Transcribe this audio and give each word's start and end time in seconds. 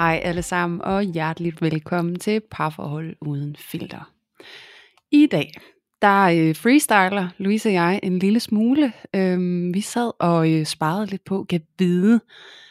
Hej 0.00 0.20
alle 0.22 0.42
sammen, 0.42 0.82
og 0.82 1.02
hjerteligt 1.02 1.62
velkommen 1.62 2.18
til 2.18 2.40
Parforhold 2.50 3.16
Uden 3.20 3.56
Filter. 3.56 4.12
I 5.10 5.26
dag, 5.26 5.52
der 6.02 6.22
øh, 6.22 6.56
freestyler 6.56 7.28
Louise 7.38 7.68
og 7.68 7.72
jeg 7.72 8.00
en 8.02 8.18
lille 8.18 8.40
smule. 8.40 8.92
Øhm, 9.16 9.74
vi 9.74 9.80
sad 9.80 10.12
og 10.18 10.52
øh, 10.52 10.66
sparede 10.66 11.06
lidt 11.06 11.24
på, 11.24 11.46
kan 11.48 11.60
vide, 11.78 12.20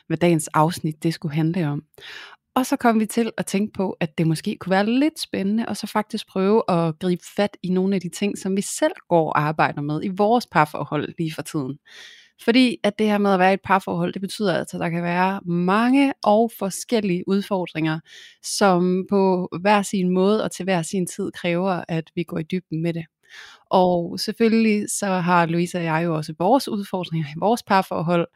hvad 0.07 0.17
dagens 0.17 0.47
afsnit 0.47 1.03
det 1.03 1.13
skulle 1.13 1.35
handle 1.35 1.67
om. 1.67 1.83
Og 2.55 2.65
så 2.65 2.75
kom 2.75 2.99
vi 2.99 3.05
til 3.05 3.31
at 3.37 3.45
tænke 3.45 3.73
på, 3.73 3.97
at 3.99 4.17
det 4.17 4.27
måske 4.27 4.57
kunne 4.59 4.71
være 4.71 4.85
lidt 4.85 5.19
spændende, 5.19 5.65
og 5.65 5.77
så 5.77 5.87
faktisk 5.87 6.27
prøve 6.27 6.63
at 6.69 6.99
gribe 6.99 7.23
fat 7.35 7.57
i 7.63 7.69
nogle 7.69 7.95
af 7.95 8.01
de 8.01 8.09
ting, 8.09 8.37
som 8.37 8.55
vi 8.55 8.61
selv 8.61 8.93
går 9.09 9.29
og 9.29 9.39
arbejder 9.39 9.81
med 9.81 10.03
i 10.03 10.07
vores 10.17 10.47
parforhold 10.47 11.13
lige 11.17 11.33
for 11.33 11.41
tiden. 11.41 11.77
Fordi 12.43 12.77
at 12.83 12.99
det 12.99 13.07
her 13.07 13.17
med 13.17 13.33
at 13.33 13.39
være 13.39 13.51
i 13.51 13.53
et 13.53 13.61
parforhold, 13.63 14.13
det 14.13 14.21
betyder 14.21 14.57
altså, 14.57 14.77
at 14.77 14.81
der 14.81 14.89
kan 14.89 15.03
være 15.03 15.41
mange 15.45 16.13
og 16.23 16.51
forskellige 16.59 17.23
udfordringer, 17.27 17.99
som 18.43 19.05
på 19.09 19.49
hver 19.61 19.81
sin 19.81 20.09
måde 20.09 20.43
og 20.43 20.51
til 20.51 20.63
hver 20.63 20.81
sin 20.81 21.07
tid 21.07 21.31
kræver, 21.31 21.83
at 21.87 22.11
vi 22.15 22.23
går 22.23 22.39
i 22.39 22.43
dybden 22.43 22.81
med 22.81 22.93
det. 22.93 23.05
Og 23.71 24.19
selvfølgelig 24.19 24.89
så 24.89 25.07
har 25.07 25.45
Louise 25.45 25.77
og 25.77 25.83
jeg 25.83 26.01
jo 26.05 26.15
også 26.15 26.33
vores 26.39 26.67
udfordringer 26.67 27.27
i 27.27 27.39
vores 27.39 27.63
parforhold, 27.63 28.27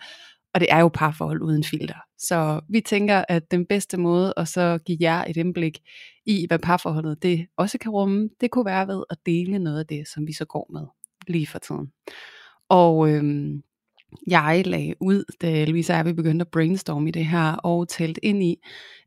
og 0.54 0.60
det 0.60 0.68
er 0.72 0.80
jo 0.80 0.88
parforhold 0.94 1.42
uden 1.42 1.64
filter. 1.64 1.96
Så 2.18 2.62
vi 2.70 2.82
tænker, 2.82 3.26
at 3.30 3.52
den 3.52 3.66
bedste 3.66 3.98
måde 3.98 4.34
at 4.38 4.48
så 4.48 4.80
give 4.86 4.98
jer 5.02 5.26
et 5.26 5.38
indblik 5.38 5.80
i, 6.26 6.46
hvad 6.48 6.60
parforholdet 6.60 7.24
det 7.24 7.48
også 7.58 7.78
kan 7.78 7.92
rumme, 7.92 8.30
det 8.42 8.52
kunne 8.52 8.66
være 8.66 8.88
ved 8.88 9.04
at 9.10 9.18
dele 9.26 9.60
noget 9.60 9.80
af 9.80 9.86
det, 9.86 10.08
som 10.08 10.28
vi 10.28 10.34
så 10.34 10.46
går 10.46 10.70
med 10.74 10.88
lige 11.28 11.48
for 11.48 11.60
tiden. 11.60 11.92
Og 12.70 13.10
øhm, 13.10 13.64
jeg 14.28 14.64
lagde 14.66 14.96
ud, 15.00 15.24
da 15.42 15.66
Louise 15.66 15.94
og 15.94 15.98
jeg 15.98 16.06
vi 16.06 16.14
begyndte 16.14 16.44
at 16.44 16.52
brainstorme 16.52 17.10
i 17.10 17.12
det 17.12 17.26
her, 17.26 17.52
og 17.54 17.90
talte 17.90 18.26
ind 18.26 18.44
i, 18.44 18.58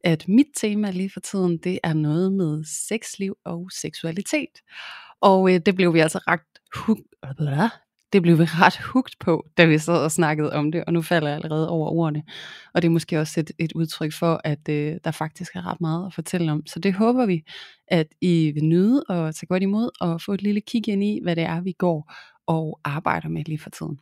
at 0.05 0.29
mit 0.29 0.47
tema 0.57 0.91
lige 0.91 1.11
for 1.11 1.21
tiden, 1.21 1.59
det 1.59 1.79
er 1.83 1.93
noget 1.93 2.33
med 2.33 2.65
sexliv 2.65 3.37
og 3.45 3.69
seksualitet. 3.73 4.61
Og 5.21 5.55
øh, 5.55 5.61
det 5.67 5.75
blev 5.75 5.95
vi 5.95 6.01
altså 6.01 6.19
ret 6.19 6.41
hooked, 6.75 7.05
det 8.13 8.23
blev 8.23 8.39
vi 8.39 8.45
ret 8.65 8.77
hugt 8.77 9.17
på, 9.21 9.47
da 9.57 9.65
vi 9.65 9.79
sad 9.79 10.05
og 10.05 10.13
snakkede 10.13 10.53
om 10.53 10.73
det, 10.73 10.85
og 10.85 10.93
nu 10.93 11.03
falder 11.03 11.29
jeg 11.29 11.37
allerede 11.37 11.69
over 11.69 11.91
ordene. 11.91 12.23
Og 12.75 12.83
det 12.83 12.89
er 12.89 12.93
måske 12.93 13.21
også 13.21 13.41
et, 13.41 13.51
et 13.59 13.73
udtryk 13.73 14.13
for, 14.13 14.41
at 14.45 14.69
øh, 14.69 14.97
der 15.05 15.11
faktisk 15.11 15.57
er 15.57 15.67
ret 15.67 15.81
meget 15.81 16.07
at 16.07 16.15
fortælle 16.15 16.53
om. 16.53 16.67
Så 16.67 16.79
det 16.79 16.95
håber 16.95 17.27
vi, 17.27 17.43
at 17.89 18.07
I 18.21 18.51
vil 18.51 18.65
nyde 18.65 19.05
og 19.09 19.35
tage 19.35 19.47
godt 19.47 19.63
imod, 19.63 19.91
og 20.01 20.21
få 20.21 20.33
et 20.33 20.43
lille 20.43 20.61
kig 20.61 20.89
ind 20.89 21.05
i, 21.05 21.21
hvad 21.23 21.37
det 21.37 21.45
er, 21.45 21.61
vi 21.61 21.73
går 21.73 22.13
og 22.47 22.81
arbejder 22.85 23.29
med 23.29 23.45
lige 23.45 23.59
for 23.59 23.71
tiden. 23.71 23.99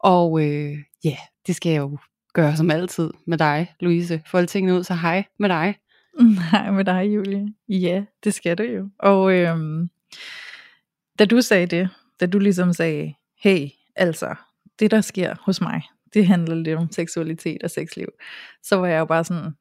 Og 0.00 0.46
øh, 0.46 0.78
ja, 1.04 1.16
det 1.46 1.56
skal 1.56 1.72
jeg 1.72 1.78
jo 1.78 1.98
gøre 2.34 2.56
som 2.56 2.70
altid 2.70 3.10
med 3.26 3.38
dig, 3.38 3.74
Louise. 3.80 4.22
Få 4.26 4.46
tingene 4.46 4.78
ud, 4.78 4.84
så 4.84 4.94
hej 4.94 5.24
med 5.38 5.48
dig. 5.48 5.78
Nej, 6.52 6.70
med 6.70 6.84
dig, 6.84 7.14
Julie. 7.14 7.54
Ja, 7.68 8.04
det 8.24 8.34
skal 8.34 8.58
du 8.58 8.62
jo. 8.62 8.88
Og 8.98 9.32
øhm, 9.32 9.90
da 11.18 11.24
du 11.24 11.40
sagde 11.40 11.66
det, 11.66 11.88
da 12.20 12.26
du 12.26 12.38
ligesom 12.38 12.72
sagde, 12.72 13.14
hey, 13.42 13.68
altså, 13.96 14.34
det 14.78 14.90
der 14.90 15.00
sker 15.00 15.34
hos 15.40 15.60
mig, 15.60 15.82
det 16.14 16.26
handler 16.26 16.54
lidt 16.54 16.78
om 16.78 16.92
seksualitet 16.92 17.62
og 17.62 17.70
sexliv, 17.70 18.08
så 18.62 18.76
var 18.76 18.86
jeg 18.86 18.98
jo 18.98 19.04
bare 19.04 19.24
sådan, 19.24 19.52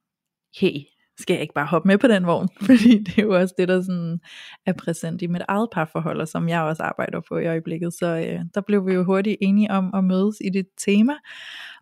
hey, 0.60 0.82
skal 1.20 1.34
jeg 1.34 1.42
ikke 1.42 1.54
bare 1.54 1.66
hoppe 1.66 1.88
med 1.88 1.98
på 1.98 2.08
den 2.08 2.26
vogn? 2.26 2.50
Fordi 2.68 3.04
det 3.04 3.18
er 3.18 3.24
jo 3.24 3.40
også 3.40 3.56
det, 3.58 3.68
der 3.68 3.82
sådan 3.82 4.20
er 4.66 4.74
præsent 4.74 5.22
i 5.22 5.28
mit 5.28 5.42
eget 5.48 5.70
parforhold, 5.72 6.22
og 6.22 6.28
som 6.28 6.50
jeg 6.50 6.62
også 6.62 6.84
arbejder 6.84 7.22
på 7.30 7.38
i 7.38 7.48
øjeblikket. 7.48 7.94
Så 7.94 8.06
øh, 8.06 8.40
der 8.54 8.62
blev 8.62 8.88
vi 8.88 8.94
jo 8.94 9.04
hurtigt 9.04 9.38
enige 9.42 9.72
om 9.72 9.94
at 9.94 10.04
mødes 10.04 10.38
i 10.42 10.50
det 10.50 10.68
tema, 10.78 11.14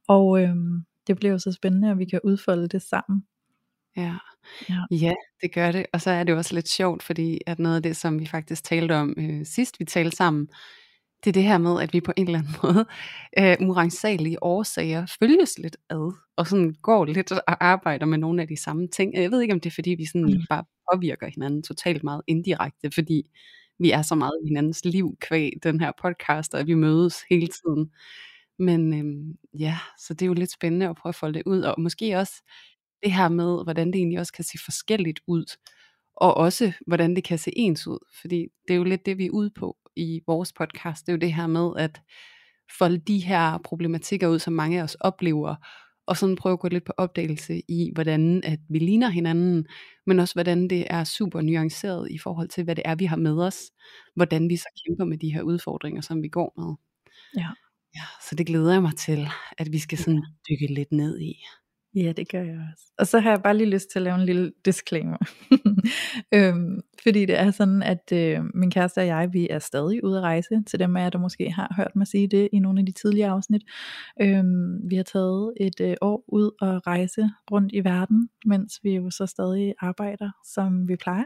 og 0.08 0.42
øh, 0.42 0.56
det 1.08 1.16
bliver 1.16 1.32
jo 1.32 1.40
så 1.40 1.52
spændende, 1.52 1.92
at 1.92 2.00
vi 2.00 2.06
kan 2.06 2.20
udfolde 2.24 2.68
det 2.68 2.82
sammen. 2.82 3.24
Ja. 3.98 4.16
Ja. 4.70 4.76
ja, 4.92 5.14
det 5.42 5.54
gør 5.54 5.72
det. 5.72 5.86
Og 5.94 6.02
så 6.02 6.12
er 6.12 6.24
det 6.24 6.36
også 6.36 6.56
lidt 6.56 6.70
sjovt, 6.70 7.04
fordi 7.04 7.40
at 7.48 7.60
noget 7.60 7.76
af 7.76 7.84
det, 7.84 7.98
som 7.98 8.20
vi 8.20 8.26
faktisk 8.26 8.64
talte 8.64 8.96
om 8.96 9.14
øh, 9.18 9.46
sidst 9.46 9.80
vi 9.80 9.86
talte 9.86 10.18
sammen, 10.18 10.48
det 11.24 11.30
er 11.30 11.34
det 11.34 11.44
her 11.44 11.58
med, 11.58 11.82
at 11.82 11.94
vi 11.94 12.02
på 12.02 12.14
en 12.18 12.26
eller 12.28 12.40
anden 12.40 12.54
måde 12.64 12.86
øh, 13.40 13.70
urensagelige 13.70 14.44
årsager 14.44 15.06
følges 15.20 15.60
lidt 15.60 15.78
ad, 15.90 16.14
og 16.38 16.48
sådan 16.48 16.76
går 16.82 17.06
lidt 17.06 17.32
og 17.32 17.66
arbejder 17.66 18.06
med 18.06 18.18
nogle 18.18 18.42
af 18.42 18.48
de 18.48 18.58
samme 18.58 18.88
ting. 18.88 19.14
Jeg 19.14 19.32
ved 19.32 19.42
ikke, 19.42 19.54
om 19.54 19.60
det 19.60 19.70
er 19.70 19.74
fordi, 19.76 19.90
vi 19.92 20.06
sådan 20.06 20.22
Mm. 20.34 20.44
bare 20.50 20.64
påvirker 20.94 21.28
hinanden 21.28 21.64
totalt 21.64 22.04
meget 22.04 22.22
indirekte, 22.28 22.92
fordi 22.92 23.24
vi 23.80 23.92
er 23.92 24.02
så 24.02 24.16
meget 24.16 24.34
i 24.44 24.48
hinandens 24.48 24.86
liv 24.86 25.18
kvæg 25.22 25.52
den 25.64 25.80
her 25.80 25.92
podcast, 26.02 26.54
og 26.54 26.68
vi 26.68 26.74
mødes 26.74 27.16
hele 27.30 27.48
tiden. 27.48 27.92
Men 28.60 28.94
øhm, 28.94 29.36
ja, 29.60 29.78
så 30.00 30.14
det 30.14 30.22
er 30.22 30.28
jo 30.28 30.34
lidt 30.34 30.52
spændende 30.52 30.90
at 30.90 30.96
prøve 30.96 31.10
at 31.12 31.16
folde 31.16 31.34
det 31.40 31.44
ud, 31.46 31.62
og 31.62 31.82
måske 31.82 32.16
også 32.18 32.34
det 33.04 33.12
her 33.14 33.30
med, 33.30 33.64
hvordan 33.64 33.88
det 33.88 33.96
egentlig 33.96 34.20
også 34.20 34.34
kan 34.34 34.44
se 34.44 34.58
forskelligt 34.66 35.20
ud, 35.28 35.46
og 36.16 36.38
også 36.38 36.74
hvordan 36.88 37.16
det 37.16 37.24
kan 37.24 37.38
se 37.38 37.52
ens 37.56 37.88
ud, 37.88 38.00
fordi 38.22 38.48
det 38.68 38.74
er 38.74 38.78
jo 38.78 38.84
lidt 38.84 39.06
det, 39.06 39.18
vi 39.18 39.26
er 39.26 39.32
ude 39.32 39.50
på 39.50 39.78
i 39.98 40.22
vores 40.28 40.54
podcast, 40.54 41.06
det 41.06 41.12
er 41.12 41.16
jo 41.16 41.20
det 41.20 41.34
her 41.34 41.48
med 41.48 41.72
at 41.78 42.02
folde 42.78 42.98
de 42.98 43.20
her 43.20 43.58
problematikker 43.58 44.28
ud, 44.28 44.40
som 44.40 44.54
mange 44.54 44.80
af 44.80 44.84
os 44.84 44.96
oplever, 44.96 45.56
og 46.08 46.18
sådan 46.18 46.36
prøve 46.36 46.54
at 46.54 46.60
gå 46.60 46.68
lidt 46.68 46.86
på 46.86 46.94
opdagelse 46.98 47.62
i, 47.68 47.92
hvordan 47.94 48.44
at 48.44 48.60
vi 48.70 48.80
ligner 48.80 49.10
hinanden, 49.10 49.66
men 50.06 50.20
også 50.20 50.34
hvordan 50.34 50.68
det 50.68 50.88
er 50.90 51.04
super 51.04 51.42
nuanceret 51.42 52.12
i 52.12 52.18
forhold 52.18 52.50
til, 52.50 52.64
hvad 52.64 52.76
det 52.76 52.82
er, 52.86 52.96
vi 52.96 53.06
har 53.06 53.18
med 53.18 53.40
os, 53.40 53.58
hvordan 54.16 54.50
vi 54.50 54.58
så 54.58 54.84
kæmper 54.86 55.06
med 55.06 55.18
de 55.18 55.34
her 55.34 55.42
udfordringer, 55.42 56.02
som 56.02 56.24
vi 56.24 56.28
går 56.28 56.54
med. 56.58 56.76
Ja. 57.44 57.50
Ja, 57.96 58.04
så 58.30 58.36
det 58.36 58.48
glæder 58.48 58.74
jeg 58.74 58.82
mig 58.82 58.96
til, 58.96 59.28
at 59.58 59.72
vi 59.72 59.80
skal 59.80 59.98
sådan 59.98 60.24
dykke 60.50 60.74
lidt 60.74 60.92
ned 60.92 61.20
i. 61.20 61.34
Ja, 61.98 62.12
det 62.12 62.32
gør 62.32 62.42
jeg 62.42 62.60
også. 62.74 62.92
Og 62.98 63.08
så 63.08 63.20
har 63.20 63.30
jeg 63.30 63.42
bare 63.44 63.58
lige 63.58 63.70
lyst 63.70 63.90
til 63.92 64.00
at 64.00 64.04
lave 64.04 64.16
en 64.16 64.26
lille 64.26 64.52
disclaimer. 64.66 65.18
øhm, 66.36 66.82
fordi 67.04 67.26
det 67.26 67.40
er 67.40 67.52
sådan, 67.52 67.84
at 67.84 68.12
øh, 68.14 68.40
min 68.54 68.72
kæreste 68.72 69.00
og 69.00 69.08
jeg, 69.08 69.30
vi 69.34 69.48
er 69.50 69.60
stadig 69.60 70.04
ude 70.04 70.18
at 70.18 70.24
rejse. 70.24 70.64
Til 70.68 70.80
dem 70.80 70.98
af 70.98 71.04
jer, 71.04 71.10
der 71.10 71.20
måske 71.20 71.52
har 71.52 71.74
hørt 71.78 71.96
mig 71.96 72.08
sige 72.08 72.28
det 72.28 72.50
i 72.54 72.60
nogle 72.60 72.80
af 72.80 72.86
de 72.86 72.92
tidligere 72.92 73.30
afsnit. 73.30 73.62
Øhm, 74.22 74.90
vi 74.90 74.96
har 74.96 75.04
taget 75.04 75.54
et 75.60 75.82
øh, 75.82 75.96
år 76.02 76.24
ud 76.28 76.52
og 76.62 76.88
rejse 76.88 77.30
rundt 77.52 77.72
i 77.74 77.84
verden, 77.84 78.30
mens 78.46 78.80
vi 78.84 78.96
jo 78.96 79.10
så 79.10 79.26
stadig 79.26 79.74
arbejder, 79.80 80.32
som 80.46 80.88
vi 80.88 80.96
plejer. 80.96 81.26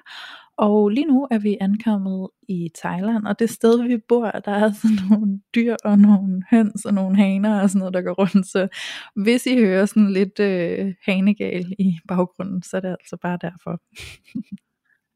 Og 0.57 0.89
lige 0.89 1.07
nu 1.07 1.27
er 1.31 1.39
vi 1.39 1.57
ankommet 1.61 2.29
i 2.51 2.69
Thailand, 2.75 3.27
og 3.27 3.39
det 3.39 3.49
sted 3.49 3.83
vi 3.87 3.97
bor, 3.97 4.31
der 4.31 4.51
er 4.51 4.71
sådan 4.71 4.97
nogle 5.09 5.41
dyr 5.55 5.75
og 5.83 5.99
nogle 5.99 6.43
høns 6.51 6.85
og 6.85 6.93
nogle 6.93 7.15
haner 7.15 7.61
og 7.61 7.69
sådan 7.69 7.79
noget, 7.79 7.93
der 7.93 8.01
går 8.01 8.13
rundt. 8.13 8.47
Så 8.47 8.67
hvis 9.15 9.45
I 9.45 9.57
hører 9.57 9.85
sådan 9.85 10.11
lidt 10.11 10.39
øh, 10.39 10.93
hanegal 11.05 11.73
i 11.79 11.99
baggrunden, 12.07 12.63
så 12.63 12.77
er 12.77 12.81
det 12.81 12.89
altså 12.89 13.17
bare 13.17 13.37
derfor. 13.41 13.79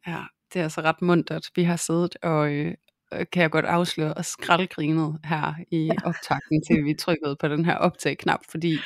Ja, 0.07 0.19
det 0.53 0.59
er 0.59 0.63
altså 0.63 0.81
ret 0.81 1.01
muntert. 1.01 1.49
Vi 1.55 1.63
har 1.63 1.75
siddet 1.75 2.15
og, 2.23 2.53
øh, 2.53 2.75
kan 3.11 3.41
jeg 3.41 3.51
godt 3.51 3.65
afsløre, 3.65 4.13
og 4.13 4.25
skraldgrinet 4.25 5.19
her 5.23 5.53
i 5.71 5.89
optakten 6.03 6.61
til, 6.67 6.85
vi 6.85 6.93
trykkede 6.93 7.35
på 7.39 7.47
den 7.47 7.65
her 7.65 7.75
optag-knap, 7.75 8.39
fordi 8.49 8.77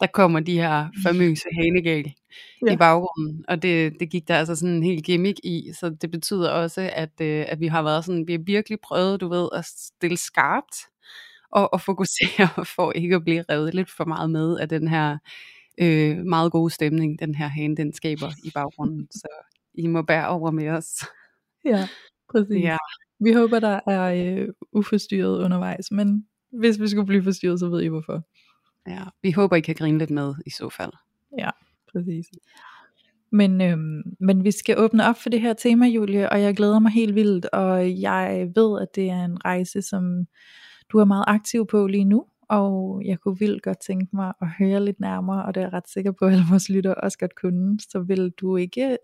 der 0.00 0.06
kommer 0.06 0.40
de 0.40 0.58
her 0.58 0.88
famøse 1.02 1.44
hanegal 1.58 2.04
ja. 2.04 2.66
Ja. 2.66 2.72
i 2.72 2.76
baggrunden, 2.76 3.44
og 3.48 3.62
det, 3.62 4.00
det 4.00 4.10
gik 4.10 4.28
der 4.28 4.36
altså 4.36 4.56
sådan 4.56 4.74
en 4.74 4.82
helt 4.82 5.04
gimmick 5.04 5.38
i, 5.44 5.70
så 5.80 5.90
det 5.90 6.10
betyder 6.10 6.50
også, 6.50 6.90
at, 6.94 7.20
øh, 7.20 7.44
at 7.48 7.60
vi 7.60 7.66
har 7.66 7.82
været 7.82 8.04
sådan, 8.04 8.26
vi 8.26 8.32
har 8.32 8.42
virkelig 8.46 8.78
prøvet, 8.80 9.20
du 9.20 9.28
ved, 9.28 9.48
at 9.52 9.64
stille 9.64 10.16
skarpt, 10.16 10.76
og, 11.50 11.72
og 11.72 11.80
fokusere 11.80 12.64
for 12.76 12.92
ikke 12.92 13.16
at 13.16 13.22
blive 13.22 13.44
revet 13.50 13.74
lidt 13.74 13.90
for 13.90 14.04
meget 14.04 14.30
med 14.30 14.58
af 14.58 14.68
den 14.68 14.88
her 14.88 15.18
øh, 15.80 16.18
meget 16.18 16.52
gode 16.52 16.70
stemning, 16.70 17.18
den 17.20 17.34
her 17.34 17.46
hane, 17.48 17.76
den 17.76 17.92
skaber 17.92 18.30
i 18.44 18.50
baggrunden, 18.54 19.08
så 19.20 19.28
I 19.74 19.86
må 19.86 20.02
bære 20.02 20.28
over 20.28 20.50
med 20.50 20.68
os. 20.68 21.04
Ja, 21.64 21.88
præcis. 22.32 22.62
Ja. 22.62 22.76
Vi 23.20 23.32
håber, 23.32 23.58
der 23.58 23.80
er 23.86 24.14
øh, 24.14 24.48
uforstyrret 24.72 25.38
undervejs, 25.44 25.90
men 25.90 26.26
hvis 26.60 26.80
vi 26.80 26.88
skulle 26.88 27.06
blive 27.06 27.22
forstyrret, 27.22 27.60
så 27.60 27.68
ved 27.68 27.82
I 27.82 27.86
hvorfor. 27.86 28.22
Ja, 28.86 29.04
vi 29.22 29.30
håber, 29.30 29.56
I 29.56 29.60
kan 29.60 29.74
grine 29.74 29.98
lidt 29.98 30.10
med 30.10 30.34
i 30.46 30.50
så 30.50 30.70
fald. 30.70 30.92
Ja, 31.38 31.50
præcis. 31.92 32.26
Men, 33.30 33.60
øhm, 33.60 34.02
men 34.20 34.44
vi 34.44 34.50
skal 34.50 34.78
åbne 34.78 35.04
op 35.04 35.16
for 35.16 35.30
det 35.30 35.40
her 35.40 35.52
tema, 35.52 35.86
Julie, 35.86 36.30
og 36.30 36.42
jeg 36.42 36.56
glæder 36.56 36.78
mig 36.78 36.92
helt 36.92 37.14
vildt, 37.14 37.46
og 37.46 38.00
jeg 38.00 38.50
ved, 38.54 38.80
at 38.82 38.88
det 38.94 39.10
er 39.10 39.24
en 39.24 39.44
rejse, 39.44 39.82
som 39.82 40.26
du 40.88 40.98
er 40.98 41.04
meget 41.04 41.24
aktiv 41.26 41.66
på 41.66 41.86
lige 41.86 42.04
nu, 42.04 42.26
og 42.48 43.02
jeg 43.04 43.20
kunne 43.20 43.38
vildt 43.38 43.62
godt 43.62 43.80
tænke 43.80 44.16
mig 44.16 44.32
at 44.42 44.48
høre 44.58 44.84
lidt 44.84 45.00
nærmere, 45.00 45.44
og 45.44 45.54
det 45.54 45.60
er 45.60 45.64
jeg 45.64 45.72
ret 45.72 45.88
sikker 45.88 46.12
på, 46.12 46.24
at 46.24 46.32
alle 46.32 46.44
vores 46.50 46.68
lytter 46.68 46.94
også 46.94 47.18
godt 47.18 47.34
kunne, 47.34 47.80
så 47.80 48.00
vil 48.00 48.30
du 48.30 48.56
ikke 48.56 48.98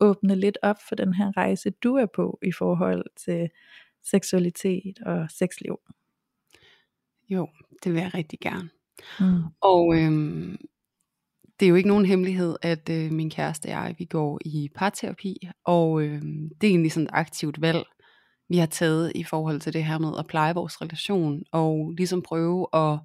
åbne 0.00 0.34
lidt 0.34 0.58
op 0.62 0.76
for 0.88 0.94
den 0.94 1.14
her 1.14 1.36
rejse, 1.36 1.70
du 1.70 1.94
er 1.94 2.06
på 2.06 2.38
i 2.42 2.52
forhold 2.52 3.04
til 3.16 3.48
seksualitet 4.04 4.98
og 5.06 5.30
sexliv? 5.30 5.78
Jo, 7.28 7.48
det 7.84 7.92
vil 7.92 8.00
jeg 8.00 8.14
rigtig 8.14 8.38
gerne. 8.40 8.68
Mm. 9.20 9.42
Og 9.60 9.96
øhm, 9.98 10.56
det 11.60 11.66
er 11.66 11.70
jo 11.70 11.74
ikke 11.74 11.88
nogen 11.88 12.06
hemmelighed, 12.06 12.56
at 12.62 12.88
øh, 12.90 13.12
min 13.12 13.30
kæreste 13.30 13.66
og 13.66 13.70
jeg, 13.70 13.94
vi 13.98 14.04
går 14.04 14.38
i 14.44 14.68
parterapi, 14.74 15.48
og 15.64 16.02
øh, 16.02 16.22
det 16.60 16.66
er 16.66 16.70
egentlig 16.70 16.92
sådan 16.92 17.04
et 17.04 17.10
aktivt 17.12 17.60
valg, 17.60 17.84
vi 18.48 18.58
har 18.58 18.66
taget 18.66 19.12
i 19.14 19.24
forhold 19.24 19.60
til 19.60 19.72
det 19.72 19.84
her 19.84 19.98
med 19.98 20.12
at 20.18 20.26
pleje 20.26 20.54
vores 20.54 20.82
relation, 20.82 21.42
og 21.52 21.94
ligesom 21.96 22.22
prøve 22.22 22.66
at 22.74 22.98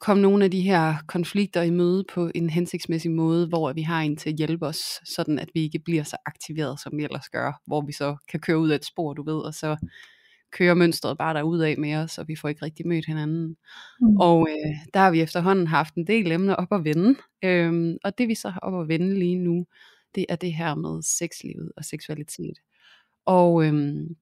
komme 0.00 0.22
nogle 0.22 0.44
af 0.44 0.50
de 0.50 0.60
her 0.60 0.94
konflikter 1.06 1.62
i 1.62 1.70
møde 1.70 2.04
på 2.14 2.30
en 2.34 2.50
hensigtsmæssig 2.50 3.10
måde, 3.10 3.46
hvor 3.46 3.72
vi 3.72 3.82
har 3.82 4.00
en 4.00 4.16
til 4.16 4.30
at 4.30 4.36
hjælpe 4.36 4.66
os, 4.66 4.78
sådan 5.04 5.38
at 5.38 5.48
vi 5.54 5.60
ikke 5.60 5.78
bliver 5.78 6.02
så 6.02 6.16
aktiveret, 6.26 6.80
som 6.80 6.92
vi 6.96 7.04
ellers 7.04 7.28
gør, 7.28 7.60
hvor 7.66 7.80
vi 7.80 7.92
så 7.92 8.16
kan 8.30 8.40
køre 8.40 8.58
ud 8.58 8.68
af 8.68 8.76
et 8.76 8.84
spor, 8.84 9.14
du 9.14 9.22
ved, 9.22 9.38
og 9.40 9.54
så 9.54 9.76
kører 10.52 10.74
mønstret 10.74 11.18
bare 11.18 11.34
derud 11.34 11.58
af 11.58 11.78
med 11.78 11.94
os, 11.94 12.18
og 12.18 12.28
vi 12.28 12.36
får 12.36 12.48
ikke 12.48 12.64
rigtig 12.64 12.86
mødt 12.86 13.06
hinanden. 13.06 13.56
Mm. 14.00 14.16
Og 14.16 14.48
øh, 14.50 14.74
der 14.94 15.00
har 15.00 15.10
vi 15.10 15.20
efterhånden 15.20 15.66
haft 15.66 15.94
en 15.94 16.06
del 16.06 16.32
emner 16.32 16.54
op 16.54 16.72
at 16.72 16.84
vende, 16.84 17.14
øhm, 17.44 17.96
og 18.04 18.18
det 18.18 18.28
vi 18.28 18.34
så 18.34 18.48
har 18.48 18.60
op 18.60 18.82
at 18.82 18.88
vende 18.88 19.18
lige 19.18 19.38
nu, 19.38 19.66
det 20.14 20.26
er 20.28 20.36
det 20.36 20.54
her 20.54 20.74
med 20.74 21.02
sexlivet 21.02 21.72
og 21.76 21.84
seksualitet. 21.84 22.58
Og 23.26 23.64
øhm, 23.64 24.16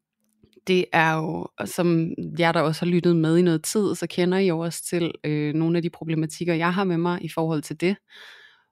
det 0.67 0.85
er 0.93 1.15
jo, 1.15 1.49
som 1.65 2.11
jeg 2.39 2.55
der 2.55 2.61
også 2.61 2.85
har 2.85 2.93
lyttet 2.93 3.17
med 3.17 3.37
i 3.37 3.43
noget 3.43 3.63
tid, 3.63 3.95
så 3.95 4.07
kender 4.11 4.39
I 4.39 4.47
jo 4.49 4.59
også 4.59 4.85
til 4.85 5.13
øh, 5.25 5.55
nogle 5.55 5.79
af 5.79 5.83
de 5.83 5.91
problematikker, 5.91 6.55
jeg 6.55 6.75
har 6.75 6.85
med 6.85 6.99
mig 6.99 7.25
i 7.25 7.29
forhold 7.29 7.63
til 7.63 7.81
det. 7.81 7.97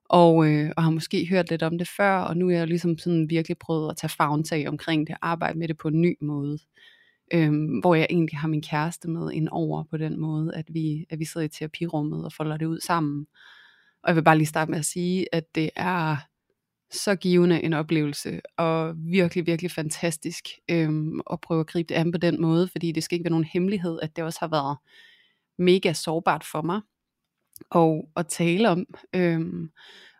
Og, 0.09 0.47
øh, 0.47 0.71
og 0.77 0.83
har 0.83 0.91
måske 0.91 1.27
hørt 1.29 1.49
lidt 1.49 1.63
om 1.63 1.77
det 1.77 1.87
før, 1.97 2.17
og 2.17 2.37
nu 2.37 2.49
er 2.49 2.57
jeg 2.57 2.67
ligesom 2.67 2.97
sådan 2.97 3.29
virkelig 3.29 3.57
prøvet 3.57 3.89
at 3.89 3.97
tage 3.97 4.11
fagntag 4.17 4.67
omkring 4.67 5.07
det, 5.07 5.15
arbejde 5.21 5.59
med 5.59 5.67
det 5.67 5.77
på 5.77 5.87
en 5.87 6.01
ny 6.01 6.17
måde. 6.21 6.57
Øhm, 7.33 7.79
hvor 7.79 7.95
jeg 7.95 8.07
egentlig 8.09 8.39
har 8.39 8.47
min 8.47 8.61
kæreste 8.61 9.09
med 9.09 9.31
ind 9.31 9.49
over 9.51 9.83
på 9.83 9.97
den 9.97 10.19
måde, 10.19 10.55
at 10.55 10.65
vi, 10.69 11.05
at 11.09 11.19
vi 11.19 11.25
sidder 11.25 11.45
i 11.45 11.49
terapirummet 11.49 12.25
og 12.25 12.33
folder 12.33 12.57
det 12.57 12.65
ud 12.65 12.79
sammen. 12.79 13.27
Og 14.03 14.09
jeg 14.09 14.15
vil 14.15 14.23
bare 14.23 14.37
lige 14.37 14.47
starte 14.47 14.71
med 14.71 14.79
at 14.79 14.85
sige, 14.85 15.35
at 15.35 15.55
det 15.55 15.69
er 15.75 16.17
så 16.91 17.15
givende 17.15 17.63
en 17.63 17.73
oplevelse, 17.73 18.41
og 18.57 18.93
virkelig, 18.97 19.47
virkelig 19.47 19.71
fantastisk 19.71 20.45
øhm, 20.71 21.21
at 21.31 21.41
prøve 21.41 21.59
at 21.59 21.67
gribe 21.67 21.87
det 21.93 21.95
an 21.95 22.11
på 22.11 22.17
den 22.17 22.41
måde, 22.41 22.67
fordi 22.67 22.91
det 22.91 23.03
skal 23.03 23.15
ikke 23.15 23.23
være 23.23 23.31
nogen 23.31 23.49
hemmelighed, 23.53 23.99
at 24.01 24.15
det 24.15 24.23
også 24.23 24.39
har 24.39 24.47
været 24.47 24.77
mega 25.57 25.93
sårbart 25.93 26.43
for 26.43 26.61
mig 26.61 26.81
og 27.69 28.09
at 28.15 28.27
tale 28.27 28.69
om. 28.69 28.85
Øhm, 29.15 29.69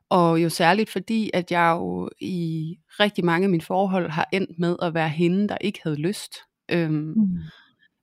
og 0.10 0.44
jo 0.44 0.50
særligt 0.50 0.90
fordi, 0.90 1.32
at 1.34 1.52
jeg 1.52 1.76
jo 1.80 2.10
i 2.20 2.78
rigtig 3.00 3.26
mange 3.26 3.46
af 3.46 3.50
mine 3.50 3.62
forhold 3.62 4.10
har 4.10 4.30
endt 4.34 4.60
med 4.60 4.76
at 4.82 4.94
være 4.94 5.10
hende, 5.10 5.48
der 5.48 5.58
ikke 5.62 5.80
havde 5.84 5.98
lyst. 5.98 6.36
Øhm, 6.72 7.14
mm. 7.18 7.38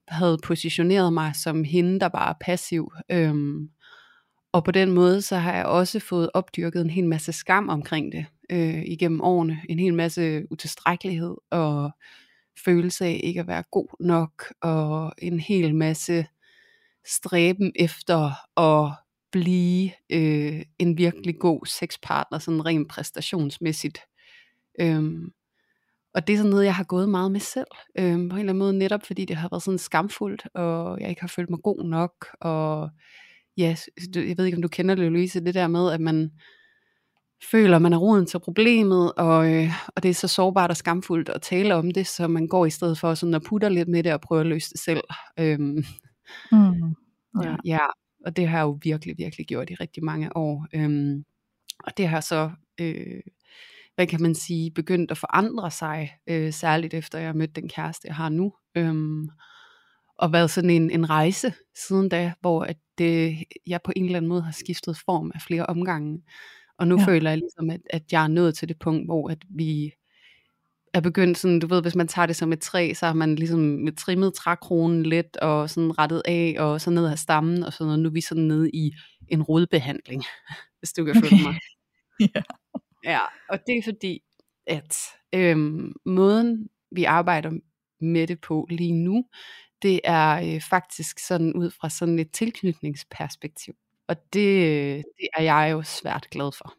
Havde 0.07 0.37
positioneret 0.43 1.13
mig 1.13 1.35
som 1.35 1.63
hende, 1.63 1.99
der 1.99 2.07
bare 2.07 2.29
er 2.29 2.37
passiv. 2.41 2.91
Øhm, 3.11 3.69
og 4.51 4.63
på 4.63 4.71
den 4.71 4.91
måde, 4.91 5.21
så 5.21 5.35
har 5.35 5.53
jeg 5.53 5.65
også 5.65 5.99
fået 5.99 6.29
opdyrket 6.33 6.81
en 6.81 6.89
hel 6.89 7.05
masse 7.05 7.31
skam 7.31 7.69
omkring 7.69 8.11
det 8.11 8.25
øh, 8.49 8.83
igennem 8.85 9.21
årene. 9.21 9.61
En 9.69 9.79
hel 9.79 9.93
masse 9.93 10.43
utilstrækkelighed 10.51 11.35
og 11.51 11.91
følelse 12.65 13.05
af 13.05 13.21
ikke 13.23 13.39
at 13.39 13.47
være 13.47 13.63
god 13.71 13.87
nok, 13.99 14.53
og 14.61 15.13
en 15.17 15.39
hel 15.39 15.75
masse 15.75 16.25
stræben 17.05 17.71
efter 17.75 18.31
at 18.59 18.91
blive 19.31 19.91
øh, 20.09 20.61
en 20.79 20.97
virkelig 20.97 21.39
god 21.39 21.65
sexpartner, 21.65 22.39
sådan 22.39 22.65
rent 22.65 22.89
præstationsmæssigt. 22.89 23.99
Øhm, 24.79 25.31
og 26.13 26.27
det 26.27 26.33
er 26.33 26.37
sådan 26.37 26.49
noget, 26.49 26.65
jeg 26.65 26.75
har 26.75 26.83
gået 26.83 27.09
meget 27.09 27.31
med 27.31 27.39
selv, 27.39 27.67
øhm, 27.99 28.29
på 28.29 28.35
en 28.35 28.39
eller 28.39 28.53
anden 28.53 28.57
måde, 28.57 28.77
netop 28.77 29.03
fordi 29.03 29.25
det 29.25 29.35
har 29.35 29.49
været 29.51 29.63
sådan 29.63 29.77
skamfuldt, 29.77 30.47
og 30.53 31.01
jeg 31.01 31.09
ikke 31.09 31.21
har 31.21 31.27
følt 31.27 31.49
mig 31.49 31.59
god 31.63 31.83
nok, 31.83 32.27
og 32.41 32.89
ja, 33.57 33.75
jeg 34.15 34.37
ved 34.37 34.45
ikke, 34.45 34.55
om 34.55 34.61
du 34.61 34.67
kender 34.67 34.95
det, 34.95 35.11
Louise, 35.11 35.45
det 35.45 35.53
der 35.53 35.67
med, 35.67 35.91
at 35.91 36.01
man 36.01 36.31
føler, 37.51 37.79
man 37.79 37.93
er 37.93 37.97
roden 37.97 38.25
til 38.25 38.39
problemet, 38.39 39.13
og, 39.13 39.53
øh, 39.53 39.69
og 39.95 40.03
det 40.03 40.09
er 40.09 40.13
så 40.13 40.27
sårbart 40.27 40.69
og 40.69 40.77
skamfuldt 40.77 41.29
at 41.29 41.41
tale 41.41 41.75
om 41.75 41.91
det, 41.91 42.07
så 42.07 42.27
man 42.27 42.47
går 42.47 42.65
i 42.65 42.69
stedet 42.69 42.99
for 42.99 43.13
sådan 43.13 43.33
at 43.33 43.43
putte 43.43 43.69
lidt 43.69 43.89
med 43.89 44.03
det 44.03 44.13
og 44.13 44.21
prøve 44.21 44.41
at 44.41 44.47
løse 44.47 44.69
det 44.69 44.79
selv. 44.79 45.03
Øhm, 45.39 45.83
mm. 46.51 46.95
ja. 47.43 47.55
ja, 47.65 47.79
og 48.25 48.35
det 48.35 48.47
har 48.47 48.57
jeg 48.57 48.63
jo 48.63 48.79
virkelig, 48.83 49.15
virkelig 49.17 49.47
gjort 49.47 49.69
i 49.69 49.75
rigtig 49.75 50.03
mange 50.03 50.37
år. 50.37 50.67
Øhm, 50.75 51.23
og 51.83 51.97
det 51.97 52.07
har 52.07 52.21
så, 52.21 52.51
øh, 52.81 53.21
hvad 53.95 54.07
kan 54.07 54.21
man 54.21 54.35
sige, 54.35 54.71
begyndt 54.71 55.11
at 55.11 55.17
forandre 55.17 55.71
sig, 55.71 56.11
øh, 56.27 56.53
særligt 56.53 56.93
efter 56.93 57.19
jeg 57.19 57.27
har 57.27 57.33
mødt 57.33 57.55
den 57.55 57.69
kæreste, 57.69 58.07
jeg 58.07 58.15
har 58.15 58.29
nu. 58.29 58.53
Øhm, 58.75 59.29
og 60.17 60.33
været 60.33 60.51
sådan 60.51 60.69
en, 60.69 60.91
en 60.91 61.09
rejse 61.09 61.53
siden 61.87 62.09
da, 62.09 62.33
hvor 62.41 62.63
at 62.63 62.77
det, 62.97 63.37
jeg 63.67 63.79
på 63.83 63.91
en 63.95 64.05
eller 64.05 64.17
anden 64.17 64.29
måde 64.29 64.41
har 64.41 64.51
skiftet 64.51 64.97
form 65.05 65.31
af 65.35 65.41
flere 65.41 65.65
omgange. 65.65 66.23
Og 66.77 66.87
nu 66.87 66.99
ja. 66.99 67.05
føler 67.05 67.29
jeg 67.29 67.37
ligesom, 67.37 67.69
at, 67.69 67.81
at 67.89 68.03
jeg 68.11 68.23
er 68.23 68.27
nået 68.27 68.55
til 68.55 68.69
det 68.69 68.79
punkt, 68.79 69.07
hvor 69.07 69.29
at 69.29 69.37
vi 69.49 69.91
er 70.93 71.01
begyndt 71.01 71.37
sådan, 71.37 71.59
du 71.59 71.67
ved, 71.67 71.81
hvis 71.81 71.95
man 71.95 72.07
tager 72.07 72.25
det 72.25 72.35
som 72.35 72.53
et 72.53 72.61
træ, 72.61 72.93
så 72.93 73.05
har 73.05 73.13
man 73.13 73.35
ligesom 73.35 73.87
trimmet 73.97 74.33
trækronen 74.33 75.03
lidt, 75.03 75.37
og 75.37 75.69
sådan 75.69 75.99
rettet 75.99 76.21
af, 76.25 76.55
og 76.59 76.81
så 76.81 76.89
ned 76.89 77.05
af 77.05 77.19
stammen, 77.19 77.63
og 77.63 77.73
sådan 77.73 77.85
noget. 77.85 77.99
Nu 77.99 78.09
er 78.09 78.13
vi 78.13 78.21
sådan 78.21 78.43
nede 78.43 78.69
i 78.71 78.91
en 79.29 79.43
rodbehandling, 79.43 80.23
hvis 80.79 80.93
du 80.93 81.05
kan 81.05 81.17
okay. 81.17 81.29
følge 81.29 81.43
mig. 81.43 81.55
ja. 82.35 82.41
Ja, 83.03 83.19
og 83.49 83.59
det 83.67 83.77
er 83.77 83.81
fordi, 83.83 84.23
at 84.67 84.97
øhm, 85.35 85.93
måden 86.05 86.69
vi 86.91 87.03
arbejder 87.03 87.51
med 88.01 88.27
det 88.27 88.41
på 88.41 88.67
lige 88.69 88.91
nu, 88.91 89.25
det 89.81 89.99
er 90.03 90.55
øh, 90.55 90.61
faktisk 90.61 91.19
sådan 91.19 91.53
ud 91.53 91.71
fra 91.71 91.89
sådan 91.89 92.19
et 92.19 92.31
tilknytningsperspektiv. 92.31 93.73
Og 94.07 94.15
det, 94.33 95.03
det 95.17 95.27
er 95.37 95.43
jeg 95.43 95.69
jo 95.71 95.83
svært 95.83 96.27
glad 96.31 96.51
for. 96.57 96.73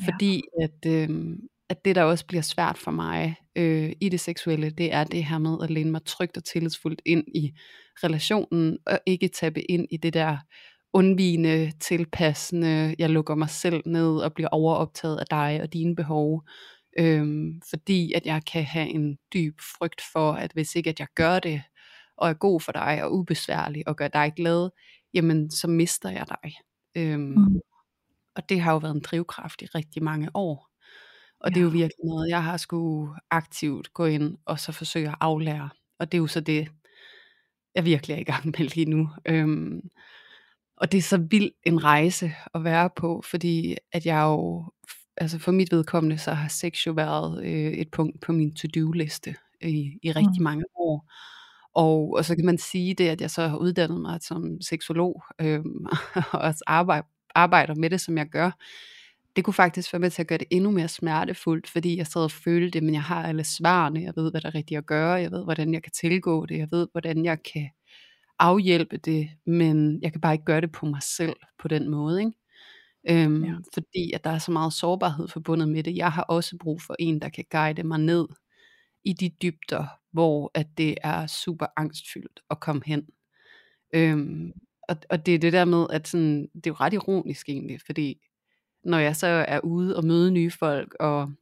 Ja. 0.00 0.04
Fordi 0.04 0.42
at, 0.62 0.92
øh, 0.92 1.36
at 1.68 1.84
det 1.84 1.96
der 1.96 2.02
også 2.02 2.26
bliver 2.26 2.42
svært 2.42 2.78
for 2.78 2.90
mig 2.90 3.36
øh, 3.56 3.92
i 4.00 4.08
det 4.08 4.20
seksuelle, 4.20 4.70
det 4.70 4.92
er 4.92 5.04
det 5.04 5.24
her 5.24 5.38
med 5.38 5.58
at 5.62 5.70
læne 5.70 5.90
mig 5.90 6.04
trygt 6.04 6.36
og 6.36 6.44
tillidsfuldt 6.44 7.02
ind 7.04 7.24
i 7.34 7.52
relationen, 8.04 8.78
og 8.86 9.00
ikke 9.06 9.28
tabe 9.28 9.70
ind 9.70 9.86
i 9.90 9.96
det 9.96 10.14
der 10.14 10.36
undvigende, 10.96 11.72
tilpassende, 11.80 12.94
jeg 12.98 13.10
lukker 13.10 13.34
mig 13.34 13.50
selv 13.50 13.82
ned 13.86 14.18
og 14.18 14.34
bliver 14.34 14.48
overoptaget 14.48 15.18
af 15.18 15.26
dig 15.30 15.60
og 15.62 15.72
dine 15.72 15.96
behov. 15.96 16.42
Øhm, 16.98 17.60
fordi 17.70 18.12
at 18.12 18.26
jeg 18.26 18.42
kan 18.52 18.64
have 18.64 18.88
en 18.88 19.18
dyb 19.34 19.60
frygt 19.78 20.02
for, 20.12 20.32
at 20.32 20.52
hvis 20.52 20.74
ikke 20.74 20.90
at 20.90 21.00
jeg 21.00 21.08
gør 21.14 21.38
det, 21.38 21.62
og 22.16 22.28
er 22.28 22.34
god 22.34 22.60
for 22.60 22.72
dig 22.72 23.04
og 23.04 23.14
ubesværlig 23.14 23.88
og 23.88 23.96
gør 23.96 24.08
dig 24.08 24.32
glad, 24.36 24.70
jamen 25.14 25.50
så 25.50 25.68
mister 25.68 26.10
jeg 26.10 26.26
dig. 26.28 26.52
Øhm, 26.96 27.20
mm. 27.20 27.60
Og 28.36 28.48
det 28.48 28.60
har 28.60 28.72
jo 28.72 28.78
været 28.78 28.94
en 28.94 29.00
drivkraft 29.00 29.62
i 29.62 29.66
rigtig 29.66 30.02
mange 30.02 30.30
år. 30.34 30.68
Og 31.40 31.50
ja. 31.50 31.54
det 31.54 31.60
er 31.60 31.64
jo 31.64 31.70
virkelig 31.70 32.04
noget, 32.04 32.28
jeg 32.28 32.44
har 32.44 32.56
skulle 32.56 33.12
aktivt 33.30 33.94
gå 33.94 34.04
ind 34.04 34.38
og 34.44 34.60
så 34.60 34.72
forsøge 34.72 35.08
at 35.08 35.16
aflære. 35.20 35.70
Og 35.98 36.12
det 36.12 36.18
er 36.18 36.22
jo 36.22 36.26
så 36.26 36.40
det, 36.40 36.68
jeg 37.74 37.84
virkelig 37.84 38.14
er 38.14 38.18
i 38.20 38.24
gang 38.24 38.46
med 38.46 38.74
lige 38.74 38.90
nu. 38.90 39.08
Øhm, 39.26 39.80
og 40.76 40.92
det 40.92 40.98
er 40.98 41.02
så 41.02 41.16
vild 41.16 41.50
en 41.64 41.84
rejse 41.84 42.32
at 42.54 42.64
være 42.64 42.90
på, 42.96 43.22
fordi 43.30 43.76
at 43.92 44.06
jeg 44.06 44.22
jo, 44.22 44.64
altså 45.16 45.38
for 45.38 45.52
mit 45.52 45.72
vedkommende, 45.72 46.18
så 46.18 46.32
har 46.32 46.48
sex 46.48 46.86
jo 46.86 46.92
været 46.92 47.44
øh, 47.44 47.72
et 47.72 47.90
punkt 47.90 48.20
på 48.20 48.32
min 48.32 48.54
to-do-liste 48.54 49.34
i, 49.62 49.98
i 50.02 50.12
rigtig 50.12 50.40
mm. 50.40 50.44
mange 50.44 50.64
år. 50.74 51.12
Og, 51.74 52.12
og 52.12 52.24
så 52.24 52.36
kan 52.36 52.46
man 52.46 52.58
sige 52.58 52.94
det, 52.94 53.08
at 53.08 53.20
jeg 53.20 53.30
så 53.30 53.48
har 53.48 53.56
uddannet 53.56 54.00
mig 54.00 54.18
som 54.22 54.60
seksolog, 54.60 55.22
øh, 55.40 55.60
og 56.32 56.40
også 56.40 56.64
arbejde, 56.66 57.06
arbejder 57.34 57.74
med 57.74 57.90
det, 57.90 58.00
som 58.00 58.18
jeg 58.18 58.26
gør. 58.26 58.50
Det 59.36 59.44
kunne 59.44 59.54
faktisk 59.54 59.92
være 59.92 60.00
med 60.00 60.10
til 60.10 60.22
at 60.22 60.28
gøre 60.28 60.38
det 60.38 60.46
endnu 60.50 60.70
mere 60.70 60.88
smertefuldt, 60.88 61.70
fordi 61.70 61.96
jeg 61.96 62.06
sad 62.06 62.22
og 62.22 62.30
følte, 62.30 62.80
men 62.80 62.94
jeg 62.94 63.02
har 63.02 63.26
alle 63.28 63.44
svarene, 63.44 64.02
jeg 64.02 64.12
ved, 64.16 64.30
hvad 64.30 64.40
der 64.40 64.48
er 64.48 64.54
rigtigt 64.54 64.78
at 64.78 64.86
gøre, 64.86 65.12
jeg 65.12 65.30
ved, 65.30 65.44
hvordan 65.44 65.74
jeg 65.74 65.82
kan 65.82 65.92
tilgå 65.92 66.46
det, 66.46 66.58
jeg 66.58 66.68
ved, 66.70 66.88
hvordan 66.92 67.24
jeg 67.24 67.42
kan 67.42 67.68
afhjælpe 68.38 68.96
det, 68.96 69.30
men 69.46 70.02
jeg 70.02 70.12
kan 70.12 70.20
bare 70.20 70.34
ikke 70.34 70.44
gøre 70.44 70.60
det 70.60 70.72
på 70.72 70.86
mig 70.86 71.02
selv 71.02 71.36
på 71.58 71.68
den 71.68 71.88
måde, 71.88 72.20
ikke? 72.20 72.32
Øhm, 73.08 73.44
ja. 73.44 73.54
Fordi 73.74 74.12
at 74.12 74.24
der 74.24 74.30
er 74.30 74.38
så 74.38 74.52
meget 74.52 74.72
sårbarhed 74.72 75.28
forbundet 75.28 75.68
med 75.68 75.82
det. 75.82 75.96
Jeg 75.96 76.12
har 76.12 76.22
også 76.22 76.56
brug 76.60 76.82
for 76.82 76.96
en, 76.98 77.20
der 77.20 77.28
kan 77.28 77.44
guide 77.50 77.82
mig 77.82 77.98
ned 77.98 78.28
i 79.04 79.12
de 79.12 79.30
dybder, 79.42 79.86
hvor 80.12 80.50
at 80.54 80.66
det 80.78 80.94
er 81.02 81.26
super 81.26 81.66
angstfyldt 81.76 82.40
at 82.50 82.60
komme 82.60 82.82
hen. 82.86 83.06
Øhm, 83.94 84.52
og, 84.88 84.96
og 85.10 85.26
det 85.26 85.34
er 85.34 85.38
det 85.38 85.52
der 85.52 85.64
med, 85.64 85.86
at 85.90 86.08
sådan, 86.08 86.42
det 86.54 86.66
er 86.66 86.70
jo 86.70 86.74
ret 86.74 86.92
ironisk 86.92 87.48
egentlig, 87.48 87.80
fordi 87.86 88.20
når 88.84 88.98
jeg 88.98 89.16
så 89.16 89.26
er 89.26 89.60
ude 89.60 89.96
og 89.96 90.04
møde 90.04 90.30
nye 90.30 90.50
folk, 90.50 90.94
og 91.00 91.32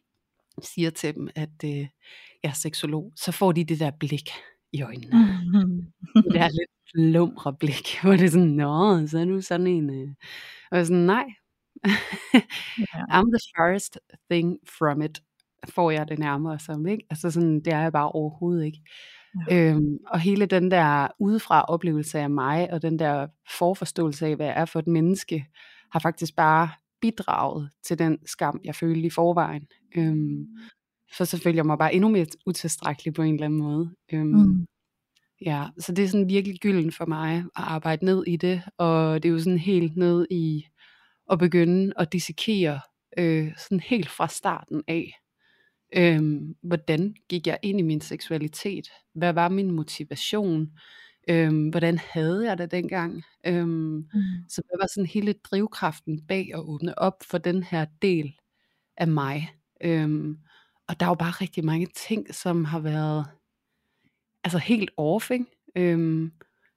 siger 0.62 0.90
til 0.90 1.14
dem, 1.14 1.28
at 1.34 1.64
øh, 1.64 1.70
jeg 1.70 1.88
er 2.42 2.52
seksolog, 2.52 3.12
så 3.16 3.32
får 3.32 3.52
de 3.52 3.64
det 3.64 3.80
der 3.80 3.90
blik 3.90 4.30
i 4.74 4.82
øjnene. 4.82 5.10
Mm-hmm. 5.12 6.32
det 6.32 6.40
er 6.40 6.48
lidt 6.48 6.70
lumre 7.12 7.54
blik, 7.54 7.88
hvor 8.02 8.12
det 8.12 8.24
er 8.24 8.30
sådan, 8.30 8.46
nå, 8.46 9.06
så 9.06 9.18
er 9.18 9.24
du 9.24 9.40
sådan 9.40 9.66
en... 9.66 9.90
Øh. 9.90 10.08
Og 10.70 10.76
jeg 10.76 10.80
er 10.80 10.84
sådan, 10.84 11.06
nej, 11.06 11.26
yeah. 11.86 11.96
I'm 13.14 13.28
the 13.34 13.44
first 13.58 13.98
thing 14.30 14.58
from 14.78 15.02
it, 15.02 15.22
får 15.68 15.90
jeg 15.90 16.08
det 16.08 16.18
nærmere 16.18 16.58
som, 16.58 16.86
ikke? 16.86 17.06
Altså 17.10 17.30
sådan, 17.30 17.60
det 17.60 17.72
er 17.72 17.80
jeg 17.80 17.92
bare 17.92 18.12
overhovedet 18.12 18.64
ikke. 18.64 18.82
Ja. 19.50 19.70
Øhm, 19.70 19.98
og 20.06 20.20
hele 20.20 20.46
den 20.46 20.70
der 20.70 21.08
udefra 21.18 21.62
oplevelse 21.62 22.18
af 22.18 22.30
mig, 22.30 22.72
og 22.72 22.82
den 22.82 22.98
der 22.98 23.26
forforståelse 23.58 24.26
af, 24.26 24.36
hvad 24.36 24.46
jeg 24.46 24.60
er 24.60 24.64
for 24.64 24.78
et 24.78 24.86
menneske, 24.86 25.46
har 25.92 26.00
faktisk 26.00 26.36
bare 26.36 26.68
bidraget 27.00 27.70
til 27.86 27.98
den 27.98 28.18
skam, 28.26 28.60
jeg 28.64 28.74
følte 28.74 29.06
i 29.06 29.10
forvejen. 29.10 29.66
Øhm, 29.96 30.46
for 31.16 31.24
så 31.24 31.38
følger 31.38 31.58
jeg 31.58 31.66
mig 31.66 31.78
bare 31.78 31.94
endnu 31.94 32.08
mere 32.08 32.26
utilstrækkelig 32.46 33.14
på 33.14 33.22
en 33.22 33.34
eller 33.34 33.44
anden 33.46 33.58
måde. 33.58 33.94
Øhm, 34.12 34.26
mm. 34.26 34.66
Ja, 35.46 35.66
så 35.78 35.92
det 35.92 36.04
er 36.04 36.08
sådan 36.08 36.28
virkelig 36.28 36.60
gylden 36.60 36.92
for 36.92 37.06
mig 37.06 37.36
at 37.36 37.44
arbejde 37.54 38.04
ned 38.04 38.24
i 38.26 38.36
det, 38.36 38.62
og 38.78 39.22
det 39.22 39.28
er 39.28 39.32
jo 39.32 39.38
sådan 39.38 39.58
helt 39.58 39.96
ned 39.96 40.26
i 40.30 40.66
at 41.30 41.38
begynde 41.38 41.92
at 41.96 42.12
dissekere 42.12 42.80
øh, 43.18 43.52
sådan 43.56 43.80
helt 43.80 44.08
fra 44.08 44.28
starten 44.28 44.82
af. 44.88 45.12
Øhm, 45.96 46.54
hvordan 46.62 47.14
gik 47.28 47.46
jeg 47.46 47.58
ind 47.62 47.78
i 47.78 47.82
min 47.82 48.00
seksualitet? 48.00 48.88
Hvad 49.14 49.32
var 49.32 49.48
min 49.48 49.70
motivation? 49.70 50.70
Øhm, 51.28 51.68
hvordan 51.68 51.98
havde 51.98 52.48
jeg 52.48 52.58
det 52.58 52.70
dengang? 52.70 53.22
Øhm, 53.46 53.68
mm. 53.68 54.04
Så 54.48 54.62
hvad 54.66 54.78
var 54.80 54.86
sådan 54.86 55.06
hele 55.06 55.32
drivkraften 55.32 56.26
bag 56.26 56.50
at 56.54 56.60
åbne 56.60 56.98
op 56.98 57.22
for 57.22 57.38
den 57.38 57.62
her 57.62 57.86
del 58.02 58.34
af 58.96 59.08
mig? 59.08 59.48
Øhm, 59.80 60.38
og 60.88 61.00
der 61.00 61.06
er 61.06 61.10
jo 61.10 61.14
bare 61.14 61.30
rigtig 61.30 61.64
mange 61.64 61.86
ting, 61.86 62.34
som 62.34 62.64
har 62.64 62.78
været 62.78 63.26
altså 64.44 64.58
helt 64.58 64.90
off, 64.96 65.30
ikke? 65.30 65.44
Øhm, 65.76 66.32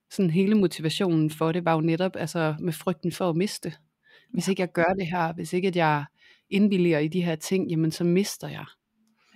sådan 0.10 0.30
hele 0.30 0.56
motivationen 0.56 1.32
for 1.32 1.52
det 1.52 1.66
var 1.66 1.74
jo 1.74 1.82
netop 1.82 2.16
altså 2.16 2.56
med 2.60 2.74
frygten 2.74 3.12
for 3.12 3.30
at 3.30 3.36
miste. 3.36 3.74
Hvis 4.30 4.48
ikke 4.48 4.62
jeg 4.62 4.72
gør 4.72 4.94
det 5.00 5.08
her, 5.08 5.34
hvis 5.34 5.54
ikke 5.54 5.68
at 5.68 5.76
jeg 5.76 6.06
indvilliger 6.50 7.00
i 7.00 7.08
de 7.08 7.22
her 7.22 7.36
ting, 7.36 7.70
jamen 7.70 7.92
så 7.92 8.04
mister 8.04 8.48
jeg. 8.48 8.66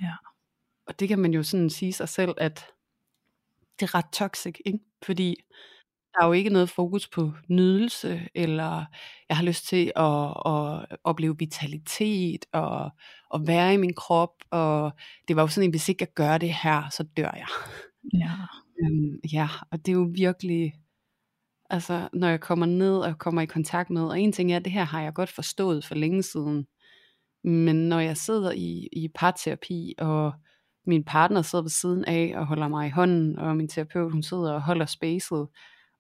Ja. 0.02 0.14
Og 0.86 1.00
det 1.00 1.08
kan 1.08 1.20
man 1.20 1.34
jo 1.34 1.44
sådan 1.44 1.70
sige 1.70 1.94
sig 1.94 2.10
selv, 2.10 2.34
at 2.38 2.66
det 3.80 3.86
er 3.86 3.96
ret 3.96 4.12
toxic, 4.14 4.56
ikke? 4.66 4.80
Fordi 5.04 5.36
der 6.14 6.24
er 6.24 6.28
jo 6.28 6.34
ikke 6.34 6.50
noget 6.50 6.70
fokus 6.70 7.08
på 7.08 7.32
nydelse, 7.48 8.22
eller 8.36 8.86
jeg 9.30 9.38
har 9.38 9.44
lyst 9.44 9.68
til 9.68 9.92
at, 9.96 10.34
at 10.46 10.98
opleve 11.04 11.38
vitalitet, 11.40 12.46
og 12.54 12.92
at 13.34 13.42
være 13.48 13.74
i 13.74 13.78
min 13.78 13.94
krop, 13.94 14.34
og 14.52 14.92
det 15.28 15.36
var 15.36 15.42
jo 15.42 15.48
sådan, 15.48 15.68
at 15.68 15.74
hvis 15.74 15.90
ikke 15.90 16.02
jeg 16.02 16.14
gør 16.16 16.38
det 16.38 16.54
her, 16.54 16.90
så 16.90 17.04
dør 17.18 17.32
jeg. 17.36 17.48
Ja. 18.14 18.32
Øhm, 18.84 19.20
ja, 19.34 19.48
og 19.72 19.78
det 19.86 19.92
er 19.92 19.96
jo 19.96 20.12
virkelig, 20.14 20.74
altså 21.70 22.10
når 22.14 22.28
jeg 22.28 22.40
kommer 22.40 22.66
ned 22.66 22.98
og 22.98 23.18
kommer 23.18 23.42
i 23.42 23.46
kontakt 23.46 23.90
med, 23.90 24.04
og 24.04 24.20
en 24.20 24.32
ting 24.32 24.52
er, 24.52 24.58
at 24.58 24.66
det 24.66 24.74
her 24.74 24.84
har 24.84 25.02
jeg 25.02 25.14
godt 25.14 25.30
forstået 25.30 25.86
for 25.86 25.96
længe 25.96 26.24
siden, 26.24 26.66
men 27.44 27.90
når 27.90 28.00
jeg 28.00 28.18
sidder 28.18 28.52
i, 28.52 28.88
i 28.94 29.08
parterapi, 29.16 29.94
og 30.00 30.34
min 30.88 31.04
partner 31.04 31.42
sidder 31.42 31.64
ved 31.64 31.70
siden 31.70 32.06
af 32.06 32.34
og 32.36 32.46
holder 32.46 32.68
mig 32.68 32.88
i 32.88 32.92
hånden, 32.92 33.40
og 33.40 33.58
min 33.58 33.68
terapeut 33.68 34.12
hun 34.12 34.24
sidder 34.24 34.54
og 34.54 34.62
holder 34.62 34.86
spacet, 34.86 35.48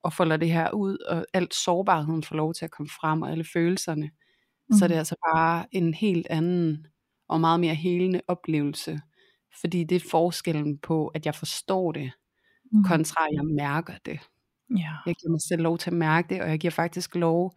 og 0.04 0.14
folder 0.14 0.38
det 0.38 0.52
her 0.52 0.72
ud, 0.72 0.98
og 0.98 1.26
alt 1.34 1.54
sårbarheden 1.54 2.24
får 2.24 2.36
lov 2.36 2.54
til 2.54 2.66
at 2.66 2.72
komme 2.72 2.90
frem, 2.90 3.22
og 3.22 3.32
alle 3.32 3.46
følelserne, 3.54 4.12
mm. 4.70 4.78
så 4.78 4.86
er 4.86 4.88
det 4.88 4.96
altså 4.96 5.16
bare 5.36 5.66
en 5.72 5.94
helt 5.94 6.28
anden 6.30 6.88
og 7.30 7.42
meget 7.42 7.60
mere 7.60 7.76
helende 7.76 8.22
oplevelse. 8.28 9.02
Fordi 9.62 9.84
det 9.84 9.96
er 9.96 10.10
forskellen 10.12 10.78
på, 10.78 11.08
at 11.08 11.26
jeg 11.26 11.36
forstår 11.36 11.92
det, 11.92 12.12
mm. 12.72 12.84
kontra 12.84 13.26
at 13.26 13.34
jeg 13.34 13.46
mærker 13.46 13.94
det. 14.06 14.20
Ja. 14.78 14.94
Jeg 15.06 15.16
giver 15.16 15.32
mig 15.32 15.42
selv 15.42 15.62
lov 15.62 15.78
til 15.78 15.90
at 15.90 15.98
mærke 15.98 16.30
det, 16.30 16.42
og 16.42 16.50
jeg 16.50 16.60
giver 16.60 16.72
faktisk 16.72 17.16
lov 17.16 17.56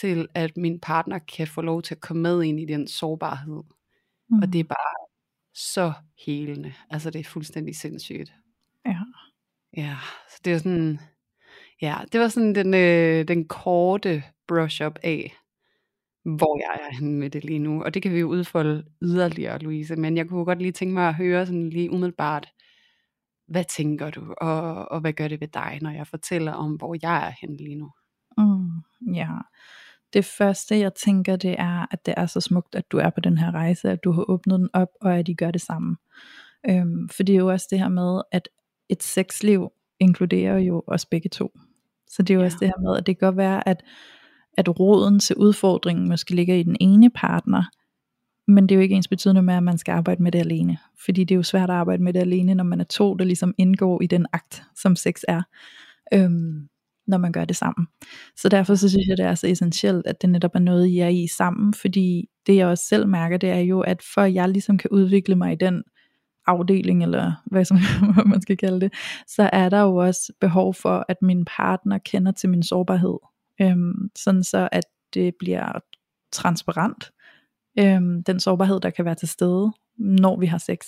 til, 0.00 0.28
at 0.34 0.56
min 0.56 0.80
partner 0.80 1.18
kan 1.18 1.46
få 1.46 1.60
lov 1.60 1.82
til 1.82 1.94
at 1.94 2.00
komme 2.00 2.22
med 2.22 2.42
ind 2.42 2.60
i 2.60 2.64
den 2.64 2.88
sårbarhed. 2.88 3.62
Mm. 4.30 4.38
Og 4.42 4.52
det 4.52 4.58
er 4.60 4.64
bare 4.64 5.08
så 5.54 5.92
helende. 6.26 6.74
Altså 6.90 7.10
det 7.10 7.18
er 7.18 7.24
fuldstændig 7.24 7.76
sindssygt. 7.76 8.32
Ja. 8.86 9.00
Ja, 9.76 9.96
så 10.30 10.40
det 10.44 10.52
er 10.52 10.58
sådan, 10.58 11.00
ja, 11.82 11.96
det 12.12 12.20
var 12.20 12.28
sådan 12.28 12.54
den, 12.54 12.74
øh, 12.74 13.28
den 13.28 13.48
korte 13.48 14.22
brush-up 14.48 14.98
af, 15.02 15.36
hvor 16.24 16.58
jeg 16.58 16.86
er 16.88 16.94
henne 16.94 17.18
med 17.18 17.30
det 17.30 17.44
lige 17.44 17.58
nu. 17.58 17.82
Og 17.82 17.94
det 17.94 18.02
kan 18.02 18.12
vi 18.12 18.18
jo 18.18 18.28
udfolde 18.28 18.84
yderligere, 19.02 19.58
Louise. 19.58 19.96
Men 19.96 20.16
jeg 20.16 20.28
kunne 20.28 20.44
godt 20.44 20.58
lige 20.58 20.72
tænke 20.72 20.94
mig 20.94 21.08
at 21.08 21.14
høre 21.14 21.46
sådan 21.46 21.70
lige 21.70 21.90
umiddelbart, 21.90 22.48
hvad 23.48 23.64
tænker 23.64 24.10
du, 24.10 24.34
og, 24.40 24.92
og 24.92 25.00
hvad 25.00 25.12
gør 25.12 25.28
det 25.28 25.40
ved 25.40 25.48
dig, 25.48 25.78
når 25.82 25.90
jeg 25.90 26.06
fortæller 26.06 26.52
om, 26.52 26.74
hvor 26.74 26.96
jeg 27.02 27.26
er 27.26 27.32
henne 27.40 27.56
lige 27.56 27.74
nu? 27.74 27.90
Mm, 28.38 29.14
ja, 29.14 29.28
det 30.12 30.24
første 30.24 30.78
jeg 30.78 30.94
tænker, 30.94 31.36
det 31.36 31.56
er, 31.58 31.86
at 31.90 32.06
det 32.06 32.14
er 32.16 32.26
så 32.26 32.40
smukt, 32.40 32.74
at 32.74 32.92
du 32.92 32.98
er 32.98 33.10
på 33.10 33.20
den 33.20 33.38
her 33.38 33.50
rejse, 33.50 33.90
at 33.90 34.04
du 34.04 34.12
har 34.12 34.30
åbnet 34.30 34.60
den 34.60 34.68
op, 34.72 34.88
og 35.00 35.18
at 35.18 35.28
I 35.28 35.34
gør 35.34 35.50
det 35.50 35.60
samme. 35.60 35.96
Øhm, 36.70 37.08
for 37.08 37.22
det 37.22 37.34
er 37.34 37.38
jo 37.38 37.50
også 37.50 37.66
det 37.70 37.78
her 37.78 37.88
med, 37.88 38.22
at 38.32 38.48
et 38.88 39.02
sexliv 39.02 39.68
inkluderer 40.00 40.58
jo 40.58 40.82
os 40.86 41.06
begge 41.06 41.28
to. 41.28 41.58
Så 42.10 42.22
det 42.22 42.30
er 42.30 42.34
jo 42.34 42.40
ja. 42.40 42.46
også 42.46 42.58
det 42.60 42.68
her 42.68 42.82
med, 42.82 42.96
at 42.96 43.06
det 43.06 43.18
kan 43.18 43.26
godt 43.26 43.36
være, 43.36 43.68
at, 43.68 43.82
at 44.56 44.80
roden 44.80 45.18
til 45.18 45.36
udfordringen 45.36 46.08
måske 46.08 46.34
ligger 46.34 46.54
i 46.54 46.62
den 46.62 46.76
ene 46.80 47.10
partner, 47.10 47.64
men 48.50 48.66
det 48.68 48.74
er 48.74 48.76
jo 48.76 48.82
ikke 48.82 48.94
ens 48.94 49.08
betydende 49.08 49.42
med, 49.42 49.54
at 49.54 49.62
man 49.62 49.78
skal 49.78 49.92
arbejde 49.92 50.22
med 50.22 50.32
det 50.32 50.38
alene. 50.38 50.78
Fordi 51.04 51.24
det 51.24 51.34
er 51.34 51.36
jo 51.36 51.42
svært 51.42 51.70
at 51.70 51.76
arbejde 51.76 52.02
med 52.02 52.12
det 52.12 52.20
alene, 52.20 52.54
når 52.54 52.64
man 52.64 52.80
er 52.80 52.84
to, 52.84 53.14
der 53.14 53.24
ligesom 53.24 53.54
indgår 53.58 54.02
i 54.02 54.06
den 54.06 54.26
akt, 54.32 54.62
som 54.76 54.96
sex 54.96 55.22
er. 55.28 55.42
Øhm, 56.14 56.68
når 57.06 57.18
man 57.18 57.32
gør 57.32 57.44
det 57.44 57.56
sammen. 57.56 57.86
Så 58.36 58.48
derfor 58.48 58.74
så 58.74 58.88
synes 58.88 59.08
jeg, 59.08 59.16
det 59.16 59.26
er 59.26 59.34
så 59.34 59.46
essentielt, 59.46 60.06
at 60.06 60.22
det 60.22 60.30
netop 60.30 60.54
er 60.54 60.58
noget, 60.58 60.86
I 60.86 60.98
er 60.98 61.08
i 61.08 61.26
sammen, 61.26 61.74
fordi 61.74 62.28
det 62.46 62.56
jeg 62.56 62.66
også 62.66 62.84
selv 62.84 63.08
mærker, 63.08 63.36
det 63.36 63.50
er 63.50 63.58
jo, 63.58 63.80
at 63.80 64.02
for 64.14 64.20
at 64.20 64.34
jeg 64.34 64.48
ligesom 64.48 64.78
kan 64.78 64.90
udvikle 64.90 65.36
mig 65.36 65.52
i 65.52 65.56
den 65.56 65.82
afdeling, 66.48 67.02
eller 67.02 67.32
hvad, 67.46 67.64
som, 67.64 67.78
hvad 68.14 68.24
man 68.24 68.42
skal 68.42 68.56
kalde 68.56 68.80
det, 68.80 68.92
så 69.26 69.50
er 69.52 69.68
der 69.68 69.80
jo 69.80 69.96
også 69.96 70.32
behov 70.40 70.74
for, 70.74 71.04
at 71.08 71.16
min 71.22 71.44
partner 71.44 71.98
kender 71.98 72.32
til 72.32 72.48
min 72.48 72.62
sårbarhed, 72.62 73.18
øhm, 73.60 74.10
sådan 74.18 74.44
så 74.44 74.68
at 74.72 74.84
det 75.14 75.34
bliver 75.38 75.72
transparent, 76.32 77.10
øhm, 77.78 78.24
den 78.24 78.40
sårbarhed, 78.40 78.80
der 78.80 78.90
kan 78.90 79.04
være 79.04 79.14
til 79.14 79.28
stede, 79.28 79.72
når 79.98 80.40
vi 80.40 80.46
har 80.46 80.58
sex. 80.58 80.86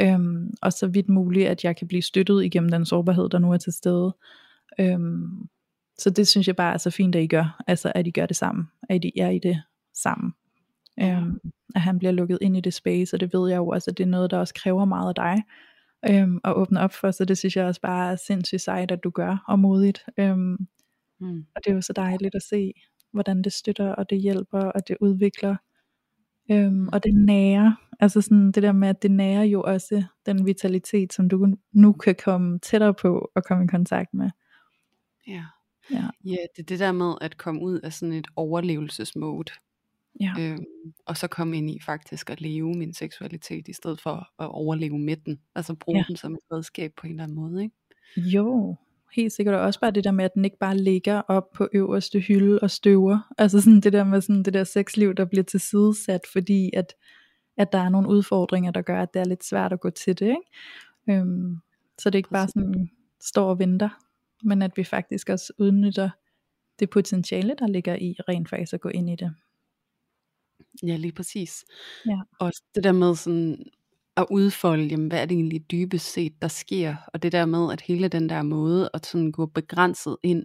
Øhm, 0.00 0.50
og 0.62 0.72
så 0.72 0.86
vidt 0.86 1.08
muligt, 1.08 1.48
at 1.48 1.64
jeg 1.64 1.76
kan 1.76 1.88
blive 1.88 2.02
støttet 2.02 2.44
igennem 2.44 2.70
den 2.70 2.86
sårbarhed, 2.86 3.28
der 3.28 3.38
nu 3.38 3.52
er 3.52 3.56
til 3.56 3.72
stede. 3.72 4.16
Øhm, 4.80 5.48
så 5.98 6.10
det 6.10 6.28
synes 6.28 6.46
jeg 6.46 6.56
bare 6.56 6.72
er 6.72 6.78
så 6.78 6.90
fint, 6.90 7.14
at 7.14 7.22
I 7.22 7.26
gør, 7.26 7.62
altså 7.66 7.92
at 7.94 8.06
I 8.06 8.10
gør 8.10 8.26
det 8.26 8.36
sammen, 8.36 8.64
at 8.90 9.04
I 9.04 9.12
er 9.20 9.28
i 9.28 9.38
det 9.38 9.62
sammen. 9.94 10.32
Øhm, 11.00 11.40
at 11.74 11.80
han 11.80 11.98
bliver 11.98 12.12
lukket 12.12 12.38
ind 12.40 12.56
i 12.56 12.60
det 12.60 12.74
space, 12.74 13.16
og 13.16 13.20
det 13.20 13.32
ved 13.32 13.50
jeg 13.50 13.56
jo 13.56 13.68
også, 13.68 13.90
at 13.90 13.98
det 13.98 14.04
er 14.04 14.08
noget, 14.08 14.30
der 14.30 14.38
også 14.38 14.54
kræver 14.54 14.84
meget 14.84 15.08
af 15.08 15.14
dig, 15.14 15.42
øhm, 16.10 16.40
at 16.44 16.54
åbne 16.54 16.80
op 16.80 16.92
for, 16.92 17.10
så 17.10 17.24
det 17.24 17.38
synes 17.38 17.56
jeg 17.56 17.66
også 17.66 17.80
bare 17.80 18.12
er 18.12 18.16
sindssygt 18.16 18.60
sejt, 18.60 18.90
at 18.90 19.04
du 19.04 19.10
gør, 19.10 19.44
og 19.48 19.58
modigt. 19.58 20.04
Øhm, 20.18 20.56
mm. 21.20 21.46
Og 21.54 21.64
det 21.64 21.70
er 21.70 21.74
jo 21.74 21.80
så 21.80 21.92
dejligt 21.92 22.34
at 22.34 22.42
se, 22.42 22.72
hvordan 23.12 23.42
det 23.42 23.52
støtter, 23.52 23.88
og 23.94 24.10
det 24.10 24.20
hjælper, 24.20 24.60
og 24.60 24.88
det 24.88 24.96
udvikler, 25.00 25.56
øhm, 26.50 26.88
og 26.88 27.04
det 27.04 27.14
nærer, 27.14 27.72
altså 28.00 28.20
sådan 28.20 28.52
det 28.52 28.62
der 28.62 28.72
med, 28.72 28.88
at 28.88 29.02
det 29.02 29.10
nærer 29.10 29.42
jo 29.42 29.62
også 29.62 30.04
den 30.26 30.46
vitalitet, 30.46 31.12
som 31.12 31.28
du 31.28 31.56
nu 31.72 31.92
kan 31.92 32.14
komme 32.24 32.58
tættere 32.58 32.94
på, 32.94 33.30
og 33.34 33.44
komme 33.44 33.64
i 33.64 33.66
kontakt 33.66 34.14
med. 34.14 34.30
Ja. 35.26 35.44
Ja. 35.90 36.04
ja, 36.24 36.36
det 36.56 36.62
er 36.62 36.66
det 36.68 36.78
der 36.78 36.92
med 36.92 37.14
at 37.20 37.36
komme 37.36 37.62
ud 37.62 37.80
af 37.80 37.92
sådan 37.92 38.12
et 38.12 38.26
overlevelsesmode. 38.36 39.52
Ja. 40.20 40.32
Øhm, 40.40 40.64
og 41.06 41.16
så 41.16 41.26
komme 41.26 41.56
ind 41.56 41.70
i 41.70 41.78
faktisk 41.86 42.30
at 42.30 42.40
leve 42.40 42.74
min 42.74 42.94
seksualitet, 42.94 43.68
i 43.68 43.72
stedet 43.72 44.00
for 44.00 44.42
at 44.42 44.48
overleve 44.48 44.98
med 44.98 45.16
den. 45.16 45.40
Altså 45.54 45.74
bruge 45.74 45.98
ja. 45.98 46.04
den 46.08 46.16
som 46.16 46.34
et 46.34 46.40
redskab 46.52 46.92
på 46.96 47.06
en 47.06 47.10
eller 47.10 47.22
anden 47.22 47.36
måde. 47.36 47.62
Ikke? 47.62 47.76
Jo, 48.16 48.76
helt 49.12 49.32
sikkert. 49.32 49.54
Og 49.54 49.60
også 49.60 49.80
bare 49.80 49.90
det 49.90 50.04
der 50.04 50.10
med, 50.10 50.24
at 50.24 50.34
den 50.34 50.44
ikke 50.44 50.58
bare 50.58 50.76
ligger 50.76 51.20
op 51.20 51.52
på 51.54 51.68
øverste 51.72 52.20
hylde 52.20 52.58
og 52.58 52.70
støver. 52.70 53.32
Altså 53.38 53.60
sådan 53.60 53.80
det 53.80 53.92
der 53.92 54.04
med 54.04 54.20
sådan 54.20 54.42
det 54.42 54.54
der 54.54 54.64
sexliv, 54.64 55.14
der 55.14 55.24
bliver 55.24 55.44
tilsidesat, 55.44 56.20
fordi 56.32 56.70
at, 56.72 56.94
at 57.56 57.72
der 57.72 57.78
er 57.78 57.88
nogle 57.88 58.08
udfordringer, 58.08 58.70
der 58.70 58.82
gør, 58.82 59.02
at 59.02 59.14
det 59.14 59.20
er 59.20 59.24
lidt 59.24 59.44
svært 59.44 59.72
at 59.72 59.80
gå 59.80 59.90
til 59.90 60.18
det. 60.18 60.26
Ikke? 60.26 61.20
Øhm, 61.20 61.56
så 61.98 62.10
det 62.10 62.18
ikke 62.18 62.30
bare 62.30 62.48
sådan, 62.48 62.90
står 63.20 63.50
og 63.50 63.58
venter 63.58 63.88
men 64.42 64.62
at 64.62 64.76
vi 64.76 64.84
faktisk 64.84 65.28
også 65.28 65.52
udnytter 65.58 66.10
det 66.78 66.90
potentiale, 66.90 67.54
der 67.58 67.66
ligger 67.66 67.96
i 67.96 68.16
rent 68.28 68.48
faktisk 68.48 68.72
at 68.72 68.80
gå 68.80 68.88
ind 68.88 69.10
i 69.10 69.16
det. 69.16 69.34
Ja, 70.82 70.96
lige 70.96 71.12
præcis. 71.12 71.64
Ja. 72.06 72.20
Og 72.40 72.52
det 72.74 72.84
der 72.84 72.92
med 72.92 73.14
sådan 73.14 73.64
at 74.16 74.26
udfolde, 74.30 74.84
jamen, 74.84 75.08
hvad 75.08 75.22
er 75.22 75.26
det 75.26 75.34
egentlig 75.34 75.70
dybest 75.70 76.12
set, 76.12 76.42
der 76.42 76.48
sker, 76.48 76.96
og 77.14 77.22
det 77.22 77.32
der 77.32 77.46
med, 77.46 77.72
at 77.72 77.80
hele 77.80 78.08
den 78.08 78.28
der 78.28 78.42
måde 78.42 78.90
at 78.94 79.06
sådan 79.06 79.32
gå 79.32 79.46
begrænset 79.46 80.16
ind 80.22 80.44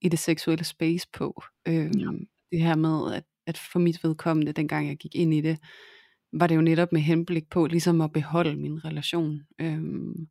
i 0.00 0.08
det 0.08 0.18
seksuelle 0.18 0.64
space 0.64 1.08
på, 1.12 1.42
øhm, 1.68 1.98
ja. 1.98 2.10
det 2.52 2.60
her 2.60 2.76
med, 2.76 3.14
at 3.14 3.24
at 3.46 3.58
for 3.72 3.78
mit 3.78 4.04
vedkommende, 4.04 4.52
dengang 4.52 4.88
jeg 4.88 4.96
gik 4.96 5.14
ind 5.14 5.34
i 5.34 5.40
det, 5.40 5.58
var 6.32 6.46
det 6.46 6.56
jo 6.56 6.60
netop 6.60 6.92
med 6.92 7.00
henblik 7.00 7.50
på 7.50 7.66
ligesom 7.66 8.00
at 8.00 8.12
beholde 8.12 8.56
min 8.56 8.84
relation. 8.84 9.40
Øhm, 9.60 10.28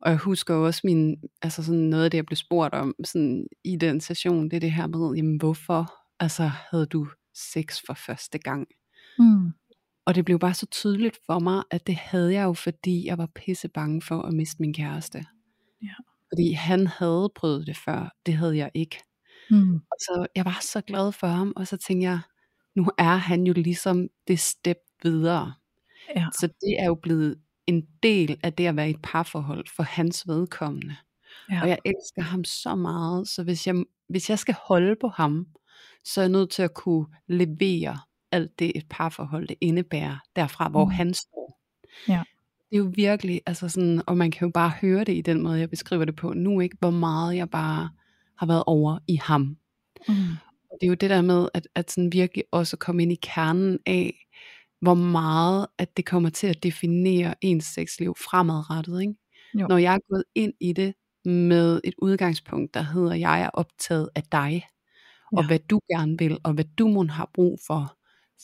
og 0.00 0.10
jeg 0.10 0.16
husker 0.18 0.54
også 0.54 0.80
min, 0.84 1.16
altså 1.42 1.64
sådan 1.64 1.80
noget 1.80 2.04
af 2.04 2.10
det, 2.10 2.18
jeg 2.18 2.26
blev 2.26 2.36
spurgt 2.36 2.74
om 2.74 2.94
sådan 3.04 3.46
i 3.64 3.76
den 3.76 4.00
session, 4.00 4.44
det 4.44 4.56
er 4.56 4.60
det 4.60 4.72
her 4.72 4.86
med, 4.86 5.16
jamen 5.16 5.36
hvorfor 5.36 5.92
altså, 6.20 6.50
havde 6.70 6.86
du 6.86 7.08
sex 7.36 7.80
for 7.86 7.94
første 7.94 8.38
gang? 8.38 8.66
Mm. 9.18 9.52
Og 10.06 10.14
det 10.14 10.24
blev 10.24 10.38
bare 10.38 10.54
så 10.54 10.66
tydeligt 10.66 11.18
for 11.26 11.38
mig, 11.38 11.62
at 11.70 11.86
det 11.86 11.96
havde 11.96 12.32
jeg 12.32 12.44
jo, 12.44 12.52
fordi 12.52 13.06
jeg 13.06 13.18
var 13.18 13.28
pisse 13.34 13.68
bange 13.68 14.02
for 14.02 14.22
at 14.22 14.32
miste 14.32 14.56
min 14.60 14.74
kæreste. 14.74 15.24
Ja. 15.82 15.94
Fordi 16.32 16.52
han 16.52 16.86
havde 16.86 17.32
prøvet 17.34 17.66
det 17.66 17.76
før, 17.76 18.14
det 18.26 18.34
havde 18.34 18.56
jeg 18.56 18.70
ikke. 18.74 18.98
Mm. 19.50 19.74
Og 19.74 19.96
så 19.98 20.26
jeg 20.36 20.44
var 20.44 20.58
så 20.62 20.80
glad 20.80 21.12
for 21.12 21.26
ham, 21.26 21.52
og 21.56 21.66
så 21.66 21.76
tænkte 21.76 22.04
jeg, 22.04 22.20
nu 22.76 22.86
er 22.98 23.16
han 23.16 23.46
jo 23.46 23.52
ligesom 23.52 24.08
det 24.28 24.38
step 24.40 24.76
videre. 25.02 25.54
Ja. 26.16 26.26
Så 26.40 26.46
det 26.46 26.76
er 26.78 26.86
jo 26.86 26.94
blevet 26.94 27.40
en 27.66 27.86
del 28.02 28.40
af 28.42 28.52
det 28.52 28.66
at 28.66 28.76
være 28.76 28.88
i 28.88 28.90
et 28.90 29.02
parforhold 29.02 29.64
for 29.76 29.82
hans 29.82 30.28
vedkommende. 30.28 30.96
Ja. 31.50 31.62
Og 31.62 31.68
jeg 31.68 31.78
elsker 31.84 32.22
ham 32.22 32.44
så 32.44 32.74
meget, 32.74 33.28
så 33.28 33.42
hvis 33.42 33.66
jeg, 33.66 33.84
hvis 34.08 34.30
jeg 34.30 34.38
skal 34.38 34.54
holde 34.62 34.96
på 35.00 35.08
ham, 35.08 35.46
så 36.06 36.20
er 36.20 36.24
jeg 36.24 36.30
nødt 36.32 36.50
til 36.50 36.62
at 36.62 36.74
kunne 36.74 37.06
levere 37.28 37.98
alt 38.32 38.58
det 38.58 38.72
et 38.74 38.84
parforhold 38.90 39.48
det 39.48 39.56
indebærer, 39.60 40.16
derfra 40.36 40.68
hvor 40.68 40.84
Mm. 40.84 40.90
han 40.90 41.14
står. 41.14 41.60
Ja. 42.08 42.22
Det 42.70 42.76
er 42.76 42.78
jo 42.78 42.92
virkelig, 42.94 43.40
altså 43.46 43.68
sådan, 43.68 44.02
og 44.06 44.16
man 44.16 44.30
kan 44.30 44.46
jo 44.48 44.52
bare 44.52 44.70
høre 44.80 45.04
det 45.04 45.12
i 45.12 45.20
den 45.20 45.42
måde, 45.42 45.58
jeg 45.58 45.70
beskriver 45.70 46.04
det 46.04 46.16
på 46.16 46.32
nu, 46.32 46.60
ikke? 46.60 46.76
hvor 46.80 46.90
meget 46.90 47.36
jeg 47.36 47.50
bare 47.50 47.90
har 48.38 48.46
været 48.46 48.64
over 48.66 48.98
i 49.08 49.16
ham. 49.16 49.40
Mm. 50.08 50.14
Og 50.70 50.76
det 50.80 50.86
er 50.86 50.88
jo 50.88 50.94
det 50.94 51.10
der 51.10 51.22
med, 51.22 51.48
at, 51.54 51.68
at 51.74 51.90
sådan 51.90 52.12
virkelig 52.12 52.44
også 52.52 52.76
komme 52.76 53.02
ind 53.02 53.12
i 53.12 53.18
kernen 53.22 53.78
af, 53.86 54.26
hvor 54.80 54.94
meget 54.94 55.66
at 55.78 55.96
det 55.96 56.06
kommer 56.06 56.30
til 56.30 56.46
at 56.46 56.62
definere 56.62 57.34
ens 57.40 57.64
sexliv 57.64 58.14
fremadrettet. 58.24 59.00
Ikke? 59.00 59.14
Jo. 59.54 59.66
Når 59.66 59.76
jeg 59.78 59.94
er 59.94 59.98
gået 60.10 60.24
ind 60.34 60.52
i 60.60 60.72
det 60.72 60.94
med 61.24 61.80
et 61.84 61.94
udgangspunkt, 61.98 62.74
der 62.74 62.82
hedder, 62.82 63.14
jeg 63.14 63.42
er 63.42 63.50
optaget 63.54 64.08
af 64.14 64.22
dig, 64.22 64.66
og 65.32 65.42
Ja. 65.42 65.46
hvad 65.46 65.58
du 65.58 65.80
gerne 65.90 66.18
vil, 66.18 66.38
og 66.44 66.52
hvad 66.52 66.64
du 66.64 66.88
må 66.88 67.04
har 67.04 67.30
brug 67.34 67.58
for. 67.66 67.96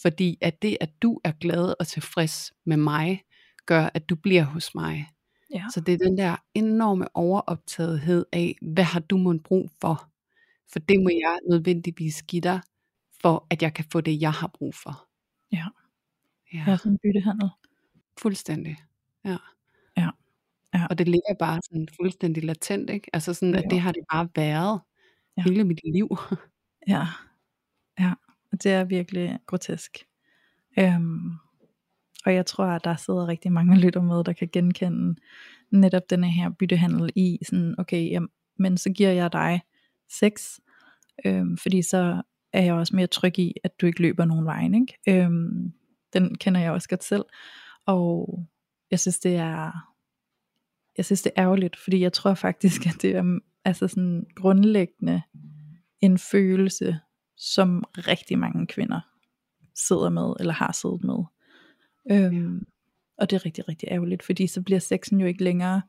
Fordi 0.03 0.39
at 0.41 0.63
det, 0.63 0.77
at 0.81 0.91
du 1.03 1.21
er 1.25 1.33
glad 1.33 1.75
og 1.81 1.87
tilfreds 1.87 2.53
med 2.67 2.77
mig, 2.77 3.23
gør, 3.67 3.89
at 3.95 4.09
du 4.09 4.15
bliver 4.17 4.43
hos 4.45 4.75
mig. 4.75 5.09
Ja. 5.55 5.65
Så 5.75 5.81
det 5.81 5.95
er 5.95 5.99
den 5.99 6.19
der 6.19 6.37
enorme 6.55 7.17
overoptagethed 7.17 8.27
af, 8.33 8.57
hvad 8.63 8.85
har 8.85 9.01
du 9.01 9.17
måtte 9.17 9.41
brug 9.41 9.71
for? 9.81 10.09
For 10.73 10.79
det 10.79 11.03
må 11.03 11.09
jeg 11.09 11.39
nødvendigvis 11.51 12.23
give 12.23 12.41
dig, 12.41 12.61
for 13.23 13.47
at 13.51 13.63
jeg 13.63 13.75
kan 13.75 13.85
få 13.93 14.01
det, 14.01 14.21
jeg 14.21 14.33
har 14.33 14.47
brug 14.55 14.75
for. 14.75 15.09
Ja. 15.53 15.67
Ja, 16.53 16.65
Ja, 16.67 16.77
sådan 16.77 16.93
en 16.93 16.99
byttehandel. 17.03 17.49
fuldstændig. 18.21 18.77
Ja. 19.25 19.37
Ja. 19.97 20.11
Ja. 20.75 20.87
Og 20.91 20.99
det 20.99 21.09
ligger 21.09 21.35
bare 21.39 21.61
sådan 21.63 21.89
fuldstændig 22.01 22.45
latent, 22.45 22.91
ikke? 22.91 23.11
Altså 23.13 23.35
sådan, 23.35 23.55
at 23.55 23.65
Jo. 23.65 23.69
det 23.71 23.81
har 23.81 23.93
det 23.93 24.03
bare 24.13 24.29
været 24.37 24.81
Ja. 25.37 25.43
hele 25.43 25.65
mit 25.65 25.81
liv. 25.95 26.09
Ja. 26.89 27.07
Ja. 28.01 28.13
Og 28.53 28.63
det 28.63 28.73
er 28.73 28.85
virkelig 28.85 29.39
grotesk. 29.47 29.99
Øhm, 30.79 31.33
og 32.27 32.35
jeg 32.35 32.47
tror, 32.47 32.65
at 32.65 32.85
der 32.85 32.97
sidder 32.97 33.29
rigtig 33.29 33.53
mange 33.53 33.79
lytter 33.79 34.03
med, 34.03 34.25
der 34.25 34.33
kan 34.33 34.49
genkende 34.53 35.21
netop 35.71 36.11
denne 36.11 36.31
her 36.31 36.51
byttehandel 36.51 37.11
i 37.17 37.39
sådan, 37.45 37.75
okay, 37.79 38.11
jamen, 38.11 38.29
men 38.59 38.77
så 38.77 38.91
giver 38.91 39.11
jeg 39.11 39.33
dig 39.33 39.61
sex, 40.11 40.59
øhm, 41.25 41.57
fordi 41.57 41.83
så 41.83 42.23
er 42.53 42.63
jeg 42.63 42.75
også 42.75 42.97
mere 42.97 43.07
tryg 43.07 43.39
i, 43.39 43.55
at 43.65 43.81
du 43.81 43.87
ikke 43.87 44.03
løber 44.03 44.25
nogen 44.25 44.45
vej, 44.45 44.65
ikke? 44.65 44.99
Øhm, 45.09 45.73
den 46.13 46.35
kender 46.35 46.61
jeg 46.61 46.73
også 46.73 46.89
godt 46.89 47.05
selv, 47.05 47.25
og 47.87 48.39
jeg 48.91 49.01
synes, 49.01 49.19
det 49.19 49.37
er, 49.37 49.73
jeg 50.97 51.05
synes, 51.05 51.23
det 51.23 51.33
er 51.37 51.43
ærgerligt, 51.43 51.77
fordi 51.77 52.01
jeg 52.01 52.13
tror 52.13 52.35
faktisk, 52.35 52.87
at 52.95 53.03
det 53.03 53.17
er 53.17 53.39
altså 53.65 53.89
sådan 53.89 54.27
grundlæggende 54.35 55.23
en 56.03 56.19
følelse, 56.19 56.99
som 57.37 57.85
rigtig 57.99 58.39
mange 58.39 58.67
kvinder 58.67 59.01
sidder 59.87 60.09
med, 60.09 60.35
eller 60.41 60.53
har 60.53 60.73
siddet 60.73 61.05
med. 61.05 61.25
Øhm, 62.11 62.67
og 63.19 63.31
det 63.31 63.37
er 63.37 63.47
rigtig, 63.47 63.69
rigtig 63.69 63.89
ærgerligt, 63.91 64.23
fordi 64.23 64.47
så 64.47 64.63
bliver 64.63 64.81
sexen 64.81 65.21
jo 65.21 65.27
ikke 65.27 65.45
længere 65.45 65.83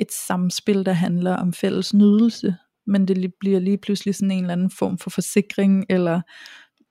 et 0.00 0.12
samspil, 0.12 0.86
der 0.86 0.92
handler 0.92 1.36
om 1.36 1.52
fælles 1.52 1.94
nydelse, 1.94 2.56
men 2.86 3.08
det 3.08 3.18
li- 3.18 3.36
bliver 3.40 3.60
lige 3.60 3.78
pludselig 3.78 4.14
sådan 4.14 4.30
en 4.30 4.40
eller 4.40 4.52
anden 4.52 4.70
form 4.70 4.98
for 4.98 5.10
forsikring, 5.10 5.86
eller 5.88 6.20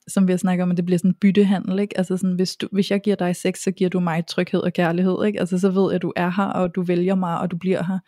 som 0.07 0.27
vi 0.27 0.31
har 0.33 0.37
snakket 0.37 0.63
om, 0.63 0.71
at 0.71 0.77
det 0.77 0.85
bliver 0.85 0.97
sådan 0.97 1.11
en 1.11 1.15
byttehandel, 1.21 1.79
ikke? 1.79 1.97
Altså 1.97 2.17
sådan, 2.17 2.35
hvis, 2.35 2.55
du, 2.55 2.67
hvis 2.71 2.91
jeg 2.91 3.01
giver 3.01 3.15
dig 3.15 3.35
sex, 3.35 3.59
så 3.59 3.71
giver 3.71 3.89
du 3.89 3.99
mig 3.99 4.25
tryghed 4.25 4.59
og 4.61 4.73
kærlighed, 4.73 5.25
ikke? 5.25 5.39
Altså 5.39 5.59
så 5.59 5.71
ved 5.71 5.83
jeg, 5.83 5.95
at 5.95 6.01
du 6.01 6.13
er 6.15 6.29
her, 6.29 6.45
og 6.45 6.75
du 6.75 6.81
vælger 6.81 7.15
mig, 7.15 7.39
og 7.39 7.51
du 7.51 7.57
bliver 7.57 7.83
her. 7.83 7.99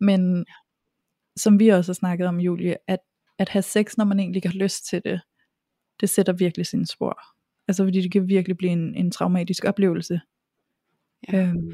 Men 0.00 0.46
som 1.36 1.58
vi 1.58 1.68
også 1.68 1.90
har 1.90 1.94
snakket 1.94 2.26
om, 2.26 2.40
Julie, 2.40 2.76
at, 2.88 2.98
at 3.38 3.48
have 3.48 3.62
sex, 3.62 3.96
når 3.96 4.04
man 4.04 4.20
egentlig 4.20 4.42
har 4.44 4.52
lyst 4.58 4.86
til 4.86 5.00
det, 5.04 5.20
det 6.00 6.10
sætter 6.10 6.32
virkelig 6.32 6.66
sine 6.66 6.86
spor. 6.86 7.18
Altså 7.68 7.84
fordi 7.84 8.00
det 8.02 8.12
kan 8.12 8.28
virkelig 8.28 8.56
blive 8.56 8.72
en, 8.72 8.94
en 8.94 9.10
traumatisk 9.10 9.64
oplevelse. 9.64 10.20
Ja. 11.32 11.46
Øhm, 11.46 11.72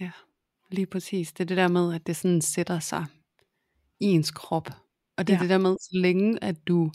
Ja, 0.00 0.10
lige 0.70 0.86
præcis. 0.86 1.32
Det 1.32 1.40
er 1.44 1.46
det 1.46 1.56
der 1.56 1.68
med, 1.68 1.94
at 1.94 2.06
det 2.06 2.16
sådan 2.16 2.40
sætter 2.40 2.78
sig 2.78 3.06
i 4.00 4.04
ens 4.06 4.30
krop. 4.30 4.68
Og 5.16 5.26
det 5.26 5.32
er 5.32 5.36
Ja. 5.36 5.42
det 5.42 5.50
der 5.50 5.58
med, 5.58 5.76
så 5.80 5.90
længe 5.92 6.44
at 6.44 6.68
du 6.68 6.90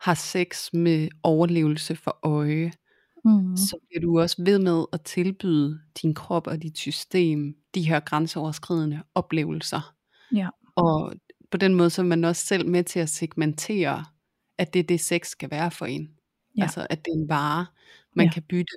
har 0.00 0.14
sex 0.14 0.72
med 0.72 1.08
overlevelse 1.22 1.96
for 1.96 2.18
øje, 2.22 2.72
mm, 3.24 3.56
så 3.56 3.76
bliver 3.88 4.00
du 4.00 4.20
også 4.20 4.44
ved 4.44 4.58
med 4.58 4.84
at 4.92 5.02
tilbyde 5.02 5.80
din 6.02 6.14
krop 6.14 6.46
og 6.46 6.62
dit 6.62 6.78
system 6.78 7.54
de 7.74 7.82
her 7.88 8.00
grænseoverskridende 8.00 9.02
oplevelser. 9.14 9.94
Ja. 10.34 10.48
Og 10.76 11.12
på 11.52 11.56
den 11.58 11.74
måde 11.74 11.90
så 11.90 12.02
er 12.02 12.06
man 12.06 12.24
også 12.24 12.46
selv 12.46 12.68
med 12.68 12.84
til 12.84 13.00
at 13.00 13.08
segmentere, 13.08 14.04
at 14.58 14.74
det 14.74 14.80
er 14.80 14.84
det 14.84 15.00
sex 15.00 15.26
skal 15.28 15.50
være 15.50 15.70
for 15.70 15.86
en. 15.86 16.10
Ja. 16.58 16.62
Altså 16.62 16.86
at 16.90 17.04
det 17.04 17.10
er 17.12 17.16
en 17.22 17.28
vare, 17.28 17.66
man 18.16 18.26
Ja. 18.26 18.32
kan 18.32 18.42
bytte 18.42 18.72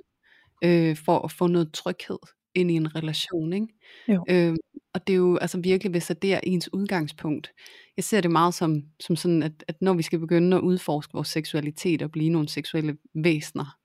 øh, 0.64 0.96
for 0.96 1.18
at 1.18 1.32
få 1.32 1.46
noget 1.46 1.72
tryghed 1.72 2.18
ind 2.54 2.70
i 2.70 2.74
en 2.74 2.96
relation. 2.96 3.52
Ikke? 3.52 3.66
Jo. 4.08 4.24
Øh, 4.28 4.56
og 4.94 5.06
det 5.06 5.12
er 5.12 5.16
jo 5.16 5.36
altså 5.36 5.60
virkelig, 5.60 5.90
hvis 5.90 6.12
det 6.22 6.34
er 6.34 6.40
ens 6.42 6.72
udgangspunkt. 6.72 7.50
Jeg 7.96 8.04
ser 8.04 8.20
det 8.20 8.30
meget 8.30 8.54
som, 8.54 8.82
som 9.00 9.16
sådan, 9.16 9.42
at, 9.42 9.64
at 9.68 9.76
når 9.80 9.94
vi 9.94 10.02
skal 10.02 10.18
begynde 10.18 10.56
at 10.56 10.62
udforske 10.62 11.12
vores 11.12 11.28
seksualitet 11.28 12.02
og 12.02 12.10
blive 12.12 12.30
nogle 12.30 12.48
seksuelle 12.48 12.96
væsener, 13.14 13.76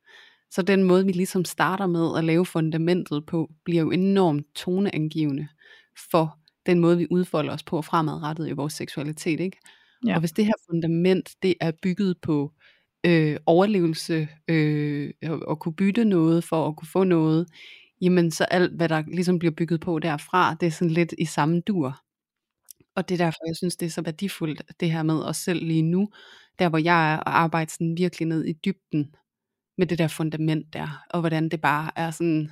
så 0.51 0.62
den 0.62 0.84
måde, 0.84 1.06
vi 1.06 1.12
ligesom 1.12 1.45
starter 1.45 1.88
med 1.88 2.17
at 2.17 2.23
lave 2.23 2.45
fundamentet 2.45 3.25
på, 3.25 3.51
bliver 3.65 3.82
jo 3.82 3.91
enormt 3.91 4.45
toneangivende 4.56 5.47
for 6.12 6.38
den 6.65 6.80
måde, 6.80 6.97
vi 6.97 7.08
udfolder 7.12 7.54
os 7.54 7.63
på 7.63 7.82
fremadrettet 7.82 8.50
i 8.50 8.52
vores 8.52 8.74
seksualitet. 8.74 9.39
Ikke? 9.39 9.58
Ja. 10.08 10.13
Og 10.13 10.19
hvis 10.19 10.32
det 10.32 10.45
her 10.45 10.54
fundament, 10.69 11.30
det 11.43 11.54
er 11.62 11.71
bygget 11.84 12.15
på 12.21 12.52
øh, 13.06 13.38
overlevelse, 13.45 14.28
øh, 14.47 15.13
og, 15.24 15.39
og 15.47 15.60
kunne 15.60 15.76
bytte 15.76 16.06
noget 16.06 16.43
for 16.43 16.67
at 16.67 16.76
kunne 16.76 16.88
få 16.88 17.04
noget, 17.04 17.47
jamen 18.02 18.32
så 18.32 18.43
alt, 18.43 18.71
hvad 18.71 18.89
der 18.89 19.04
ligesom 19.08 19.39
bliver 19.39 19.54
bygget 19.58 19.82
på 19.82 20.00
derfra, 20.00 20.54
det 20.54 20.67
er 20.67 20.71
sådan 20.71 20.91
lidt 20.91 21.13
i 21.17 21.26
samme 21.26 21.62
dur. 21.62 22.02
Og 22.95 23.10
det 23.10 23.15
er 23.21 23.26
derfor, 23.26 23.47
jeg 23.47 23.56
synes, 23.56 23.76
det 23.76 23.86
er 23.86 23.89
så 23.89 24.02
værdifuldt, 24.02 24.62
det 24.80 24.91
her 24.91 25.04
med 25.04 25.24
os 25.24 25.38
selv 25.38 25.65
lige 25.65 25.82
nu, 25.82 26.10
der 26.60 26.69
hvor 26.69 26.78
jeg 26.78 27.13
er, 27.13 27.17
og 27.17 27.39
arbejde 27.39 27.71
sådan 27.71 27.97
virkelig 27.97 28.28
ned 28.28 28.45
i 28.45 28.54
dybden 28.54 29.15
med 29.78 29.88
det 29.88 29.97
der 29.97 30.08
fundament 30.08 30.74
der, 30.74 31.04
og 31.10 31.19
hvordan 31.19 31.50
det 31.50 31.62
bare 31.62 31.91
er 31.95 32.12
sådan, 32.12 32.52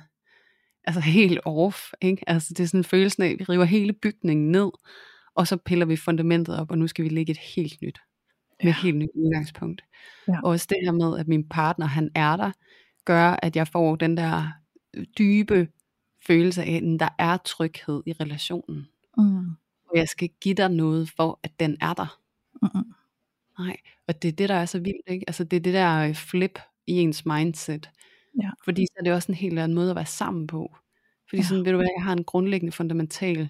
altså 0.84 1.00
helt 1.00 1.40
off, 1.44 1.92
ikke? 2.00 2.30
Altså 2.30 2.54
det 2.54 2.62
er 2.62 2.66
sådan 2.68 2.84
følelsen 2.84 3.22
af, 3.22 3.28
at 3.28 3.38
vi 3.38 3.44
river 3.44 3.64
hele 3.64 3.92
bygningen 3.92 4.50
ned, 4.52 4.70
og 5.34 5.46
så 5.46 5.56
piller 5.56 5.86
vi 5.86 5.96
fundamentet 5.96 6.58
op, 6.58 6.70
og 6.70 6.78
nu 6.78 6.86
skal 6.86 7.04
vi 7.04 7.08
lægge 7.08 7.30
et 7.30 7.38
helt 7.38 7.82
nyt, 7.82 7.98
med 8.62 8.70
et 8.70 8.76
helt 8.76 8.96
nyt 8.96 9.10
udgangspunkt. 9.14 9.84
Ja. 10.28 10.34
Og 10.44 10.50
også 10.50 10.66
det 10.70 10.78
her 10.84 10.92
med, 10.92 11.18
at 11.18 11.28
min 11.28 11.48
partner, 11.48 11.86
han 11.86 12.10
er 12.14 12.36
der, 12.36 12.50
gør, 13.04 13.36
at 13.42 13.56
jeg 13.56 13.68
får 13.68 13.96
den 13.96 14.16
der 14.16 14.48
dybe 15.18 15.68
følelse 16.26 16.62
af, 16.62 16.74
at 16.76 17.00
der 17.00 17.08
er 17.18 17.36
tryghed 17.36 18.02
i 18.06 18.12
relationen. 18.12 18.86
mm, 19.16 19.50
Og 19.90 19.96
jeg 19.96 20.08
skal 20.08 20.28
give 20.40 20.54
dig 20.54 20.68
noget 20.70 21.10
for, 21.16 21.40
at 21.42 21.60
den 21.60 21.76
er 21.80 21.94
der. 21.94 22.18
mm, 22.62 22.92
Nej, 23.58 23.76
og 24.08 24.22
det 24.22 24.28
er 24.28 24.32
det, 24.32 24.48
der 24.48 24.54
er 24.54 24.66
så 24.66 24.78
vildt, 24.78 25.08
ikke? 25.08 25.24
Altså 25.28 25.44
det 25.44 25.56
er 25.56 25.60
det 25.60 25.74
der 25.74 26.08
øh, 26.08 26.14
flip 26.14 26.58
i 26.86 26.92
ens 26.92 27.26
mindset. 27.26 27.90
Ja. 28.42 28.50
Fordi 28.64 28.86
så 28.86 28.92
er 28.98 29.02
det 29.04 29.12
også 29.12 29.32
en 29.32 29.36
helt 29.36 29.58
anden 29.58 29.74
måde 29.74 29.90
at 29.90 29.96
være 29.96 30.06
sammen 30.06 30.46
på. 30.46 30.76
Fordi 31.28 31.42
Ja. 31.42 31.46
sådan, 31.46 31.64
ved 31.64 31.72
du 31.72 31.78
hvad, 31.78 31.88
jeg 31.96 32.04
har 32.04 32.12
en 32.12 32.24
grundlæggende 32.24 32.72
fundamental 32.72 33.48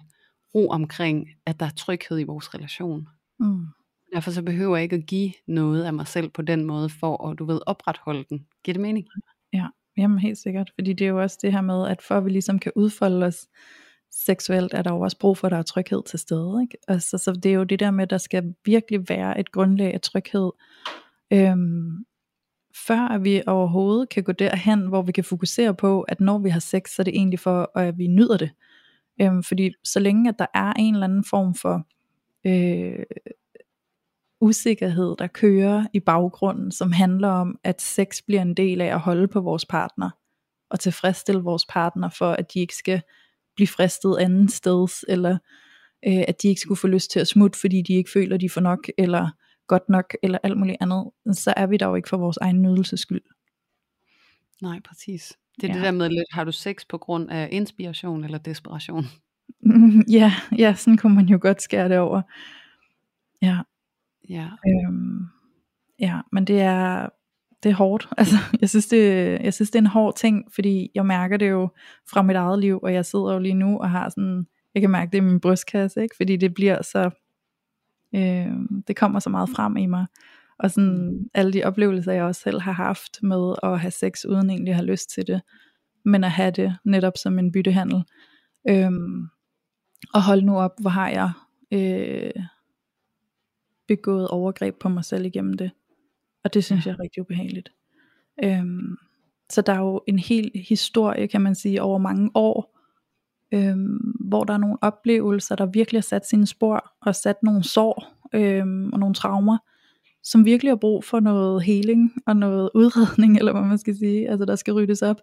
ro 0.55 0.69
omkring, 0.69 1.29
at 1.47 1.61
der 1.61 1.67
er 1.67 1.71
tryghed 1.77 2.21
i 2.21 2.25
vores 2.25 2.55
relation. 2.55 3.09
mm. 3.39 3.67
Derfor 4.15 4.31
så 4.31 4.43
behøver 4.43 4.77
jeg 4.77 4.83
ikke 4.83 4.97
at 4.97 5.07
give 5.07 5.33
noget 5.47 5.85
af 5.85 5.93
mig 5.95 6.07
selv 6.07 6.29
på 6.29 6.43
den 6.43 6.65
måde, 6.65 6.89
for 6.89 7.29
at 7.31 7.39
du 7.39 7.45
ved 7.45 7.61
opretholde 7.67 8.25
den. 8.31 8.47
Giver 8.65 8.73
det 8.73 8.81
mening? 8.81 9.07
Jamen 9.97 10.19
helt 10.19 10.39
sikkert, 10.39 10.71
fordi 10.75 10.93
det 10.93 11.05
er 11.05 11.09
jo 11.09 11.23
også 11.23 11.39
det 11.43 11.53
her 11.53 11.61
med, 11.61 11.89
at 11.89 12.03
for 12.03 12.15
at 12.15 12.25
vi 12.25 12.31
ligesom 12.31 12.59
kan 12.59 12.73
udfolde 12.77 13.27
os 13.27 13.49
seksuelt, 14.11 14.75
er 14.75 14.83
der 14.83 14.93
jo 14.93 15.01
også 15.01 15.19
brug 15.19 15.39
for, 15.39 15.47
at 15.47 15.51
der 15.51 15.59
er 15.59 15.63
tryghed 15.63 16.03
til 16.03 16.19
stede. 16.19 16.59
Ikke? 16.63 16.77
Altså, 16.89 17.19
så 17.19 17.33
det 17.33 17.47
er 17.47 17.55
jo 17.55 17.65
det 17.65 17.81
der 17.81 17.91
med, 17.91 18.03
at 18.03 18.11
der 18.11 18.19
skal 18.19 18.55
virkelig 18.65 19.09
være 19.09 19.41
et 19.41 19.53
grundlag 19.53 19.95
af 19.95 20.01
tryghed. 20.01 20.51
Øhm, 21.33 22.05
før 22.75 23.09
at 23.09 23.25
vi 23.25 23.43
overhovedet 23.47 24.09
kan 24.09 24.23
gå 24.23 24.33
derhen, 24.33 24.87
hvor 24.87 25.03
vi 25.03 25.13
kan 25.13 25.25
fokusere 25.25 25.75
på, 25.75 26.01
at 26.01 26.21
når 26.21 26.39
vi 26.39 26.49
har 26.49 26.61
sex, 26.61 26.91
så 26.91 27.03
er 27.03 27.05
det 27.05 27.17
egentlig 27.17 27.39
for, 27.41 27.79
at 27.79 27.99
vi 27.99 28.07
nyder 28.07 28.37
det. 28.37 28.51
Øhm, 29.21 29.43
fordi 29.43 29.73
så 29.85 30.01
længe 30.01 30.29
at 30.29 30.39
der 30.39 30.47
er 30.55 30.73
en 30.73 30.95
eller 30.95 31.07
anden 31.07 31.25
form 31.25 31.55
for 31.55 31.87
øh, 32.47 33.05
usikkerhed, 34.41 35.17
der 35.19 35.27
kører 35.27 35.87
i 35.93 36.01
baggrunden, 36.01 36.73
som 36.73 36.93
handler 36.93 37.29
om, 37.29 37.59
at 37.65 37.83
sex 37.83 38.23
bliver 38.27 38.43
en 38.43 38.55
del 38.55 38.81
af 38.81 38.87
at 38.95 39.01
holde 39.01 39.29
på 39.29 39.41
vores 39.41 39.67
partner, 39.67 40.11
og 40.71 40.81
tilfredsstille 40.81 41.41
vores 41.41 41.67
partner, 41.69 42.09
for 42.09 42.33
at 42.33 42.55
de 42.55 42.61
ikke 42.61 42.77
skal 42.77 43.03
blive 43.57 43.69
fristet 43.69 44.17
anden 44.21 44.49
steds, 44.49 45.05
eller 45.09 45.39
øh, 46.07 46.25
at 46.29 46.43
de 46.43 46.49
ikke 46.49 46.61
skulle 46.61 46.79
få 46.79 46.87
lyst 46.87 47.11
til 47.11 47.21
at 47.21 47.29
smutte, 47.29 47.59
fordi 47.59 47.83
de 47.83 47.93
ikke 47.93 48.11
føler, 48.11 48.37
de 48.37 48.51
får 48.51 48.61
nok, 48.61 48.89
eller 48.99 49.31
godt 49.71 49.89
nok, 49.89 50.15
eller 50.23 50.39
alt 50.43 50.59
muligt 50.59 50.77
andet, 50.81 51.11
så 51.33 51.55
er 51.57 51.67
vi 51.67 51.77
der 51.77 51.87
jo 51.87 51.95
ikke 51.95 52.09
for 52.09 52.17
vores 52.17 52.37
egen 52.37 52.63
nydelses 52.63 53.01
skyld. 53.01 53.23
Nej, 54.63 54.81
præcis. 54.85 55.39
Det 55.61 55.65
er 55.65 55.69
ja. 55.69 55.75
det 55.75 55.85
der 55.85 55.91
med 55.91 56.09
lidt, 56.09 56.33
har 56.33 56.45
du 56.45 56.53
sex 56.53 56.87
på 56.89 56.99
grund 56.99 57.31
af 57.31 57.49
inspiration 57.53 58.25
eller 58.25 58.39
desperation? 58.39 59.05
ja, 60.19 60.33
ja, 60.59 60.75
sådan 60.75 60.97
kunne 60.97 61.15
man 61.15 61.27
jo 61.27 61.39
godt 61.41 61.63
skære 61.63 61.89
det 61.89 61.99
over. 61.99 62.23
Ja. 63.43 63.59
Ja. 64.29 64.49
Øhm, 64.67 65.21
ja, 65.99 66.21
men 66.33 66.45
det 66.45 66.61
er, 66.61 67.09
det 67.63 67.71
er 67.71 67.75
hårdt. 67.75 68.09
Altså, 68.19 68.37
jeg 68.61 68.71
synes 68.71 68.87
det, 68.87 69.05
jeg 69.45 69.55
synes 69.55 69.71
det 69.71 69.79
er 69.79 69.83
en 69.83 69.87
hård 69.87 70.17
ting, 70.17 70.53
fordi 70.55 70.91
jeg 70.95 71.07
mærker 71.07 71.37
det 71.37 71.51
jo 71.51 71.69
fra 72.11 72.23
mit 72.23 72.37
eget 72.37 72.59
liv, 72.59 72.81
og 72.83 72.95
jeg 72.95 73.07
sidder 73.07 73.33
jo 73.33 73.39
lige 73.39 73.55
nu 73.55 73.79
og 73.79 73.91
har 73.91 74.09
sådan, 74.09 74.47
jeg 74.75 74.81
kan 74.81 74.91
mærke 74.91 75.13
det 75.13 75.19
i 75.19 75.21
min 75.21 75.41
brystkasse, 75.41 76.03
ikke? 76.03 76.17
fordi 76.17 76.37
det 76.37 76.55
bliver 76.55 76.83
så, 76.83 77.11
øh, 78.15 78.57
det 78.89 78.97
kommer 78.97 79.21
så 79.21 79.31
meget 79.31 79.49
frem 79.49 79.77
i 79.77 79.87
mig. 79.87 80.07
Og 80.59 80.71
sådan 80.71 81.09
mm. 81.13 81.29
alle 81.35 81.53
de 81.53 81.65
oplevelser, 81.65 82.13
jeg 82.13 82.25
også 82.25 82.41
selv 82.41 82.61
har 82.61 82.73
haft 82.73 83.23
med 83.23 83.55
at 83.63 83.81
have 83.81 83.91
sex, 83.91 84.25
uden 84.25 84.51
egentlig 84.51 84.71
at 84.71 84.77
have 84.77 84.87
lyst 84.87 85.11
til 85.11 85.27
det, 85.27 85.43
men 86.05 86.25
at 86.25 86.31
have 86.31 86.51
det 86.51 86.77
netop 86.85 87.17
som 87.17 87.39
en 87.39 87.53
byttehandel. 87.53 88.05
Øhm, 88.69 89.29
og 90.15 90.23
hold 90.23 90.43
nu 90.43 90.59
op, 90.59 90.73
hvor 90.81 90.91
har 90.91 91.09
jeg 91.09 91.31
øh, 91.73 92.45
begået 93.89 94.29
overgreb 94.29 94.75
på 94.81 94.89
mig 94.89 95.05
selv 95.05 95.25
igennem 95.25 95.55
det. 95.55 95.71
Og 96.45 96.55
det 96.55 96.65
synes 96.65 96.87
jeg 96.87 96.93
er 96.93 97.01
rigtig 97.01 97.21
ubehageligt. 97.21 97.73
Øhm, 98.45 98.97
så 99.51 99.63
der 99.63 99.73
er 99.73 99.79
jo 99.79 100.03
en 100.07 100.19
hel 100.19 100.51
historie, 100.69 101.29
kan 101.29 101.41
man 101.41 101.55
sige, 101.55 101.83
over 101.83 101.99
mange 101.99 102.31
år, 102.35 102.80
øhm, 103.53 104.15
hvor 104.29 104.45
der 104.45 104.55
er 104.55 104.59
nogle 104.59 104.79
oplevelser, 104.83 105.57
der 105.57 105.67
virkelig 105.67 105.99
har 105.99 106.03
sat 106.03 106.27
sine 106.27 106.47
spor, 106.47 106.93
og 107.03 107.15
sat 107.15 107.37
nogle 107.43 107.65
sår 107.65 108.21
øhm, 108.35 108.93
og 108.93 108.99
nogle 108.99 109.15
traumer, 109.15 109.59
som 110.23 110.45
virkelig 110.45 110.71
har 110.71 110.77
brug 110.77 111.05
for 111.05 111.21
noget 111.21 111.63
healing 111.63 112.13
og 112.27 112.37
noget 112.37 112.71
udredning, 112.81 113.39
eller 113.39 113.53
hvad 113.53 113.63
man 113.63 113.79
skal 113.79 113.97
sige, 113.97 114.31
altså 114.31 114.45
der 114.45 114.57
skal 114.57 114.75
ryddes 114.75 115.03
op. 115.03 115.21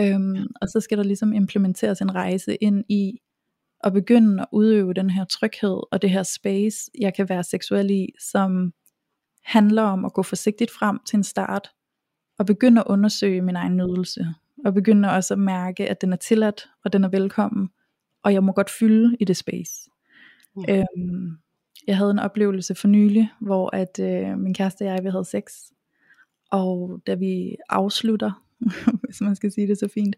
Øhm, 0.00 0.46
og 0.60 0.68
så 0.68 0.80
skal 0.80 0.98
der 0.98 1.04
ligesom 1.04 1.32
implementeres 1.32 2.00
en 2.00 2.14
rejse 2.14 2.54
ind 2.54 2.84
i 2.88 3.18
at 3.84 3.92
begynde 3.92 4.42
at 4.42 4.48
udøve 4.52 4.94
den 4.94 5.10
her 5.10 5.24
tryghed 5.24 5.80
og 5.92 6.02
det 6.02 6.10
her 6.10 6.22
space, 6.22 6.90
jeg 7.00 7.14
kan 7.14 7.28
være 7.28 7.44
seksuel 7.44 7.90
i, 7.90 8.08
som 8.30 8.72
handler 9.44 9.82
om 9.82 10.04
at 10.04 10.12
gå 10.12 10.22
forsigtigt 10.22 10.70
frem 10.70 10.98
til 11.06 11.16
en 11.16 11.24
start, 11.24 11.70
og 12.38 12.46
begynde 12.46 12.80
at 12.80 12.86
undersøge 12.86 13.42
min 13.42 13.56
egen 13.56 13.76
nydelse, 13.76 14.34
og 14.64 14.74
begynde 14.74 15.10
også 15.10 15.34
at 15.34 15.38
mærke, 15.38 15.90
at 15.90 16.00
den 16.00 16.12
er 16.12 16.16
tilladt, 16.16 16.68
og 16.84 16.92
den 16.92 17.04
er 17.04 17.08
velkommen, 17.08 17.70
og 18.22 18.32
jeg 18.32 18.44
må 18.44 18.52
godt 18.52 18.70
fylde 18.70 19.16
i 19.20 19.24
det 19.24 19.36
space. 19.36 19.90
Mm. 20.56 20.64
Øhm, 20.68 21.38
jeg 21.86 21.96
havde 21.96 22.10
en 22.10 22.18
oplevelse 22.18 22.74
for 22.74 22.88
nylig, 22.88 23.30
hvor 23.40 23.76
at 23.76 24.00
øh, 24.00 24.38
min 24.38 24.54
kæreste 24.54 24.82
og 24.82 24.86
jeg, 24.86 25.04
vi 25.04 25.08
havde 25.08 25.24
sex, 25.24 25.42
og 26.50 27.00
da 27.06 27.14
vi 27.14 27.56
afslutter, 27.68 28.44
hvis 29.04 29.20
man 29.20 29.36
skal 29.36 29.52
sige 29.52 29.66
det 29.66 29.78
så 29.78 29.88
fint, 29.94 30.16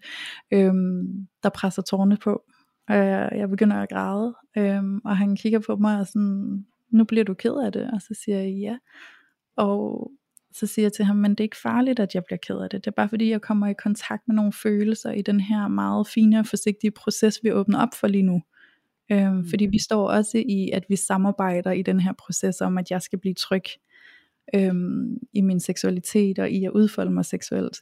øhm, 0.51 1.27
der 1.43 1.49
presser 1.49 1.83
tårne 1.83 2.17
på, 2.17 2.43
og 2.89 2.97
jeg, 2.97 3.33
jeg 3.35 3.49
begynder 3.49 3.77
at 3.77 3.89
græde, 3.89 4.35
øhm, 4.57 5.01
og 5.05 5.17
han 5.17 5.37
kigger 5.37 5.59
på 5.59 5.77
mig 5.77 6.01
og 6.01 6.07
sådan, 6.07 6.67
nu 6.91 7.05
bliver 7.05 7.25
du 7.25 7.35
ked 7.35 7.55
af 7.65 7.73
det, 7.73 7.91
og 7.93 8.03
så 8.03 8.15
siger 8.25 8.39
jeg 8.39 8.51
ja, 8.51 8.79
og 9.57 10.11
så 10.53 10.67
siger 10.67 10.85
jeg 10.85 10.93
til 10.93 11.05
ham, 11.05 11.17
men 11.17 11.31
det 11.31 11.41
er 11.41 11.45
ikke 11.45 11.57
farligt, 11.57 12.01
at 12.01 12.15
jeg 12.15 12.25
bliver 12.25 12.39
ked 12.39 12.57
af 12.57 12.71
det. 12.71 12.85
Det 12.85 12.91
er 12.91 12.95
bare 12.95 13.09
fordi, 13.09 13.31
jeg 13.31 13.41
kommer 13.41 13.67
i 13.67 13.75
kontakt 13.83 14.23
med 14.29 14.37
nogle 14.37 14.53
følelser 14.53 15.11
i 15.13 15.23
den 15.23 15.41
her 15.41 15.69
meget 15.69 16.09
fine 16.09 16.39
og 16.39 16.47
forsigtige 16.47 16.91
proces, 16.91 17.41
vi 17.43 17.53
åbner 17.53 17.79
op 17.79 17.95
for 18.01 18.09
lige 18.09 18.23
nu. 18.23 18.43
Øhm, 19.13 19.35
mm. 19.35 19.49
Fordi 19.49 19.67
vi 19.67 19.79
står 19.79 20.09
også 20.11 20.39
i, 20.47 20.71
at 20.71 20.85
vi 20.89 20.97
samarbejder 20.97 21.71
i 21.73 21.83
den 21.83 22.01
her 22.01 22.13
proces 22.13 22.61
om, 22.61 22.79
at 22.79 22.91
jeg 22.91 23.03
skal 23.03 23.19
blive 23.19 23.35
tryg 23.35 23.65
øhm, 24.55 25.19
i 25.33 25.41
min 25.41 25.61
seksualitet 25.61 26.39
og 26.39 26.51
i 26.51 26.65
at 26.65 26.71
udfolde 26.71 27.11
mig 27.11 27.25
seksuelt. 27.25 27.77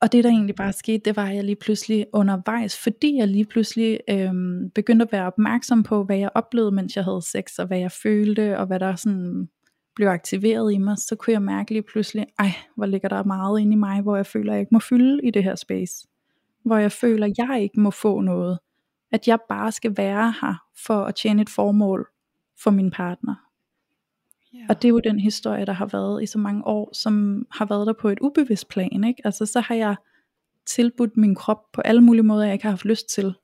Og 0.00 0.12
det 0.12 0.24
der 0.24 0.30
egentlig 0.30 0.54
bare 0.54 0.72
skete, 0.72 1.02
det 1.04 1.16
var, 1.16 1.26
at 1.28 1.34
jeg 1.34 1.44
lige 1.44 1.56
pludselig 1.56 2.06
undervejs, 2.12 2.78
fordi 2.78 3.16
jeg 3.16 3.28
lige 3.28 3.44
pludselig 3.44 4.00
øhm, 4.10 4.70
begyndte 4.74 5.04
at 5.04 5.12
være 5.12 5.26
opmærksom 5.26 5.82
på, 5.82 6.04
hvad 6.04 6.18
jeg 6.18 6.30
oplevede, 6.34 6.72
mens 6.72 6.96
jeg 6.96 7.04
havde 7.04 7.22
sex, 7.22 7.58
og 7.58 7.66
hvad 7.66 7.78
jeg 7.78 7.92
følte, 7.92 8.58
og 8.58 8.66
hvad 8.66 8.80
der 8.80 8.96
sådan 8.96 9.48
blev 9.98 10.08
aktiveret 10.08 10.72
i 10.72 10.78
mig, 10.78 10.98
så 10.98 11.16
kunne 11.16 11.32
jeg 11.32 11.42
mærke 11.42 11.70
lige 11.70 11.82
pludselig, 11.82 12.26
ej, 12.38 12.50
hvor 12.76 12.86
ligger 12.86 13.08
der 13.08 13.24
meget 13.24 13.60
inde 13.60 13.72
i 13.72 13.76
mig, 13.76 14.00
hvor 14.00 14.16
jeg 14.16 14.26
føler, 14.26 14.52
jeg 14.52 14.60
ikke 14.60 14.74
må 14.74 14.78
fylde 14.78 15.20
i 15.24 15.30
det 15.30 15.44
her 15.44 15.54
space. 15.54 16.08
Hvor 16.64 16.76
jeg 16.76 16.92
føler, 16.92 17.34
jeg 17.38 17.62
ikke 17.62 17.80
må 17.80 17.90
få 17.90 18.20
noget. 18.20 18.58
At 19.12 19.28
jeg 19.28 19.38
bare 19.48 19.72
skal 19.72 19.96
være 19.96 20.34
her 20.40 20.54
for 20.86 21.04
at 21.04 21.14
tjene 21.14 21.42
et 21.42 21.48
formål 21.48 22.08
for 22.62 22.70
min 22.70 22.90
partner. 22.90 23.34
Yeah. 24.54 24.66
Og 24.68 24.82
det 24.82 24.88
er 24.88 24.92
jo 24.92 24.98
den 24.98 25.20
historie, 25.20 25.66
der 25.66 25.72
har 25.72 25.86
været 25.86 26.22
i 26.22 26.26
så 26.26 26.38
mange 26.38 26.66
år, 26.66 26.90
som 26.94 27.46
har 27.50 27.66
været 27.66 27.86
der 27.86 27.94
på 28.00 28.08
et 28.08 28.18
ubevidst 28.20 28.68
plan. 28.68 29.04
Ikke? 29.04 29.22
Altså 29.24 29.46
så 29.46 29.60
har 29.60 29.74
jeg 29.74 29.96
tilbudt 30.66 31.16
min 31.16 31.34
krop 31.34 31.72
på 31.72 31.80
alle 31.80 32.00
mulige 32.00 32.22
måder, 32.22 32.44
jeg 32.44 32.52
ikke 32.52 32.64
har 32.64 32.70
haft 32.70 32.84
lyst 32.84 33.08
til. 33.08 33.34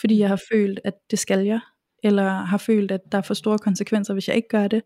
Fordi 0.00 0.18
jeg 0.18 0.28
har 0.28 0.40
følt, 0.52 0.80
at 0.84 0.94
det 1.10 1.18
skal 1.18 1.46
jeg. 1.46 1.60
Eller 2.02 2.30
har 2.30 2.58
følt, 2.58 2.90
at 2.90 3.12
der 3.12 3.18
er 3.18 3.22
for 3.22 3.34
store 3.34 3.58
konsekvenser, 3.58 4.12
hvis 4.12 4.28
jeg 4.28 4.36
ikke 4.36 4.48
gør 4.48 4.68
det 4.68 4.82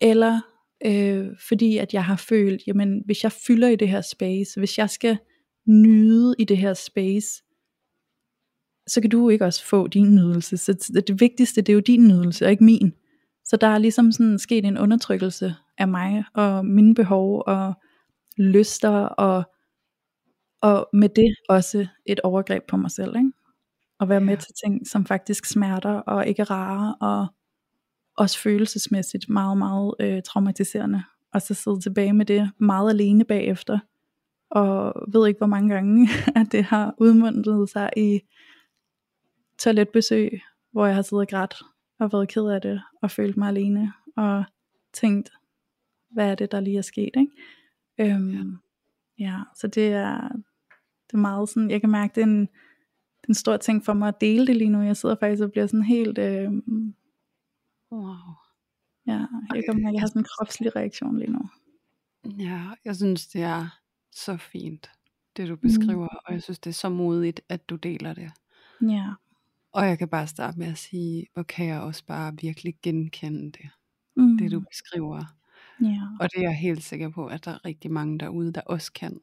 eller 0.00 0.40
øh, 0.86 1.28
fordi 1.48 1.76
at 1.76 1.94
jeg 1.94 2.04
har 2.04 2.16
følt, 2.16 2.62
jamen 2.66 3.02
hvis 3.04 3.22
jeg 3.22 3.32
fylder 3.32 3.68
i 3.68 3.76
det 3.76 3.88
her 3.88 4.00
space, 4.00 4.60
hvis 4.60 4.78
jeg 4.78 4.90
skal 4.90 5.18
nyde 5.66 6.34
i 6.38 6.44
det 6.44 6.56
her 6.56 6.74
space, 6.74 7.42
så 8.86 9.00
kan 9.00 9.10
du 9.10 9.28
ikke 9.28 9.44
også 9.44 9.64
få 9.64 9.86
din 9.86 10.14
nydelse. 10.14 10.56
Så 10.56 10.90
det 11.08 11.20
vigtigste, 11.20 11.60
det 11.60 11.68
er 11.68 11.74
jo 11.74 11.80
din 11.80 12.08
nydelse, 12.08 12.44
og 12.44 12.50
ikke 12.50 12.64
min. 12.64 12.92
Så 13.44 13.56
der 13.56 13.66
er 13.66 13.78
ligesom 13.78 14.12
sådan 14.12 14.38
sket 14.38 14.64
en 14.64 14.78
undertrykkelse 14.78 15.54
af 15.78 15.88
mig, 15.88 16.24
og 16.34 16.66
mine 16.66 16.94
behov, 16.94 17.42
og 17.46 17.74
lyster, 18.38 18.90
og, 18.90 19.42
og 20.62 20.88
med 20.92 21.08
det 21.08 21.34
også 21.48 21.86
et 22.06 22.20
overgreb 22.20 22.62
på 22.68 22.76
mig 22.76 22.90
selv. 22.90 23.16
Ikke? 23.16 23.32
At 24.00 24.08
være 24.08 24.20
med 24.20 24.36
til 24.36 24.54
ting, 24.64 24.88
som 24.88 25.06
faktisk 25.06 25.46
smerter, 25.46 25.92
og 25.92 26.26
ikke 26.26 26.42
er 26.42 26.50
rare, 26.50 26.94
og 27.00 27.26
også 28.20 28.38
følelsesmæssigt 28.38 29.28
meget, 29.28 29.58
meget 29.58 29.94
øh, 30.00 30.22
traumatiserende. 30.22 31.04
Og 31.32 31.42
så 31.42 31.54
sidde 31.54 31.80
tilbage 31.80 32.12
med 32.12 32.26
det 32.26 32.50
meget 32.58 32.90
alene 32.90 33.24
bagefter. 33.24 33.78
Og 34.50 35.04
ved 35.12 35.28
ikke 35.28 35.38
hvor 35.38 35.46
mange 35.46 35.74
gange, 35.74 36.08
at 36.40 36.52
det 36.52 36.64
har 36.64 36.94
udmundet 36.98 37.70
sig 37.70 37.90
i 37.96 38.20
toiletbesøg, 39.58 40.40
hvor 40.72 40.86
jeg 40.86 40.94
har 40.94 41.02
siddet 41.02 41.22
og 41.22 41.28
grædt 41.28 41.54
og 41.98 42.12
været 42.12 42.28
ked 42.28 42.46
af 42.46 42.60
det, 42.60 42.82
og 43.02 43.10
følt 43.10 43.36
mig 43.36 43.48
alene, 43.48 43.92
og 44.16 44.44
tænkt, 44.92 45.32
hvad 46.10 46.30
er 46.30 46.34
det, 46.34 46.52
der 46.52 46.60
lige 46.60 46.78
er 46.78 46.82
sket, 46.82 47.16
ikke? 47.16 47.32
Øhm, 48.14 48.56
ja, 49.18 49.38
så 49.56 49.66
det 49.66 49.88
er, 49.88 50.28
det 51.06 51.14
er 51.14 51.16
meget 51.16 51.48
sådan, 51.48 51.70
jeg 51.70 51.80
kan 51.80 51.90
mærke, 51.90 52.14
det 52.14 52.20
er 52.20 52.26
en, 52.26 52.40
det 52.40 53.24
er 53.24 53.28
en 53.28 53.34
stor 53.34 53.56
ting 53.56 53.84
for 53.84 53.92
mig 53.92 54.08
at 54.08 54.20
dele 54.20 54.46
det 54.46 54.56
lige 54.56 54.70
nu. 54.70 54.80
Jeg 54.80 54.96
sidder 54.96 55.16
faktisk 55.20 55.42
og 55.42 55.50
bliver 55.50 55.66
sådan 55.66 55.82
helt 55.82 56.18
øh, 56.18 56.52
Wow. 57.92 58.14
Ja, 59.06 59.12
jeg 59.12 59.64
at 59.68 59.92
jeg 59.92 60.00
har 60.00 60.06
sådan 60.06 60.20
en 60.20 60.26
kropslig 60.36 60.76
reaktion 60.76 61.18
lige 61.18 61.32
nu. 61.32 61.40
Ja, 62.38 62.70
jeg 62.84 62.96
synes, 62.96 63.26
det 63.26 63.42
er 63.42 63.80
så 64.12 64.36
fint, 64.36 64.90
det 65.36 65.48
du 65.48 65.56
beskriver, 65.56 66.08
mm. 66.12 66.18
og 66.26 66.32
jeg 66.32 66.42
synes, 66.42 66.58
det 66.58 66.70
er 66.70 66.74
så 66.74 66.88
modigt, 66.88 67.40
at 67.48 67.68
du 67.68 67.76
deler 67.76 68.14
det. 68.14 68.30
Ja. 68.82 69.12
Og 69.72 69.86
jeg 69.86 69.98
kan 69.98 70.08
bare 70.08 70.26
starte 70.26 70.58
med 70.58 70.66
at 70.66 70.78
sige, 70.78 71.26
hvor 71.34 71.42
kan 71.42 71.66
jeg 71.66 71.80
også 71.80 72.04
bare 72.06 72.36
virkelig 72.40 72.74
genkende 72.82 73.52
det, 73.52 73.70
mm. 74.16 74.38
det 74.38 74.50
du 74.50 74.60
beskriver. 74.60 75.24
Ja. 75.82 76.02
Og 76.20 76.28
det 76.32 76.38
er 76.38 76.42
jeg 76.42 76.56
helt 76.56 76.82
sikker 76.82 77.08
på, 77.08 77.26
at 77.26 77.44
der 77.44 77.50
er 77.50 77.64
rigtig 77.64 77.90
mange 77.90 78.18
derude, 78.18 78.52
der 78.52 78.60
også 78.60 78.92
kan. 78.92 79.20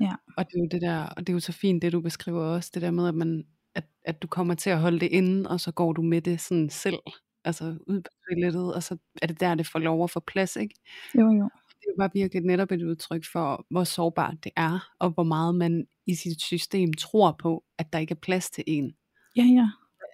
Ja. 0.00 0.14
Og 0.36 0.44
det 0.46 0.54
er 0.54 0.60
jo 0.60 0.68
det 0.70 0.82
der, 0.82 1.06
og 1.06 1.16
det 1.16 1.28
er 1.28 1.32
jo 1.34 1.40
så 1.40 1.52
fint, 1.52 1.82
det 1.82 1.92
du 1.92 2.00
beskriver 2.00 2.42
også, 2.42 2.70
det 2.74 2.82
der 2.82 2.90
med, 2.90 3.08
at 3.08 3.14
man 3.14 3.46
at, 3.74 3.84
at 4.04 4.22
du 4.22 4.26
kommer 4.26 4.54
til 4.54 4.70
at 4.70 4.80
holde 4.80 5.00
det 5.00 5.06
inde, 5.06 5.50
og 5.50 5.60
så 5.60 5.72
går 5.72 5.92
du 5.92 6.02
med 6.02 6.22
det 6.22 6.40
sådan 6.40 6.70
selv 6.70 6.98
altså 7.44 7.64
ud 7.86 8.00
på 8.00 8.10
toilettet, 8.28 8.74
og 8.74 8.82
så 8.82 8.96
er 9.22 9.26
det 9.26 9.40
der, 9.40 9.54
det 9.54 9.66
får 9.66 9.78
lov 9.78 10.04
at 10.04 10.10
få 10.10 10.20
plads, 10.20 10.56
ikke? 10.56 10.74
Jo, 11.14 11.20
jo. 11.20 11.48
Det 11.80 11.94
bare 11.98 12.10
virkelig 12.12 12.42
netop 12.42 12.72
et 12.72 12.82
udtryk 12.82 13.24
for, 13.32 13.66
hvor 13.70 13.84
sårbart 13.84 14.34
det 14.44 14.52
er, 14.56 14.88
og 14.98 15.10
hvor 15.10 15.22
meget 15.22 15.54
man 15.54 15.86
i 16.06 16.14
sit 16.14 16.42
system 16.42 16.92
tror 16.92 17.36
på, 17.42 17.64
at 17.78 17.92
der 17.92 17.98
ikke 17.98 18.12
er 18.12 18.20
plads 18.22 18.50
til 18.50 18.64
en. 18.66 18.92
Ja, 19.36 19.42
ja. 19.42 19.68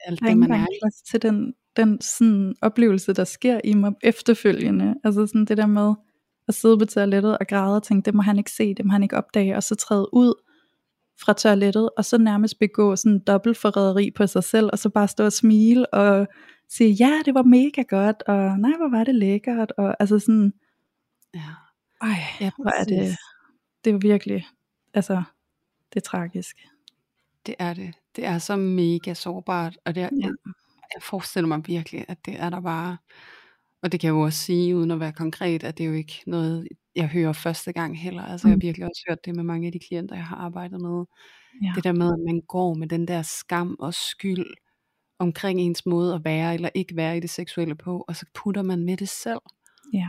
Alt 0.07 0.21
der 0.21 0.27
er 0.27 0.31
det, 0.31 0.39
man 0.39 0.51
er 0.51 0.67
plads 0.83 1.03
til 1.03 1.23
den, 1.23 1.55
den 1.77 2.01
sådan 2.01 2.55
oplevelse, 2.63 3.13
der 3.13 3.25
sker 3.25 3.61
i 3.65 3.75
mig 3.75 3.93
efterfølgende. 4.03 4.95
Altså 5.05 5.27
sådan 5.27 5.45
det 5.45 5.57
der 5.57 5.67
med, 5.67 5.95
at 6.49 6.55
sidde 6.55 6.79
på 6.79 6.85
toilettet 6.85 7.39
og 7.39 7.47
græde 7.49 7.77
og 7.77 7.83
tænke, 7.83 8.07
det 8.07 8.15
må 8.15 8.23
han 8.23 8.39
ikke 8.39 8.51
se, 8.51 8.75
det 8.75 8.85
må 8.85 8.93
han 8.93 9.03
ikke 9.03 9.17
opdage, 9.17 9.57
og 9.57 9.63
så 9.63 9.75
træde 9.75 10.15
ud 10.15 10.35
fra 11.21 11.33
toilettet, 11.33 11.91
og 11.97 12.05
så 12.05 12.19
nærmest 12.19 12.59
begå 12.59 12.97
sådan 12.97 13.13
en 13.13 13.23
dobbeltforræderi 13.27 14.11
på 14.11 14.27
sig 14.27 14.45
selv, 14.45 14.69
og 14.73 14.79
så 14.79 14.89
bare 14.89 15.09
stå 15.09 15.25
og 15.25 15.33
smile 15.33 15.95
og 15.95 16.27
sige, 16.69 16.91
ja, 16.91 17.23
det 17.25 17.35
var 17.35 17.43
mega 17.43 17.83
godt, 17.83 18.23
og 18.27 18.59
nej, 18.61 18.73
hvor 18.77 18.89
var 18.91 19.05
det 19.05 19.15
lækkert, 19.15 19.73
og 19.79 19.97
altså 20.01 20.19
sådan, 20.19 20.53
Ja. 21.35 21.41
ej, 22.03 22.17
Ja, 22.41 22.51
hvor 22.57 22.71
er 22.81 22.85
det, 22.85 23.17
det 23.85 23.95
er 23.95 23.99
virkelig, 23.99 24.47
altså, 24.95 25.23
det 25.95 25.97
er 25.97 26.05
tragisk. 26.11 26.57
Det 27.47 27.55
er 27.59 27.75
det. 27.75 27.95
Det 28.17 28.27
er 28.27 28.39
så 28.39 28.57
mega 28.57 29.15
sårbart, 29.15 29.79
og 29.85 29.95
det 29.95 30.03
er, 30.03 30.09
Ja. 30.13 30.27
jeg, 30.27 30.35
jeg 30.95 31.03
forestiller 31.03 31.49
mig 31.49 31.63
virkelig, 31.67 32.05
at 32.09 32.27
det 32.27 32.41
er 32.41 32.51
der 32.51 32.61
bare, 32.61 32.97
og 33.83 33.93
det 33.93 34.01
kan 34.01 34.09
jeg 34.09 34.13
jo 34.15 34.21
også 34.21 34.39
sige, 34.39 34.77
uden 34.77 34.91
at 34.91 35.01
være 35.01 35.13
konkret, 35.13 35.65
at 35.65 35.79
det 35.79 35.85
er 35.85 35.89
jo 35.89 35.95
ikke 35.95 36.23
noget, 36.27 36.69
jeg 36.97 37.09
hører 37.09 37.33
første 37.33 37.73
gang 37.73 37.99
heller. 38.01 38.23
Altså 38.23 38.49
jeg 38.49 38.53
har 38.53 38.57
Mm. 38.57 38.63
virkelig 38.63 38.87
også 38.89 39.05
hørt 39.09 39.25
det 39.25 39.37
med 39.37 39.45
mange 39.45 39.67
af 39.67 39.73
de 39.73 39.79
klienter, 39.79 40.17
jeg 40.17 40.27
har 40.27 40.37
arbejdet 40.37 40.81
med. 40.81 41.05
Ja. 41.63 41.73
Det 41.77 41.85
der 41.85 41.93
med, 41.93 42.13
at 42.13 42.19
man 42.27 42.41
går 42.49 42.75
med 42.75 42.89
den 42.89 43.09
der 43.09 43.23
skam 43.23 43.77
og 43.81 43.95
skyld 43.95 44.47
omkring 45.19 45.61
ens 45.61 45.87
måde 45.87 46.15
at 46.15 46.25
være 46.25 46.55
eller 46.55 46.69
ikke 46.75 46.97
være 46.97 47.17
i 47.17 47.21
det 47.21 47.31
seksuelle 47.31 47.75
på, 47.75 48.05
og 48.09 48.17
så 48.17 48.27
putter 48.35 48.63
man 48.63 48.85
med 48.85 48.97
det 48.97 49.09
selv. 49.09 49.41
Ja. 49.93 50.09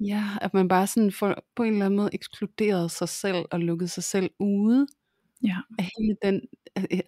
Ja, 0.00 0.24
at 0.40 0.54
man 0.54 0.68
bare 0.68 0.86
sådan 0.86 1.12
får 1.12 1.34
på 1.56 1.62
en 1.62 1.72
eller 1.72 1.86
anden 1.86 1.96
måde 1.96 2.10
ekskluderet 2.12 2.90
sig 2.90 3.08
selv 3.08 3.44
og 3.50 3.60
lukket 3.60 3.90
sig 3.90 4.04
selv 4.04 4.30
ude 4.38 4.86
Ja. 5.42 5.56
af 5.78 5.90
hele 5.98 6.16
den 6.22 6.40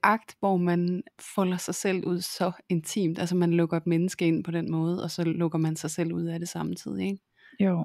akt, 0.03 0.37
hvor 0.41 0.57
man 0.57 1.03
folder 1.35 1.57
sig 1.57 1.75
selv 1.75 2.05
ud 2.05 2.21
så 2.21 2.53
intimt. 2.69 3.19
Altså 3.19 3.37
man 3.37 3.55
lukker 3.55 3.77
et 3.77 3.87
menneske 3.87 4.27
ind 4.27 4.45
på 4.45 4.51
den 4.51 4.71
måde, 4.71 5.03
og 5.03 5.11
så 5.11 5.25
lukker 5.25 5.59
man 5.59 5.77
sig 5.77 5.91
selv 5.91 6.13
ud 6.13 6.25
af 6.25 6.39
det 6.39 6.49
samtidig. 6.49 7.07
Ikke? 7.07 7.23
Jo. 7.61 7.85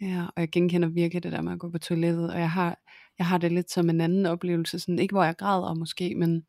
Ja, 0.00 0.26
og 0.36 0.40
jeg 0.40 0.50
genkender 0.50 0.88
virkelig 0.88 1.22
det 1.22 1.32
der 1.32 1.40
med 1.42 1.52
at 1.52 1.58
gå 1.58 1.70
på 1.70 1.78
toilettet, 1.78 2.32
og 2.32 2.38
jeg 2.38 2.50
har, 2.50 2.78
jeg 3.18 3.26
har 3.26 3.38
det 3.38 3.52
lidt 3.52 3.70
som 3.70 3.90
en 3.90 4.00
anden 4.00 4.26
oplevelse, 4.26 4.78
sådan, 4.78 4.98
ikke 4.98 5.12
hvor 5.14 5.24
jeg 5.24 5.36
græder 5.36 5.74
måske, 5.74 6.14
men, 6.14 6.44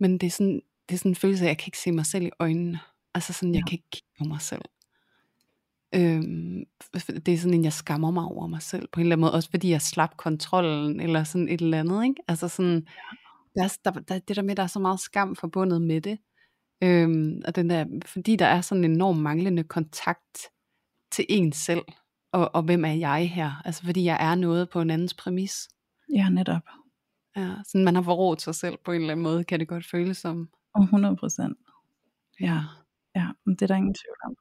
men 0.00 0.18
det, 0.18 0.26
er 0.26 0.30
sådan, 0.30 0.62
det 0.88 0.94
er 0.94 0.98
sådan 0.98 1.10
en 1.10 1.16
følelse 1.16 1.44
af, 1.44 1.46
at 1.46 1.48
jeg 1.50 1.58
kan 1.58 1.66
ikke 1.68 1.78
se 1.78 1.92
mig 1.92 2.06
selv 2.06 2.24
i 2.24 2.30
øjnene. 2.38 2.80
Altså 3.14 3.32
sådan, 3.32 3.54
jeg 3.54 3.60
Ja. 3.60 3.64
kan 3.68 3.72
ikke 3.72 3.90
kigge 3.92 4.08
på 4.18 4.24
mig 4.24 4.40
selv. 4.40 4.62
Øhm, 5.94 6.64
det 7.26 7.28
er 7.28 7.38
sådan 7.38 7.54
en, 7.54 7.64
jeg 7.64 7.72
skammer 7.72 8.10
mig 8.10 8.24
over 8.24 8.46
mig 8.46 8.62
selv 8.62 8.88
på 8.92 9.00
en 9.00 9.04
eller 9.06 9.16
anden 9.16 9.20
måde, 9.20 9.32
også 9.34 9.50
fordi 9.50 9.70
jeg 9.70 9.82
slap 9.82 10.16
kontrollen, 10.16 11.00
eller 11.00 11.24
sådan 11.24 11.48
et 11.48 11.60
eller 11.60 11.80
andet, 11.80 12.04
ikke? 12.04 12.22
Altså 12.28 12.48
sådan, 12.48 12.86
der, 13.54 13.62
er, 13.64 13.76
der, 13.84 13.90
der, 13.90 14.18
det 14.18 14.36
der 14.36 14.42
med, 14.42 14.56
der 14.56 14.62
er 14.62 14.66
så 14.66 14.78
meget 14.80 15.00
skam 15.00 15.36
forbundet 15.36 15.82
med 15.82 16.00
det, 16.00 16.18
øhm, 16.82 17.42
og 17.46 17.56
den 17.56 17.70
der, 17.70 17.86
fordi 18.06 18.36
der 18.36 18.46
er 18.46 18.60
sådan 18.60 18.84
en 18.84 18.90
enorm 18.90 19.16
manglende 19.16 19.64
kontakt 19.64 20.38
til 21.12 21.26
en 21.28 21.52
selv, 21.52 21.82
og, 22.32 22.54
og 22.54 22.62
hvem 22.62 22.84
er 22.84 22.92
jeg 22.92 23.30
her? 23.30 23.62
Altså 23.64 23.84
fordi 23.84 24.04
jeg 24.04 24.16
er 24.20 24.34
noget 24.34 24.70
på 24.70 24.80
en 24.80 24.90
andens 24.90 25.14
præmis. 25.14 25.68
Ja, 26.14 26.28
netop. 26.28 26.62
Ja, 27.36 27.54
sådan 27.68 27.84
man 27.84 27.94
har 27.94 28.02
forrådt 28.02 28.42
sig 28.42 28.54
selv 28.54 28.78
på 28.84 28.92
en 28.92 29.00
eller 29.00 29.12
anden 29.12 29.22
måde, 29.22 29.44
kan 29.44 29.60
det 29.60 29.68
godt 29.68 29.86
føles 29.86 30.18
som. 30.18 30.48
Og 30.74 30.82
100 30.82 31.16
procent. 31.16 31.58
Ja. 32.40 32.60
Ja, 33.16 33.26
det 33.46 33.62
er 33.62 33.66
der 33.66 33.74
ingen 33.74 33.94
tvivl 33.94 34.16
om. 34.24 34.36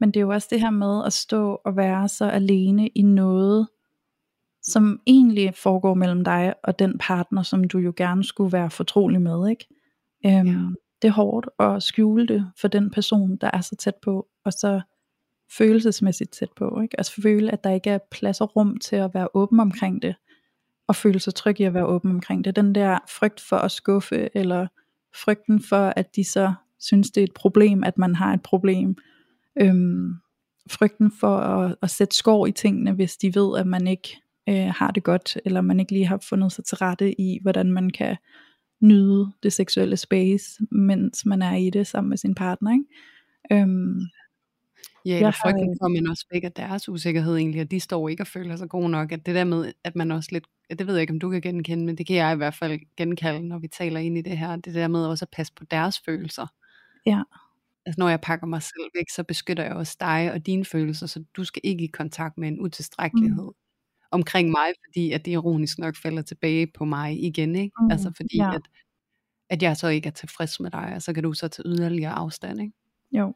Men 0.00 0.10
det 0.10 0.16
er 0.16 0.20
jo 0.20 0.30
også 0.30 0.48
det 0.50 0.60
her 0.60 0.70
med 0.70 1.04
at 1.06 1.12
stå 1.12 1.60
og 1.64 1.76
være 1.76 2.08
så 2.08 2.24
alene 2.24 2.88
i 2.88 3.02
noget, 3.02 3.68
som 4.62 5.00
egentlig 5.06 5.54
foregår 5.54 5.94
mellem 5.94 6.24
dig 6.24 6.54
og 6.64 6.78
den 6.78 6.98
partner, 6.98 7.42
som 7.42 7.64
du 7.64 7.78
jo 7.78 7.92
gerne 7.96 8.24
skulle 8.24 8.52
være 8.52 8.70
fortrolig 8.70 9.20
med, 9.22 9.48
ikke? 9.50 9.66
Øhm, 10.26 10.46
Ja. 10.46 10.70
Det 11.02 11.08
er 11.08 11.12
hårdt 11.12 11.48
at 11.58 11.82
skjule 11.82 12.26
det 12.26 12.52
for 12.60 12.68
den 12.68 12.90
person, 12.90 13.36
der 13.36 13.50
er 13.52 13.60
så 13.60 13.76
tæt 13.76 13.94
på, 14.02 14.28
og 14.44 14.52
så 14.52 14.80
følelsesmæssigt 15.58 16.30
tæt 16.32 16.48
på, 16.56 16.80
ikke? 16.80 17.00
Altså 17.00 17.22
føle, 17.22 17.52
at 17.52 17.64
der 17.64 17.70
ikke 17.70 17.90
er 17.90 17.98
plads 18.10 18.40
og 18.40 18.56
rum 18.56 18.76
til 18.78 18.96
at 18.96 19.14
være 19.14 19.28
åben 19.34 19.60
omkring 19.60 20.02
det, 20.02 20.14
og 20.88 20.96
føle 20.96 21.18
sig 21.20 21.34
tryg 21.34 21.60
i 21.60 21.64
at 21.64 21.74
være 21.74 21.86
åben 21.86 22.10
omkring 22.10 22.44
det. 22.44 22.56
Den 22.56 22.74
der 22.74 22.98
frygt 23.08 23.40
for 23.40 23.56
at 23.56 23.70
skuffe, 23.70 24.36
eller 24.36 24.66
frygten 25.24 25.62
for, 25.62 25.92
at 25.96 26.16
de 26.16 26.24
så 26.24 26.54
synes, 26.80 27.10
det 27.10 27.20
er 27.20 27.24
et 27.24 27.34
problem, 27.34 27.84
at 27.84 27.98
man 27.98 28.14
har 28.14 28.34
et 28.34 28.42
problem. 28.42 28.96
Øhm, 29.60 30.14
frygten 30.70 31.12
for 31.20 31.36
at, 31.36 31.76
at 31.82 31.90
sætte 31.90 32.16
skår 32.16 32.46
i 32.46 32.52
tingene, 32.52 32.92
hvis 32.92 33.16
de 33.16 33.34
ved, 33.34 33.58
at 33.58 33.66
man 33.66 33.86
ikke 33.86 34.16
øh, 34.48 34.72
har 34.76 34.90
det 34.90 35.04
godt, 35.04 35.38
eller 35.44 35.60
man 35.60 35.80
ikke 35.80 35.92
lige 35.92 36.06
har 36.06 36.18
fundet 36.28 36.52
sig 36.52 36.64
til 36.64 36.76
rette 36.76 37.20
i, 37.20 37.38
hvordan 37.42 37.72
man 37.72 37.90
kan 37.90 38.16
nyde 38.80 39.32
det 39.42 39.52
seksuelle 39.52 39.96
space, 39.96 40.44
mens 40.70 41.26
man 41.26 41.42
er 41.42 41.54
i 41.56 41.70
det 41.70 41.86
sammen 41.86 42.08
med 42.08 42.16
sin 42.16 42.34
partner. 42.34 42.72
Ikke? 42.72 43.62
Øhm, 43.62 44.00
Ja, 45.06 45.10
Jeg 45.10 45.16
eller 45.16 45.30
har, 45.30 45.40
frygten 45.42 45.76
for, 45.80 45.88
man 45.88 46.08
også 46.08 46.26
vækker 46.32 46.48
deres 46.48 46.88
usikkerhed 46.88 47.36
egentlig, 47.36 47.60
og 47.60 47.70
de 47.70 47.80
står 47.80 48.08
ikke 48.08 48.22
og 48.22 48.26
føler 48.26 48.56
sig 48.56 48.68
gode 48.68 48.88
nok, 48.88 49.12
at 49.12 49.26
det 49.26 49.34
der 49.34 49.44
med, 49.44 49.72
at 49.84 49.96
man 49.96 50.10
også 50.10 50.28
lidt, 50.32 50.44
det 50.70 50.86
ved 50.86 50.94
jeg 50.94 51.00
ikke, 51.00 51.12
om 51.12 51.20
du 51.20 51.30
kan 51.30 51.40
genkende, 51.40 51.84
men 51.84 51.98
det 51.98 52.06
kan 52.06 52.16
jeg 52.16 52.32
i 52.32 52.36
hvert 52.36 52.54
fald 52.54 52.80
genkalde, 52.96 53.48
når 53.48 53.58
vi 53.58 53.68
taler 53.68 54.00
ind 54.00 54.18
i 54.18 54.22
det 54.22 54.38
her, 54.38 54.56
det 54.56 54.74
der 54.74 54.88
med 54.88 55.06
også 55.06 55.24
at 55.24 55.30
passe 55.32 55.52
på 55.56 55.64
deres 55.64 56.00
følelser. 56.00 56.46
Ja. 57.06 57.22
Altså 57.86 58.00
når 58.00 58.08
jeg 58.08 58.20
pakker 58.20 58.46
mig 58.46 58.62
selv 58.62 58.90
væk, 58.94 59.10
så 59.10 59.24
beskytter 59.24 59.64
jeg 59.64 59.72
også 59.72 59.96
dig 60.00 60.32
og 60.32 60.46
dine 60.46 60.64
følelser, 60.64 61.06
så 61.06 61.24
du 61.36 61.44
skal 61.44 61.60
ikke 61.64 61.84
i 61.84 61.86
kontakt 61.86 62.38
med 62.38 62.48
en 62.48 62.60
utilstrækkelighed 62.60 63.44
mm. 63.44 64.08
omkring 64.10 64.50
mig, 64.50 64.68
fordi 64.86 65.12
at 65.12 65.24
det 65.24 65.30
ironisk 65.30 65.78
nok 65.78 65.96
falder 65.96 66.22
tilbage 66.22 66.66
på 66.66 66.84
mig 66.84 67.24
igen, 67.24 67.56
ikke? 67.56 67.74
Mm, 67.80 67.90
Altså 67.90 68.12
fordi 68.16 68.36
ja. 68.36 68.54
at, 68.54 68.62
at 69.50 69.62
jeg 69.62 69.76
så 69.76 69.88
ikke 69.88 70.06
er 70.06 70.12
tilfreds 70.12 70.60
med 70.60 70.70
dig, 70.70 70.92
og 70.94 71.02
så 71.02 71.12
kan 71.12 71.22
du 71.22 71.32
så 71.32 71.48
tage 71.48 71.68
yderligere 71.68 72.12
afstand, 72.12 72.60
ikke? 72.60 72.72
jo, 73.12 73.34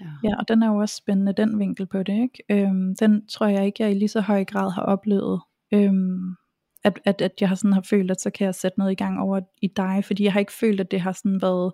Ja. 0.00 0.06
ja, 0.24 0.38
og 0.38 0.48
den 0.48 0.62
er 0.62 0.68
jo 0.68 0.76
også 0.76 0.96
spændende, 0.96 1.32
den 1.32 1.58
vinkel 1.58 1.86
på 1.86 2.02
det. 2.02 2.22
Ikke? 2.22 2.42
Øhm, 2.50 2.96
den 2.96 3.26
tror 3.26 3.46
jeg 3.46 3.66
ikke, 3.66 3.82
jeg 3.82 3.90
i 3.90 3.94
lige 3.94 4.08
så 4.08 4.20
høj 4.20 4.44
grad 4.44 4.70
har 4.70 4.82
oplevet. 4.82 5.40
Øhm, 5.72 6.34
at, 6.84 7.00
at, 7.04 7.20
at 7.20 7.32
jeg 7.40 7.48
har 7.48 7.56
sådan 7.56 7.72
har 7.72 7.86
følt, 7.90 8.10
at 8.10 8.20
så 8.20 8.30
kan 8.30 8.44
jeg 8.44 8.54
sætte 8.54 8.78
noget 8.78 8.92
i 8.92 8.94
gang 8.94 9.20
over 9.20 9.40
i 9.62 9.66
dig, 9.76 10.04
fordi 10.04 10.24
jeg 10.24 10.32
har 10.32 10.40
ikke 10.40 10.52
følt, 10.52 10.80
at 10.80 10.90
det 10.90 11.00
har 11.00 11.12
sådan 11.12 11.42
været 11.42 11.72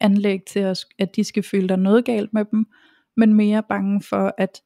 anlæg 0.00 0.40
til, 0.44 0.58
at, 0.58 0.78
at 0.98 1.16
de 1.16 1.24
skal 1.24 1.42
føle, 1.42 1.68
der 1.68 1.74
er 1.74 1.80
noget 1.80 2.04
galt 2.04 2.32
med 2.32 2.44
dem, 2.44 2.66
men 3.16 3.34
mere 3.34 3.62
bange 3.68 4.02
for, 4.02 4.34
at 4.38 4.62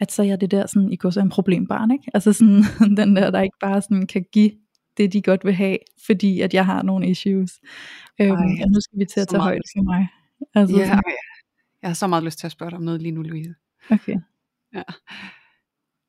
at 0.00 0.12
så 0.12 0.22
er 0.22 0.36
det 0.36 0.50
der 0.50 0.66
sådan, 0.66 0.92
i 0.92 0.96
går 0.96 1.10
så 1.10 1.20
en 1.20 1.28
problembarn, 1.28 1.90
ikke? 1.90 2.10
Altså 2.14 2.32
sådan, 2.32 2.62
den 2.96 3.16
der, 3.16 3.30
der 3.30 3.40
ikke 3.40 3.56
bare 3.60 3.82
sådan 3.82 4.06
kan 4.06 4.24
give 4.32 4.50
det, 4.96 5.12
de 5.12 5.22
godt 5.22 5.44
vil 5.44 5.54
have, 5.54 5.78
fordi 6.06 6.40
at 6.40 6.54
jeg 6.54 6.66
har 6.66 6.82
nogle 6.82 7.08
issues. 7.10 7.60
Øhm, 8.20 8.30
Ej, 8.30 8.62
og 8.64 8.70
nu 8.70 8.80
skal 8.80 8.98
vi 8.98 9.04
til 9.04 9.20
at 9.20 9.28
tage 9.28 9.42
højde 9.42 9.62
for 9.76 9.82
mig. 9.82 10.08
Altså 10.54 10.76
Ja, 10.76 10.84
sådan, 10.84 10.98
ej, 11.06 11.12
jeg 11.82 11.90
har 11.90 11.94
så 11.94 12.06
meget 12.06 12.24
lyst 12.24 12.38
til 12.38 12.46
at 12.46 12.52
spørge 12.52 12.70
dig 12.70 12.78
om 12.78 12.84
noget 12.84 13.02
lige 13.02 13.12
nu, 13.12 13.22
Louise. 13.22 13.54
okay. 13.90 14.16
Ja. 14.74 14.82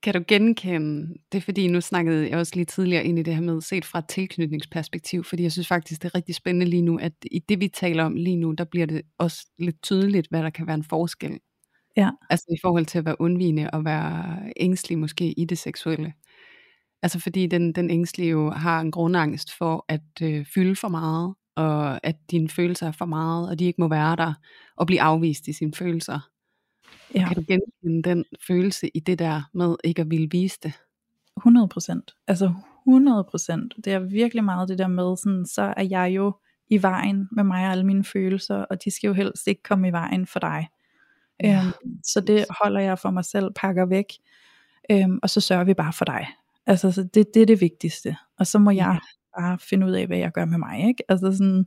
Kan 0.08 0.14
du 0.14 0.24
genkende, 0.28 1.14
det 1.32 1.38
er 1.38 1.42
fordi, 1.42 1.68
nu 1.68 1.82
snakkede 1.82 2.30
jeg 2.30 2.38
også 2.38 2.52
lige 2.56 2.66
tidligere 2.66 3.04
ind 3.04 3.20
i 3.20 3.24
det 3.24 3.34
her 3.34 3.42
med, 3.42 3.62
set 3.62 3.86
fra 3.86 4.00
et 4.00 4.08
tilknytningsperspektiv, 4.08 5.24
fordi 5.24 5.44
jeg 5.44 5.52
synes 5.52 5.68
faktisk, 5.68 6.02
det 6.02 6.10
er 6.10 6.16
rigtig 6.16 6.36
spændende 6.36 6.66
lige 6.66 6.82
nu, 6.82 6.98
at 6.98 7.12
i 7.32 7.40
det 7.40 7.60
vi 7.60 7.68
taler 7.68 8.04
om 8.04 8.16
lige 8.16 8.36
nu, 8.36 8.52
der 8.52 8.64
bliver 8.64 8.86
det 8.86 9.02
også 9.18 9.46
lidt 9.60 9.82
tydeligt, 9.84 10.28
hvad 10.30 10.44
der 10.44 10.50
kan 10.50 10.68
være 10.68 10.76
en 10.76 10.84
forskel. 10.84 11.40
Ja. 11.98 12.10
Altså 12.30 12.46
i 12.50 12.58
forhold 12.62 12.86
til 12.86 12.98
at 12.98 13.06
være 13.06 13.22
undvigende 13.22 13.70
og 13.74 13.86
være 13.86 14.40
ængstelig 14.58 15.00
måske 15.00 15.32
i 15.32 15.46
det 15.46 15.58
seksuelle. 15.58 16.14
Altså 17.02 17.20
fordi 17.20 17.48
den, 17.48 17.74
den 17.74 17.90
ængstlige 17.90 18.30
jo 18.30 18.50
har 18.50 18.82
en 18.82 18.92
grundangst 18.92 19.58
for 19.58 19.86
at 19.90 20.22
øh, 20.22 20.46
fylde 20.54 20.76
for 20.76 20.88
meget, 20.88 21.36
og 21.56 22.06
at 22.06 22.16
dine 22.32 22.50
følelser 22.50 22.88
er 22.88 22.92
for 22.92 23.06
meget, 23.06 23.50
og 23.50 23.60
de 23.60 23.66
ikke 23.66 23.82
må 23.82 23.88
være 23.88 24.16
der, 24.16 24.34
og 24.78 24.88
blive 24.88 25.02
afvist 25.02 25.48
i 25.48 25.54
sine 25.54 25.74
følelser. 25.74 26.20
Ja. 27.16 27.28
Kan 27.28 27.36
du 27.36 27.44
genkende 27.48 28.10
den 28.10 28.26
følelse 28.48 28.90
i 28.94 29.00
det 29.00 29.20
der 29.20 29.42
med 29.54 29.76
ikke 29.84 30.02
at 30.02 30.10
ville 30.10 30.28
vise 30.32 30.60
det? 30.64 30.74
100 31.38 31.68
procent. 31.68 32.16
Altså 32.28 32.54
100 32.88 33.24
procent. 33.24 33.74
Det 33.86 33.94
er 33.94 34.00
virkelig 34.00 34.44
meget 34.44 34.70
det 34.70 34.78
der 34.78 34.88
med, 34.88 35.18
sådan, 35.18 35.46
så 35.46 35.74
er 35.78 35.84
jeg 35.84 36.12
jo 36.16 36.34
i 36.70 36.82
vejen 36.82 37.28
med 37.32 37.44
mig 37.44 37.66
og 37.66 37.72
alle 37.72 37.86
mine 37.86 38.04
følelser, 38.04 38.56
og 38.56 38.84
de 38.84 38.92
skal 38.92 39.08
jo 39.08 39.14
helst 39.14 39.48
ikke 39.48 39.64
komme 39.64 39.88
i 39.88 39.92
vejen 39.92 40.28
for 40.28 40.40
dig. 40.40 40.68
Ja, 41.44 41.62
øhm, 41.66 42.04
så 42.04 42.22
det 42.22 42.46
holder 42.62 42.82
jeg 42.82 43.00
for 43.00 43.12
mig 43.12 43.26
selv, 43.26 43.52
pakker 43.56 43.86
væk, 43.86 44.06
øhm, 44.92 45.20
og 45.24 45.30
så 45.30 45.42
sørger 45.42 45.64
vi 45.64 45.74
bare 45.74 45.94
for 45.94 46.06
dig. 46.06 46.28
Altså 46.66 46.92
så 46.92 47.04
det, 47.04 47.28
det 47.34 47.42
er 47.42 47.46
det 47.46 47.62
vigtigste. 47.62 48.18
Og 48.40 48.48
så 48.48 48.60
må 48.60 48.72
jeg 48.72 49.00
bare 49.40 49.60
finde 49.60 49.88
ud 49.88 49.92
af, 49.92 50.08
hvad 50.08 50.18
jeg 50.18 50.32
gør 50.32 50.46
med 50.46 50.58
mig. 50.58 50.88
Ikke? 50.88 51.04
Altså 51.10 51.32
sådan, 51.32 51.66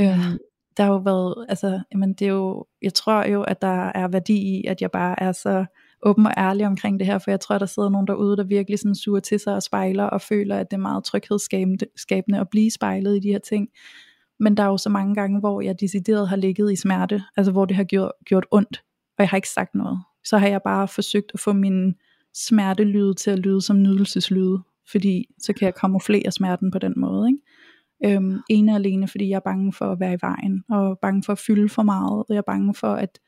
øhm, 0.00 0.38
der 0.78 0.84
har 0.84 0.92
jo 0.92 0.98
været, 0.98 1.46
altså, 1.48 1.80
jamen 1.92 2.12
det 2.12 2.26
er 2.26 2.32
jo, 2.32 2.66
jeg 2.82 2.94
tror 2.94 3.28
jo, 3.28 3.42
at 3.42 3.62
der 3.62 3.90
er 3.94 4.08
værdi 4.08 4.36
i, 4.36 4.64
at 4.64 4.82
jeg 4.82 4.90
bare 4.90 5.22
er 5.22 5.32
så 5.32 5.64
åben 6.02 6.26
og 6.26 6.32
ærlig 6.36 6.66
omkring 6.66 6.98
det 7.00 7.06
her, 7.06 7.18
for 7.18 7.30
jeg 7.30 7.40
tror, 7.40 7.58
der 7.58 7.66
sidder 7.66 7.88
nogen 7.88 8.06
derude, 8.06 8.36
der 8.36 8.44
virkelig 8.44 8.78
sådan 8.78 8.94
suger 8.94 9.20
til 9.20 9.40
sig 9.40 9.54
og 9.54 9.62
spejler, 9.62 10.04
og 10.04 10.20
føler, 10.20 10.58
at 10.58 10.70
det 10.70 10.76
er 10.76 10.80
meget 10.80 11.04
tryghedsskabende 11.04 12.40
at 12.40 12.48
blive 12.50 12.70
spejlet 12.70 13.16
i 13.16 13.20
de 13.20 13.28
her 13.28 13.38
ting. 13.38 13.68
Men 14.40 14.56
der 14.56 14.62
er 14.62 14.66
jo 14.66 14.76
så 14.76 14.88
mange 14.88 15.14
gange, 15.14 15.40
hvor 15.40 15.60
jeg 15.60 15.80
decideret 15.80 16.28
har 16.28 16.36
ligget 16.36 16.72
i 16.72 16.76
smerte, 16.76 17.22
altså 17.36 17.52
hvor 17.52 17.64
det 17.64 17.76
har 17.76 17.84
gjort, 17.84 18.12
gjort 18.24 18.46
ondt, 18.50 18.82
og 19.18 19.22
jeg 19.22 19.28
har 19.28 19.36
ikke 19.36 19.48
sagt 19.48 19.74
noget. 19.74 19.98
Så 20.24 20.38
har 20.38 20.48
jeg 20.48 20.60
bare 20.62 20.88
forsøgt 20.88 21.30
at 21.34 21.40
få 21.40 21.52
min 21.52 21.94
smertelyde 22.34 23.14
til 23.14 23.30
at 23.30 23.38
lyde 23.38 23.62
som 23.62 23.82
nydelseslyde, 23.82 24.58
fordi 24.90 25.26
så 25.38 25.52
kan 25.52 25.66
jeg 25.66 25.74
kamuflere 25.74 26.30
smerten 26.30 26.70
på 26.70 26.78
den 26.78 26.94
måde. 26.96 27.28
Ikke? 27.28 27.42
Øhm, 28.04 28.40
ene 28.50 28.72
og 28.72 28.76
alene, 28.76 29.08
fordi 29.08 29.28
jeg 29.28 29.36
er 29.36 29.40
bange 29.40 29.72
for 29.72 29.92
at 29.92 30.00
være 30.00 30.14
i 30.14 30.18
vejen, 30.20 30.64
og 30.70 30.98
bange 30.98 31.22
for 31.22 31.32
at 31.32 31.38
fylde 31.38 31.68
for 31.68 31.82
meget, 31.82 32.18
og 32.18 32.26
jeg 32.28 32.36
er 32.36 32.42
bange 32.42 32.74
for, 32.74 32.94
at 32.94 33.18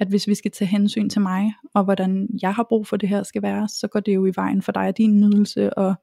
at 0.00 0.08
hvis 0.08 0.28
vi 0.28 0.34
skal 0.34 0.50
tage 0.50 0.68
hensyn 0.68 1.08
til 1.08 1.20
mig, 1.20 1.54
og 1.74 1.84
hvordan 1.84 2.28
jeg 2.42 2.54
har 2.54 2.66
brug 2.68 2.86
for 2.86 2.96
det 2.96 3.08
her 3.08 3.22
skal 3.22 3.42
være, 3.42 3.68
så 3.68 3.88
går 3.88 4.00
det 4.00 4.14
jo 4.14 4.26
i 4.26 4.32
vejen 4.34 4.62
for 4.62 4.72
dig 4.72 4.88
og 4.88 4.98
din 4.98 5.20
nydelse, 5.20 5.78
og 5.78 5.94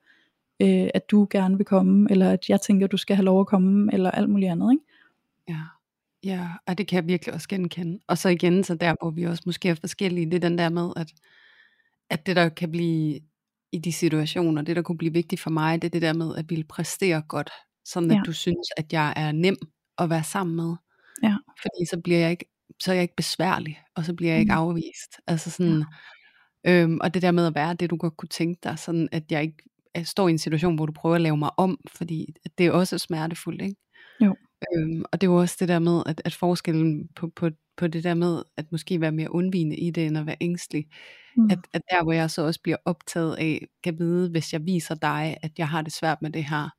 øh, 0.62 0.90
at 0.94 1.12
du 1.12 1.28
gerne 1.30 1.58
vil 1.58 1.66
komme, 1.66 2.08
eller 2.12 2.32
at 2.32 2.50
jeg 2.50 2.62
tænker, 2.62 2.86
at 2.86 2.92
du 2.92 2.98
skal 2.98 3.16
have 3.16 3.26
lov 3.26 3.40
at 3.40 3.48
komme, 3.48 3.94
eller 3.94 4.12
alt 4.12 4.30
muligt 4.30 4.52
andet. 4.52 4.72
Ikke? 4.72 4.84
Ja. 5.50 5.62
Ja, 6.24 6.48
og 6.68 6.78
det 6.78 6.88
kan 6.88 6.96
jeg 6.96 7.08
virkelig 7.08 7.34
også 7.34 7.48
genkende. 7.48 8.00
Og 8.08 8.18
så 8.18 8.30
igen, 8.30 8.64
så 8.64 8.76
der 8.76 8.96
hvor 9.02 9.12
vi 9.12 9.24
også 9.24 9.44
måske 9.46 9.70
er 9.70 9.76
forskellige, 9.76 10.26
det 10.26 10.34
er 10.34 10.50
den 10.50 10.58
der 10.58 10.70
med, 10.70 10.90
at, 10.96 11.14
at 12.10 12.26
det 12.26 12.36
der 12.36 12.50
kan 12.50 12.72
blive 12.72 13.20
i 13.72 13.78
de 13.78 13.92
situationer, 13.92 14.62
det 14.62 14.76
der 14.76 14.82
kunne 14.82 14.98
blive 14.98 15.14
vigtigt 15.14 15.42
for 15.42 15.50
mig, 15.50 15.82
det 15.82 15.88
er 15.88 15.92
det 15.92 16.02
der 16.02 16.14
med 16.14 16.36
at 16.36 16.50
ville 16.50 16.64
præstere 16.64 17.22
godt, 17.22 17.50
sådan 17.86 18.12
at 18.12 18.18
Ja. 18.18 18.22
du 18.26 18.34
synes, 18.34 18.68
at 18.78 18.94
jeg 18.94 19.14
er 19.16 19.32
nem 19.32 19.56
at 19.98 20.10
være 20.10 20.24
sammen 20.24 20.56
med. 20.56 20.76
Ja. 21.24 21.36
Fordi 21.62 21.86
så 21.90 22.02
bliver 22.04 22.20
jeg 22.20 22.32
ikke, 22.32 22.46
så 22.82 22.92
er 22.92 22.96
jeg 22.96 23.02
ikke 23.02 23.16
besværlig, 23.16 23.80
og 23.96 24.06
så 24.06 24.14
bliver 24.14 24.32
jeg 24.32 24.40
ikke 24.40 24.54
Mm. 24.54 24.58
afvist. 24.60 25.12
Altså 25.28 25.52
sådan, 25.52 25.84
øhm, 26.68 26.98
og 27.02 27.14
det 27.14 27.22
der 27.22 27.32
med 27.32 27.48
at 27.48 27.56
være 27.56 27.74
det, 27.74 27.90
du 27.90 27.98
godt 27.98 28.18
kunne 28.18 28.30
tænke 28.30 28.60
dig, 28.64 28.80
sådan 28.80 29.10
at 29.12 29.24
jeg 29.32 29.42
ikke 29.44 29.58
jeg 29.96 30.08
står 30.08 30.28
i 30.28 30.32
en 30.32 30.38
situation, 30.38 30.76
hvor 30.76 30.86
du 30.86 30.92
prøver 30.94 31.16
at 31.16 31.22
lave 31.22 31.38
mig 31.38 31.50
om, 31.58 31.78
fordi 31.98 32.26
det 32.58 32.66
er 32.66 32.72
også 32.72 32.98
smertefuldt, 32.98 33.62
ikke? 33.62 33.76
Jo. 34.22 34.36
Øhm, 34.76 35.04
og 35.12 35.22
det 35.22 35.28
er 35.28 35.32
jo 35.32 35.38
også 35.40 35.58
det 35.60 35.68
der 35.68 35.80
med, 35.80 36.04
at, 36.06 36.22
at 36.26 36.34
forskellen 36.34 37.08
på, 37.16 37.32
på, 37.36 37.50
på 37.78 37.88
det 37.88 38.04
der 38.04 38.14
med, 38.14 38.44
at 38.58 38.66
måske 38.72 39.02
være 39.02 39.12
mere 39.12 39.32
undvigende 39.34 39.76
i 39.78 39.92
det, 39.92 40.06
end 40.08 40.18
at 40.18 40.26
være 40.26 40.36
ængstelig, 40.42 40.86
Mm. 41.38 41.50
at, 41.52 41.60
at 41.74 41.82
der 41.92 42.04
hvor 42.04 42.12
jeg 42.14 42.32
så 42.32 42.42
også 42.46 42.60
bliver 42.64 42.78
optaget 42.86 43.36
af, 43.36 43.68
kan 43.84 44.00
vide, 44.00 44.30
hvis 44.30 44.54
jeg 44.54 44.66
viser 44.66 44.96
dig, 44.96 45.38
at 45.42 45.52
jeg 45.58 45.68
har 45.70 45.82
det 45.82 45.94
svært 45.94 46.18
med 46.22 46.30
det 46.30 46.44
her, 46.44 46.70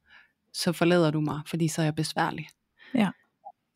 så 0.55 0.73
forlader 0.73 1.11
du 1.11 1.21
mig, 1.21 1.41
fordi 1.47 1.69
så 1.69 1.81
er 1.83 1.87
jeg 1.87 1.95
besværlig. 1.95 2.49
Ja. 2.95 3.11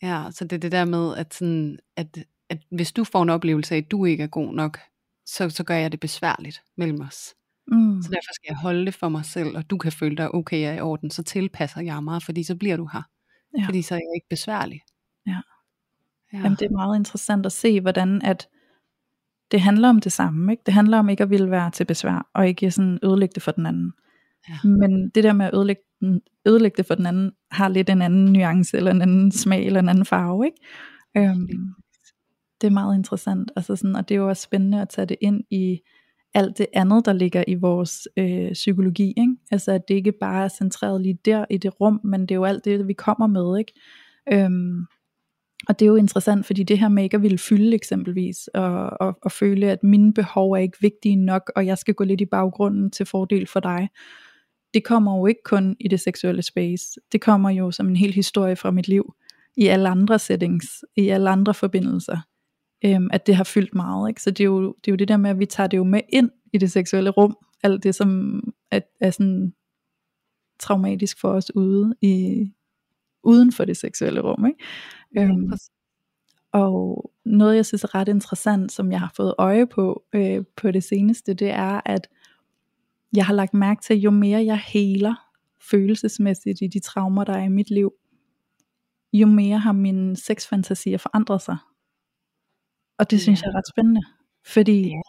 Ja, 0.03 0.25
så 0.31 0.45
det 0.45 0.53
er 0.53 0.61
det 0.61 0.73
der 0.73 0.85
med, 0.85 1.17
at, 1.17 1.35
sådan, 1.35 1.79
at, 1.97 2.19
at 2.49 2.59
hvis 2.71 2.93
du 2.93 3.05
får 3.05 3.23
en 3.23 3.31
oplevelse 3.31 3.75
af, 3.75 3.79
at 3.79 3.91
du 3.91 4.05
ikke 4.05 4.23
er 4.23 4.29
god 4.29 4.55
nok, 4.55 4.79
så, 5.27 5.51
så 5.51 5.65
gør 5.65 5.75
jeg 5.75 5.93
det 5.93 6.01
besværligt 6.01 6.63
mellem 6.77 7.01
os. 7.01 7.35
Mm. 7.67 8.03
Så 8.03 8.09
derfor 8.09 8.35
skal 8.35 8.49
jeg 8.49 8.57
holde 8.57 8.87
det 8.87 8.95
for 8.95 9.09
mig 9.09 9.25
selv, 9.25 9.57
og 9.57 9.71
du 9.71 9.79
kan 9.79 9.93
føle 9.93 10.17
dig 10.17 10.35
okay 10.35 10.61
jeg 10.61 10.71
er 10.71 10.77
i 10.77 10.81
orden, 10.81 11.11
så 11.11 11.23
tilpasser 11.23 11.81
jeg 11.81 12.05
mig, 12.05 12.23
fordi 12.23 12.43
så 12.43 12.57
bliver 12.57 12.77
du 12.77 12.89
her. 12.93 13.03
Ja. 13.59 13.67
Fordi 13.67 13.83
så 13.83 13.95
er 13.95 13.99
jeg 13.99 14.13
ikke 14.17 14.29
besværlig. 14.29 14.81
Ja. 15.27 15.41
ja. 16.33 16.39
Jamen, 16.39 16.53
det 16.59 16.63
er 16.63 16.77
meget 16.77 16.99
interessant 16.99 17.47
at 17.47 17.53
se, 17.53 17.81
hvordan 17.81 18.23
at 18.23 18.49
det 19.51 19.61
handler 19.61 19.89
om 19.89 20.01
det 20.01 20.13
samme. 20.13 20.53
Ikke? 20.53 20.63
Det 20.67 20.75
handler 20.75 20.99
om 20.99 21.09
ikke 21.09 21.23
at 21.23 21.31
ville 21.31 21.51
være 21.51 21.71
til 21.71 21.85
besvær, 21.85 22.31
og 22.35 22.49
ikke 22.49 22.71
sådan 22.71 22.99
ødelægge 23.03 23.33
det 23.35 23.43
for 23.43 23.53
den 23.53 23.67
anden. 23.67 23.93
Ja. 24.49 24.69
Men 24.69 25.09
det 25.09 25.25
der 25.25 25.33
med 25.33 25.47
at 25.47 25.55
ødelægge, 25.55 25.83
den, 26.01 26.21
ødelægge 26.47 26.77
det 26.77 26.87
for 26.87 26.95
den 26.95 27.07
anden, 27.07 27.33
har 27.51 27.69
lidt 27.69 27.91
en 27.91 28.03
anden 28.03 28.33
nuance, 28.33 28.77
eller 28.77 28.91
en 28.91 29.03
anden 29.03 29.33
smag, 29.33 29.67
eller 29.67 29.81
en 29.81 29.89
anden 29.89 30.05
farve. 30.05 30.47
Ikke? 30.47 31.31
Øhm, 31.31 31.75
det 32.61 32.67
er 32.67 32.71
meget 32.71 32.97
interessant, 32.97 33.51
altså 33.57 33.77
sådan, 33.77 33.97
og 33.97 34.09
det 34.09 34.15
er 34.15 34.19
jo 34.19 34.29
også 34.29 34.43
spændende 34.43 34.83
at 34.83 34.89
tage 34.89 35.07
det 35.07 35.17
ind 35.21 35.45
i 35.51 35.81
alt 36.35 36.59
det 36.59 36.67
andet, 36.75 37.07
der 37.07 37.13
ligger 37.13 37.45
i 37.49 37.55
vores 37.55 38.09
øh, 38.17 38.53
psykologi. 38.53 39.09
Ikke? 39.09 39.37
Altså 39.51 39.73
at 39.73 39.89
det 39.89 39.95
ikke 39.95 40.13
bare 40.21 40.45
er 40.45 40.49
centreret 40.49 41.01
lige 41.01 41.19
der 41.25 41.45
i 41.51 41.57
det 41.57 41.81
rum, 41.81 42.01
men 42.05 42.21
det 42.21 42.31
er 42.31 42.35
jo 42.35 42.45
alt 42.45 42.65
det, 42.65 42.89
vi 42.89 42.93
kommer 42.93 43.27
med. 43.27 43.59
Ikke? 43.59 43.73
Øhm, 44.33 44.87
og 45.69 45.79
det 45.79 45.87
er 45.87 45.91
jo 45.91 45.97
interessant, 45.97 46.47
fordi 46.47 46.63
det 46.63 46.79
her 46.79 46.89
med 46.89 47.03
ikke 47.03 47.17
at 47.17 47.23
ville 47.23 47.39
fylde 47.39 47.75
eksempelvis, 47.75 48.49
og, 48.55 48.91
og, 49.01 49.19
og 49.23 49.33
føle, 49.33 49.71
at 49.71 49.83
mine 49.83 50.15
behov 50.15 50.53
er 50.53 50.57
ikke 50.57 50.79
vigtige 50.81 51.17
nok, 51.17 51.53
og 51.57 51.67
jeg 51.67 51.79
skal 51.79 51.95
gå 51.95 52.05
lidt 52.05 52.21
i 52.21 52.27
baggrunden 52.27 52.91
til 52.91 53.07
fordel 53.07 53.47
for 53.47 53.61
dig, 53.61 53.89
det 54.77 54.85
kommer 54.85 55.17
jo 55.17 55.27
ikke 55.27 55.43
kun 55.45 55.77
i 55.81 55.89
det 55.89 56.01
seksuelle 56.01 56.43
space. 56.43 57.01
Det 57.13 57.21
kommer 57.21 57.51
jo 57.51 57.71
som 57.71 57.89
en 57.89 57.97
hel 57.97 58.13
historie 58.13 58.57
fra 58.57 58.71
mit 58.71 58.89
liv, 58.89 59.15
i 59.57 59.67
alle 59.67 59.89
andre 59.89 60.19
settings, 60.19 60.85
i 60.97 61.09
alle 61.09 61.31
andre 61.31 61.55
forbindelser, 61.55 62.19
øhm, 62.85 63.09
at 63.13 63.27
det 63.27 63.37
har 63.37 63.45
fyldt 63.45 63.75
meget. 63.75 64.09
Ikke? 64.09 64.23
Så 64.23 64.31
det 64.31 64.41
er, 64.41 64.45
jo, 64.45 64.75
det 64.85 64.89
er 64.89 64.93
jo 64.93 64.97
det 64.97 65.09
der 65.09 65.17
med, 65.17 65.31
at 65.31 65.39
vi 65.39 65.47
tager 65.47 65.67
det 65.67 65.77
jo 65.77 65.85
med 65.85 66.01
ind 66.09 66.31
i 66.53 66.59
det 66.59 66.73
seksuelle 66.73 67.11
rum, 67.11 67.37
alt 67.63 67.83
det 67.83 67.95
som 67.95 68.41
er, 68.71 68.81
er 69.01 69.11
sådan 69.11 69.55
traumatisk 70.61 71.21
for 71.21 71.29
os 71.29 71.55
ude 71.55 71.95
i, 72.03 72.45
uden 73.25 73.53
for 73.53 73.65
det 73.65 73.77
seksuelle 73.77 74.21
rum. 74.21 74.47
Ikke? 74.47 75.33
Øhm, 75.33 75.53
og 76.53 77.11
noget 77.25 77.57
jeg 77.57 77.67
synes 77.67 77.85
er 77.85 77.95
ret 77.95 78.09
interessant, 78.09 78.73
som 78.73 78.93
jeg 78.93 79.01
har 79.01 79.13
fået 79.17 79.35
øje 79.39 79.67
på 79.67 80.05
øh, 80.15 80.45
på 80.57 80.71
det 80.71 80.85
seneste, 80.85 81.35
det 81.35 81.51
er, 81.51 81.81
at 81.85 82.09
jeg 83.17 83.27
har 83.27 83.35
lagt 83.35 83.55
mærke 83.55 83.83
til, 83.83 83.97
jo 84.01 84.11
mere 84.11 84.45
jeg 84.45 84.59
heler 84.59 85.15
følelsesmæssigt 85.71 86.59
i 86.63 86.67
de 86.67 86.81
traumer, 86.81 87.25
der 87.25 87.33
er 87.33 87.43
i 87.45 87.49
mit 87.49 87.71
liv, 87.71 87.93
jo 89.13 89.27
mere 89.27 89.59
har 89.59 89.73
mine 89.73 90.17
sexfantasier 90.17 90.99
forandret 90.99 91.43
sig. 91.43 91.57
Og 92.99 93.11
det 93.11 93.21
synes 93.21 93.43
Ja. 93.43 93.47
jeg 93.47 93.53
er 93.53 93.59
ret 93.59 93.69
spændende, 93.69 94.03
fordi 94.47 94.83
Ja. 94.89 95.01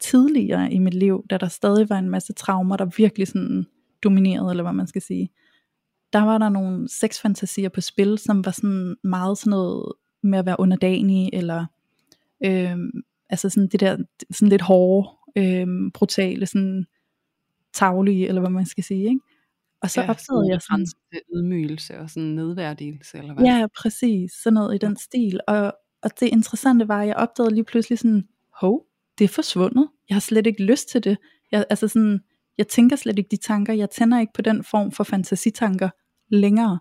tidligere 0.00 0.72
i 0.72 0.78
mit 0.78 0.94
liv, 0.94 1.24
da 1.30 1.36
der 1.38 1.48
stadig 1.48 1.88
var 1.90 1.98
en 1.98 2.10
masse 2.10 2.32
traumer, 2.32 2.76
der 2.76 2.84
virkelig 2.96 3.28
sådan 3.28 3.66
dominerede, 4.04 4.50
eller 4.50 4.62
hvad 4.62 4.72
man 4.72 4.86
skal 4.86 5.02
sige, 5.02 5.30
der 6.12 6.18
var 6.22 6.38
der 6.38 6.48
nogle 6.48 6.88
sexfantasier 6.88 7.68
på 7.68 7.80
spil, 7.80 8.18
som 8.18 8.44
var 8.44 8.50
sådan 8.52 8.96
meget 9.04 9.38
sådan 9.38 9.50
noget 9.50 9.92
med 10.22 10.38
at 10.38 10.46
være 10.46 10.60
underdanig, 10.60 11.30
eller 11.32 11.66
øhm, 12.44 12.90
altså 13.30 13.48
sådan 13.48 13.68
det 13.68 13.80
der 13.80 13.96
sådan 14.30 14.48
lidt 14.48 14.62
hårde, 14.62 15.08
øhm, 15.36 15.90
brutale, 15.90 16.46
sådan 16.46 16.86
taglige, 17.72 18.28
eller 18.28 18.40
hvad 18.40 18.50
man 18.50 18.66
skal 18.66 18.84
sige, 18.84 19.08
ikke? 19.08 19.20
Og 19.82 19.90
så 19.90 20.00
ja, 20.00 20.10
opdagede 20.10 20.48
jeg 20.50 20.60
sådan, 20.62 20.86
til 20.86 21.20
ydmygelse 21.34 21.98
og 21.98 22.10
sådan 22.10 22.28
nedværdigelse, 22.28 23.18
eller 23.18 23.34
hvad? 23.34 23.44
ja, 23.44 23.66
præcis, 23.82 24.32
sådan 24.32 24.54
noget 24.54 24.74
i 24.74 24.78
den 24.78 24.96
stil, 24.96 25.40
og, 25.48 25.74
og 26.02 26.10
det 26.20 26.26
interessante 26.26 26.88
var, 26.88 27.00
at 27.00 27.08
jeg 27.08 27.16
opdagede 27.16 27.54
lige 27.54 27.64
pludselig 27.64 27.98
sådan, 27.98 28.28
hov, 28.60 28.86
det 29.18 29.24
er 29.24 29.28
forsvundet, 29.28 29.88
jeg 30.08 30.14
har 30.14 30.20
slet 30.20 30.46
ikke 30.46 30.64
lyst 30.64 30.88
til 30.88 31.04
det, 31.04 31.18
jeg, 31.52 31.64
altså 31.70 31.88
sådan, 31.88 32.20
jeg 32.58 32.68
tænker 32.68 32.96
slet 32.96 33.18
ikke 33.18 33.30
de 33.30 33.36
tanker, 33.36 33.72
jeg 33.72 33.90
tænder 33.90 34.20
ikke 34.20 34.32
på 34.32 34.42
den 34.42 34.64
form 34.64 34.92
for 34.92 35.04
fantasitanker 35.04 35.90
længere, 36.28 36.78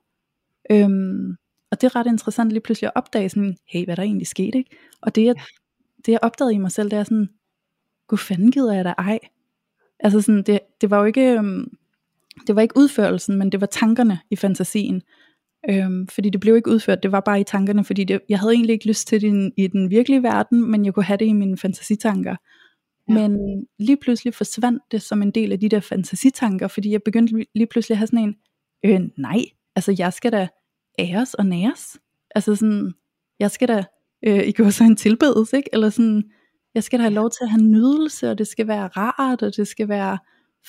øhm, 0.71 1.36
og 1.71 1.82
det 1.82 1.88
er 1.88 1.95
ret 1.95 2.08
interessant 2.08 2.52
lige 2.52 2.62
pludselig 2.62 2.88
at 2.88 2.95
opdage 2.95 3.30
sådan, 3.30 3.58
hey, 3.67 3.86
hvad 3.86 3.95
der 3.95 4.04
egentlig 4.04 4.28
skete, 4.28 4.58
ikke? 4.58 4.78
Og 5.02 5.15
det 5.15 5.25
jeg, 5.25 5.36
det 6.06 6.12
jeg 6.12 6.19
opdagede 6.21 6.54
i 6.54 6.58
mig 6.58 6.71
selv, 6.71 6.91
det 6.91 6.99
er 6.99 7.04
sådan, 7.04 7.30
gud 8.08 8.17
fanden 8.17 8.52
gider 8.52 8.73
jeg 8.73 8.86
da 8.86 8.93
ej. 8.97 9.19
Altså 9.99 10.21
sådan, 10.21 10.43
det, 10.43 10.59
det 10.81 10.89
var 10.89 10.99
jo 10.99 11.05
ikke, 11.05 11.31
øhm, 11.33 11.77
det 12.47 12.55
var 12.55 12.62
ikke 12.62 12.77
udførelsen, 12.77 13.35
men 13.38 13.51
det 13.51 13.62
var 13.62 13.67
tankerne 13.67 14.19
i 14.31 14.35
fantasien. 14.35 15.01
Øhm, 15.69 16.07
fordi 16.07 16.29
det 16.29 16.41
blev 16.41 16.55
ikke 16.55 16.69
udført, 16.71 17.03
det 17.03 17.12
var 17.12 17.19
bare 17.19 17.41
i 17.41 17.43
tankerne, 17.43 17.83
fordi 17.83 18.03
det, 18.03 18.19
jeg 18.29 18.39
havde 18.39 18.53
egentlig 18.53 18.73
ikke 18.73 18.88
lyst 18.88 19.07
til 19.07 19.21
det 19.21 19.27
i, 19.27 19.31
den- 19.31 19.53
i 19.57 19.67
den 19.67 19.89
virkelige 19.89 20.23
verden, 20.23 20.71
men 20.71 20.85
jeg 20.85 20.93
kunne 20.93 21.03
have 21.03 21.17
det 21.17 21.25
i 21.25 21.33
mine 21.33 21.57
fantasitanker. 21.57 22.35
Ja. 23.09 23.13
Men 23.13 23.38
lige 23.79 23.97
pludselig 23.97 24.33
forsvandt 24.33 24.83
det 24.91 25.01
som 25.01 25.21
en 25.21 25.31
del 25.31 25.51
af 25.51 25.59
de 25.59 25.69
der 25.69 25.79
fantasitanker, 25.79 26.67
fordi 26.67 26.91
jeg 26.91 27.03
begyndte 27.03 27.45
lige- 27.55 27.67
pludselig 27.67 27.93
at 27.93 27.97
have 27.97 28.07
sådan 28.07 28.19
en, 28.19 28.35
øh, 28.85 29.01
nej, 29.17 29.39
altså 29.75 29.95
jeg 29.99 30.13
skal 30.13 30.31
da 30.31 30.47
æres 30.99 31.33
og 31.33 31.45
næres. 31.45 31.97
Altså 32.35 32.55
sådan, 32.55 32.93
jeg 33.39 33.51
skal 33.51 33.67
da, 33.67 33.83
øh, 34.25 34.47
i 34.47 34.51
går 34.51 34.69
så 34.69 34.83
en 34.83 34.95
tilbedelse, 34.95 35.57
ikke? 35.57 35.69
Eller 35.73 35.89
sådan, 35.89 36.23
jeg 36.75 36.84
skal 36.84 36.99
da 36.99 37.03
have 37.03 37.13
lov 37.13 37.29
til 37.29 37.39
at 37.43 37.49
have 37.49 37.62
nydelse, 37.63 38.32
og 38.32 38.38
det 38.38 38.47
skal 38.47 38.67
være 38.67 38.88
rart, 38.88 39.41
og 39.41 39.55
det 39.55 39.67
skal 39.67 39.88
være 39.89 40.17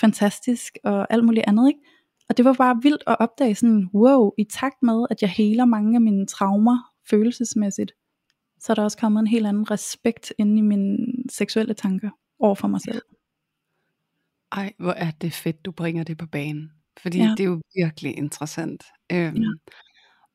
fantastisk, 0.01 0.79
og 0.85 1.13
alt 1.13 1.25
muligt 1.25 1.45
andet, 1.49 1.69
ikke? 1.69 1.81
Og 2.29 2.37
det 2.37 2.45
var 2.45 2.53
bare 2.53 2.79
vildt 2.83 3.03
at 3.07 3.17
opdage 3.21 3.55
sådan, 3.55 3.89
wow, 3.95 4.31
i 4.39 4.45
takt 4.45 4.83
med, 4.83 5.07
at 5.11 5.23
jeg 5.23 5.31
heler 5.31 5.65
mange 5.65 5.95
af 5.97 6.01
mine 6.01 6.27
traumer 6.27 6.79
følelsesmæssigt, 7.11 7.93
så 8.61 8.73
er 8.73 8.75
der 8.75 8.83
også 8.83 8.99
kommet 8.99 9.21
en 9.21 9.27
helt 9.27 9.47
anden 9.47 9.71
respekt 9.71 10.33
inde 10.39 10.59
i 10.59 10.61
mine 10.61 10.97
seksuelle 11.31 11.75
tanker 11.75 12.11
over 12.39 12.55
for 12.55 12.69
mig 12.69 12.81
selv. 12.81 13.03
Ej, 14.53 14.73
hvor 14.79 14.93
er 14.93 15.11
det 15.11 15.33
fedt, 15.33 15.65
du 15.65 15.71
bringer 15.73 16.05
det 16.05 16.19
på 16.19 16.27
banen. 16.27 16.71
Fordi 17.03 17.19
Ja. 17.19 17.25
ja. 17.25 17.31
det 17.31 17.41
er 17.41 17.45
jo 17.45 17.61
virkelig 17.77 18.19
interessant. 18.19 18.85
Øhm, 19.13 19.37
Ja. 19.37 19.49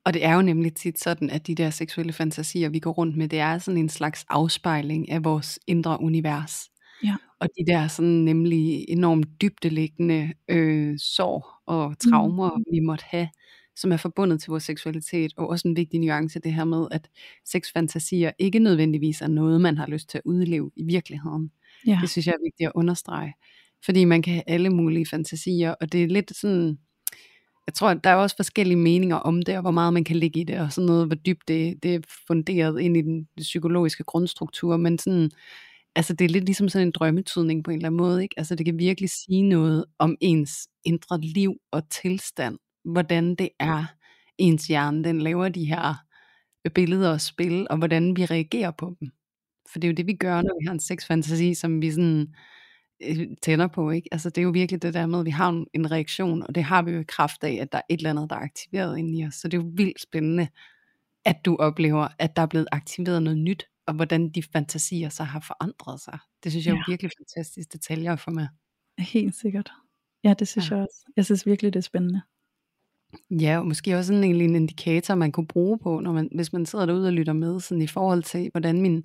Og 0.05 0.13
det 0.13 0.25
er 0.25 0.33
jo 0.33 0.41
nemlig 0.41 0.73
tit 0.73 0.99
sådan, 0.99 1.29
at 1.29 1.47
de 1.47 1.55
der 1.55 1.69
seksuelle 1.69 2.13
fantasier, 2.13 2.69
vi 2.69 2.79
går 2.79 2.91
rundt 2.91 3.17
med, 3.17 3.27
det 3.27 3.39
er 3.39 3.57
sådan 3.57 3.77
en 3.77 3.89
slags 3.89 4.25
afspejling 4.29 5.11
af 5.11 5.23
vores 5.23 5.59
indre 5.67 6.01
univers. 6.01 6.69
Ja. 7.03 7.15
Og 7.39 7.47
de 7.57 7.65
der 7.71 7.87
sådan 7.87 8.09
nemlig 8.09 8.85
enormt 8.89 9.41
dybdeliggende 9.41 10.33
øh, 10.49 10.99
sår 10.99 11.61
og 11.65 11.95
traumer, 11.99 12.57
mm. 12.57 12.63
vi 12.71 12.79
måtte 12.79 13.05
have, 13.07 13.29
som 13.75 13.91
er 13.91 13.97
forbundet 13.97 14.41
til 14.41 14.49
vores 14.49 14.63
seksualitet, 14.63 15.33
og 15.37 15.49
også 15.49 15.67
en 15.67 15.75
vigtig 15.75 15.99
nuance 15.99 16.39
det 16.39 16.53
her 16.53 16.63
med, 16.63 16.87
at 16.91 17.09
sexfantasier 17.45 18.31
ikke 18.39 18.59
nødvendigvis 18.59 19.21
er 19.21 19.27
noget, 19.27 19.61
man 19.61 19.77
har 19.77 19.87
lyst 19.87 20.09
til 20.09 20.17
at 20.17 20.21
udleve 20.25 20.71
i 20.75 20.83
virkeligheden. 20.83 21.51
Ja, 21.87 21.97
Det 22.01 22.09
synes 22.09 22.27
jeg 22.27 22.33
er 22.33 22.43
vigtigt 22.45 22.67
at 22.67 22.71
understrege. 22.75 23.33
Fordi 23.85 24.05
man 24.05 24.21
kan 24.21 24.33
have 24.33 24.43
alle 24.47 24.69
mulige 24.69 25.05
fantasier, 25.05 25.71
og 25.71 25.91
det 25.91 26.03
er 26.03 26.07
lidt 26.07 26.37
sådan, 26.37 26.77
jeg 27.67 27.73
tror, 27.73 27.89
at 27.89 28.03
der 28.03 28.09
er 28.09 28.15
også 28.15 28.35
forskellige 28.35 28.77
meninger 28.77 29.15
om 29.15 29.41
det, 29.41 29.55
og 29.55 29.61
hvor 29.61 29.71
meget 29.71 29.93
man 29.93 30.03
kan 30.03 30.15
ligge 30.15 30.39
i 30.39 30.43
det, 30.43 30.59
og 30.59 30.71
sådan 30.73 30.85
noget, 30.85 31.07
hvor 31.07 31.15
dybt 31.15 31.47
det, 31.47 31.83
det 31.83 31.95
er 31.95 31.99
funderet 32.27 32.81
ind 32.81 32.97
i 32.97 33.01
den 33.01 33.27
psykologiske 33.37 34.03
grundstruktur, 34.03 34.77
men 34.77 34.99
sådan, 34.99 35.31
altså 35.95 36.13
det 36.13 36.25
er 36.25 36.29
lidt 36.29 36.45
ligesom 36.45 36.69
sådan 36.69 36.87
en 36.87 36.91
drømmetydning 36.91 37.63
på 37.63 37.71
en 37.71 37.77
eller 37.77 37.87
anden 37.87 37.97
måde, 37.97 38.23
ikke? 38.23 38.35
Altså 38.37 38.55
det 38.55 38.65
kan 38.65 38.79
virkelig 38.79 39.09
sige 39.09 39.41
noget 39.41 39.85
om 39.99 40.15
ens 40.21 40.67
indre 40.83 41.21
liv 41.21 41.53
og 41.71 41.89
tilstand, 41.89 42.57
hvordan 42.85 43.35
det 43.35 43.49
er, 43.59 43.85
ens 44.37 44.67
hjerne, 44.67 45.03
den 45.03 45.21
laver 45.21 45.49
de 45.49 45.65
her 45.65 45.93
billeder 46.75 47.11
og 47.11 47.21
spil, 47.21 47.67
og 47.69 47.77
hvordan 47.77 48.17
vi 48.17 48.25
reagerer 48.25 48.71
på 48.71 48.95
dem. 48.99 49.09
For 49.71 49.79
det 49.79 49.87
er 49.87 49.91
jo 49.91 49.95
det, 49.95 50.07
vi 50.07 50.13
gør, 50.13 50.41
når 50.41 50.59
vi 50.61 50.65
har 50.65 50.73
en 50.73 50.79
sexfantasi, 50.79 51.53
som 51.53 51.81
vi 51.81 51.91
sådan 51.91 52.35
tænder 53.41 53.67
på, 53.67 53.91
ikke? 53.91 54.09
Altså 54.11 54.29
det 54.29 54.37
er 54.37 54.43
jo 54.43 54.49
virkelig 54.49 54.81
det 54.81 54.93
der 54.93 55.05
med, 55.05 55.19
at 55.19 55.25
vi 55.25 55.29
har 55.29 55.49
en, 55.49 55.67
en 55.73 55.91
reaktion, 55.91 56.43
og 56.43 56.55
det 56.55 56.63
har 56.63 56.81
vi 56.81 56.91
jo 56.91 56.99
i 56.99 57.05
kraft 57.07 57.43
af, 57.43 57.57
at 57.61 57.71
der 57.71 57.77
er 57.77 57.81
et 57.89 57.97
eller 57.97 58.09
andet, 58.09 58.29
der 58.29 58.35
er 58.35 58.39
aktiveret 58.39 58.97
inde 58.97 59.19
i 59.19 59.25
os. 59.25 59.33
Så 59.33 59.47
det 59.47 59.57
er 59.57 59.61
jo 59.61 59.69
vildt 59.73 60.01
spændende, 60.01 60.47
at 61.25 61.45
du 61.45 61.55
oplever, 61.55 62.07
at 62.19 62.35
der 62.35 62.41
er 62.41 62.45
blevet 62.45 62.67
aktiveret 62.71 63.23
noget 63.23 63.39
nyt, 63.39 63.67
og 63.87 63.93
hvordan 63.93 64.29
de 64.29 64.43
fantasier 64.43 65.09
så 65.09 65.23
har 65.23 65.39
forandret 65.39 66.01
sig. 66.01 66.19
Det 66.43 66.51
synes 66.51 66.65
jeg 66.65 66.73
ja. 66.73 66.79
er 66.79 66.83
virkelig 66.87 67.11
fantastisk 67.19 67.73
detaljer 67.73 68.15
for 68.15 68.31
mig. 68.31 68.47
Helt 68.99 69.35
sikkert. 69.35 69.71
Ja, 70.23 70.33
det 70.39 70.47
synes 70.47 70.71
ja. 70.71 70.75
jeg 70.75 70.83
også. 70.83 71.11
Jeg 71.15 71.25
synes 71.25 71.45
virkelig, 71.45 71.73
det 71.73 71.79
er 71.79 71.83
spændende. 71.83 72.21
Ja, 73.31 73.59
og 73.59 73.67
måske 73.67 73.95
også 73.95 74.07
sådan 74.07 74.23
en, 74.23 74.41
en 74.41 74.55
indikator, 74.55 75.15
man 75.15 75.31
kunne 75.31 75.47
bruge 75.47 75.79
på, 75.79 75.99
når 75.99 76.11
man, 76.11 76.29
hvis 76.35 76.53
man 76.53 76.65
sidder 76.65 76.85
derude 76.85 77.07
og 77.07 77.13
lytter 77.13 77.33
med, 77.33 77.59
sådan 77.59 77.81
i 77.81 77.87
forhold 77.87 78.23
til, 78.23 78.49
hvordan 78.51 78.81
mine 78.81 79.03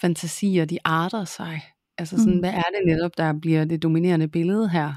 fantasier, 0.00 0.64
de 0.64 0.78
arter 0.84 1.24
sig. 1.24 1.60
Altså 2.00 2.16
sådan, 2.16 2.34
mm. 2.34 2.40
hvad 2.40 2.50
er 2.50 2.62
det 2.62 2.82
netop, 2.86 3.10
der 3.16 3.32
bliver 3.40 3.64
det 3.64 3.82
dominerende 3.82 4.28
billede 4.28 4.68
her? 4.68 4.94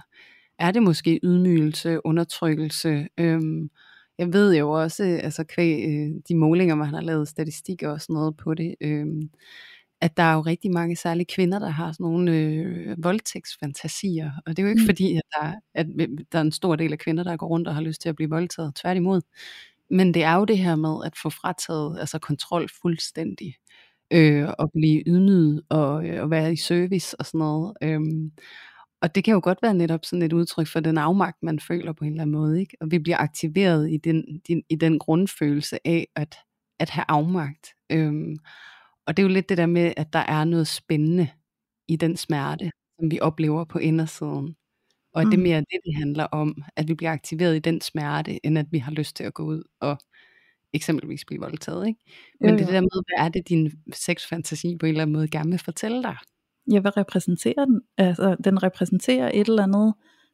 Er 0.60 0.72
det 0.72 0.84
måske 0.84 1.20
ydmygelse, 1.24 2.06
undertrykkelse? 2.06 3.08
Øhm, 3.18 3.70
jeg 4.18 4.34
ved 4.34 4.56
jo 4.56 4.72
også, 4.72 5.04
altså 5.04 5.44
kvæg 5.44 5.84
øh, 5.88 6.22
de 6.28 6.36
målinger, 6.36 6.76
man 6.76 6.88
har 6.88 7.02
lavet 7.02 7.28
statistikker 7.28 7.90
og 7.90 8.02
sådan 8.02 8.14
noget 8.14 8.38
på 8.38 8.54
det, 8.54 8.76
øh, 8.82 9.06
at 10.02 10.18
der 10.18 10.24
er 10.24 10.34
jo 10.34 10.42
rigtig 10.42 10.72
mange 10.72 10.96
særlige 10.96 11.26
kvinder, 11.36 11.60
der 11.60 11.70
har 11.70 11.92
sådan 11.92 12.04
nogle 12.04 12.38
øh, 12.38 13.04
voldtægtsfantasier. 13.04 14.32
Og 14.46 14.58
det 14.58 14.60
er 14.60 14.64
jo 14.64 14.70
ikke 14.70 14.82
mm. 14.82 14.88
fordi, 14.88 15.16
at 15.16 15.24
der, 15.32 15.54
at 15.74 15.88
der 16.32 16.38
er 16.38 16.42
en 16.42 16.52
stor 16.52 16.76
del 16.76 16.92
af 16.92 17.00
kvinder, 17.00 17.24
der 17.24 17.38
går 17.38 17.48
rundt 17.48 17.68
og 17.68 17.76
har 17.76 17.82
lyst 17.82 18.02
til 18.02 18.10
at 18.10 18.16
blive 18.16 18.30
voldtaget. 18.30 18.76
Tværtimod. 18.76 19.22
Men 19.90 20.14
det 20.14 20.24
er 20.24 20.36
jo 20.36 20.46
det 20.46 20.58
her 20.58 20.76
med 20.76 20.96
at 21.06 21.14
få 21.24 21.30
frataget 21.30 22.00
altså 22.00 22.20
kontrol 22.20 22.70
fuldstændig. 22.82 23.56
Øh, 24.12 24.50
og 24.60 24.72
blive 24.74 25.04
ydmyget 25.08 25.62
og, 25.70 26.08
øh, 26.08 26.24
og 26.24 26.30
være 26.30 26.54
i 26.54 26.56
service 26.56 27.20
og 27.20 27.26
sådan 27.26 27.40
noget. 27.40 27.74
Øh, 27.84 28.00
og 29.02 29.16
det 29.16 29.24
kan 29.24 29.34
jo 29.34 29.42
godt 29.44 29.60
være 29.62 29.74
netop 29.74 30.06
sådan 30.06 30.24
et 30.24 30.34
udtryk 30.34 30.68
for 30.68 30.80
den 30.80 30.98
afmagt, 30.98 31.44
man 31.44 31.60
føler 31.60 31.94
på 31.94 32.04
en 32.06 32.12
eller 32.12 32.22
anden 32.22 32.36
måde. 32.36 32.60
Ikke? 32.60 32.78
Og 32.82 32.92
vi 32.92 33.00
bliver 33.00 33.18
aktiveret 33.18 33.92
i 33.92 33.98
den, 33.98 34.42
din, 34.48 34.64
i 34.70 34.76
den 34.76 35.00
grundfølelse 35.00 35.88
af 35.88 36.08
at, 36.16 36.36
at 36.80 36.90
have 36.90 37.06
afmagt. 37.08 37.68
Øhm, 37.92 38.36
og 39.08 39.18
det 39.18 39.24
er 39.24 39.28
jo 39.28 39.34
lidt 39.34 39.50
det 39.50 39.58
der 39.58 39.66
med, 39.66 39.94
at 39.98 40.14
der 40.14 40.20
er 40.20 40.44
noget 40.44 40.68
spændende 40.68 41.30
i 41.88 41.96
den 41.96 42.18
smerte, 42.18 42.72
som 43.00 43.12
vi 43.12 43.20
oplever 43.20 43.66
på 43.66 43.80
indersiden. 43.80 44.56
Og 45.14 45.22
at 45.22 45.28
det 45.32 45.40
mm. 45.40 45.44
mere 45.44 45.60
det, 45.60 45.80
det 45.86 45.96
handler 45.96 46.24
om, 46.24 46.64
at 46.76 46.88
vi 46.88 46.94
bliver 46.94 47.12
aktiveret 47.12 47.56
i 47.56 47.60
den 47.60 47.82
smerte, 47.82 48.46
end 48.46 48.60
at 48.60 48.66
vi 48.72 48.78
har 48.78 48.92
lyst 48.92 49.16
til 49.16 49.24
at 49.24 49.34
gå 49.34 49.44
ud 49.44 49.64
og 49.82 49.98
eksempelvis 50.74 51.26
blive 51.26 51.42
voldtaget. 51.42 51.88
Ikke? 51.88 52.00
Men 52.42 52.50
jo, 52.50 52.56
jo. 52.56 52.60
det 52.60 52.68
der 52.68 52.82
med, 52.82 52.90
hvad 53.08 53.26
er 53.26 53.30
det, 53.30 53.50
din 53.50 53.72
sexfantasi 53.94 54.78
på 54.80 54.86
en 54.86 54.90
eller 54.90 55.02
anden 55.02 55.14
måde 55.14 55.28
gerne 55.28 55.50
vil 55.50 55.60
fortælle 55.60 56.04
dig? 56.04 56.16
Ja, 56.72 56.80
hvad 56.80 56.98
repræsenterer 56.98 57.66
den? 57.66 57.82
Altså, 57.98 58.36
den 58.44 58.64
repræsenterer 58.64 59.32
et 59.34 59.48
eller 59.48 59.64
andet 59.64 59.94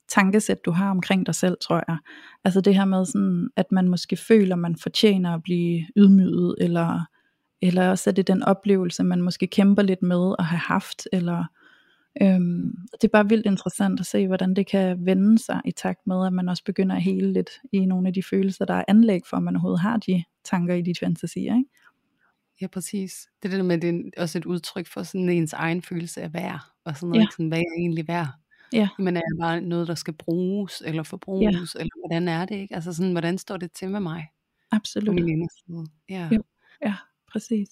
tankesæt, 0.09 0.65
du 0.65 0.71
har 0.71 0.91
omkring 0.91 1.25
dig 1.25 1.35
selv, 1.35 1.57
tror 1.61 1.83
jeg. 1.87 1.97
Altså 2.43 2.61
det 2.61 2.75
her 2.75 2.85
med 2.85 3.05
sådan, 3.05 3.49
at 3.55 3.65
man 3.71 3.89
måske 3.89 4.17
føler, 4.17 4.55
man 4.55 4.75
fortjener 4.75 5.33
at 5.33 5.43
blive 5.43 5.85
ydmyget, 5.97 6.55
eller, 6.59 7.05
eller 7.61 7.89
også 7.89 8.09
er 8.09 8.13
det 8.13 8.27
den 8.27 8.43
oplevelse, 8.43 9.03
man 9.03 9.21
måske 9.21 9.47
kæmper 9.47 9.83
lidt 9.83 10.01
med 10.01 10.35
at 10.39 10.45
have 10.45 10.59
haft, 10.59 11.07
eller 11.13 11.45
øhm, 12.21 12.75
det 12.91 13.03
er 13.03 13.11
bare 13.11 13.29
vildt 13.29 13.45
interessant 13.45 13.99
at 13.99 14.05
se, 14.05 14.27
hvordan 14.27 14.53
det 14.53 14.67
kan 14.67 15.05
vende 15.05 15.39
sig 15.39 15.61
i 15.65 15.71
takt 15.71 16.07
med, 16.07 16.25
at 16.25 16.33
man 16.33 16.49
også 16.49 16.63
begynder 16.63 16.95
at 16.95 17.01
hele 17.01 17.33
lidt 17.33 17.49
i 17.71 17.85
nogle 17.85 18.07
af 18.07 18.13
de 18.13 18.23
følelser, 18.23 18.65
der 18.65 18.73
er 18.73 18.83
anlæg 18.87 19.21
for, 19.29 19.37
at 19.37 19.43
man 19.43 19.55
overhovedet 19.55 19.79
har 19.79 19.97
de 19.97 20.23
tanker 20.43 20.73
i 20.75 20.81
de 20.81 20.93
fantasier, 20.99 21.55
ikke? 21.55 21.69
Ja, 22.61 22.67
præcis. 22.67 23.27
Det 23.43 23.53
er 23.53 23.57
det 23.57 23.65
med, 23.65 23.77
det 23.77 24.11
er 24.17 24.21
også 24.21 24.37
et 24.37 24.45
udtryk 24.45 24.87
for 24.87 25.03
sådan 25.03 25.29
ens 25.29 25.53
egen 25.53 25.81
følelse 25.81 26.21
af 26.21 26.33
værd, 26.33 26.59
og 26.85 26.95
sådan 26.95 27.09
noget, 27.09 27.21
ja. 27.21 27.27
sådan, 27.31 27.47
hvad 27.47 27.57
er 27.57 27.63
jeg 27.75 27.81
egentlig 27.81 28.07
værd? 28.07 28.27
Ja. 28.73 28.89
Men 28.99 29.17
er 29.17 29.21
det 29.21 29.39
bare 29.39 29.61
noget, 29.61 29.87
der 29.87 29.95
skal 29.95 30.13
bruges, 30.13 30.83
eller 30.85 31.03
forbruges, 31.03 31.75
ja. 31.75 31.79
eller 31.79 32.07
hvordan 32.07 32.27
er 32.27 32.45
det, 32.45 32.55
ikke? 32.55 32.75
Altså 32.75 32.93
sådan, 32.93 33.11
hvordan 33.11 33.37
står 33.37 33.57
det 33.57 33.71
til 33.71 33.89
med 33.89 33.99
mig? 33.99 34.27
Absolut. 34.71 35.07
På 35.07 35.13
min 35.13 35.49
Ja. 36.09 36.29
Jo. 36.31 36.43
ja, 36.85 36.95
præcis. 37.31 37.67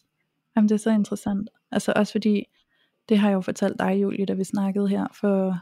Jamen, 0.55 0.69
det 0.69 0.75
er 0.75 0.79
så 0.79 0.89
interessant. 0.91 1.49
Altså 1.71 1.93
også 1.95 2.11
fordi, 2.11 2.43
det 3.09 3.17
har 3.17 3.29
jeg 3.29 3.35
jo 3.35 3.41
fortalt 3.41 3.79
dig, 3.79 4.01
Julie, 4.01 4.25
da 4.25 4.33
vi 4.33 4.43
snakkede 4.43 4.87
her 4.87 5.07
for 5.19 5.59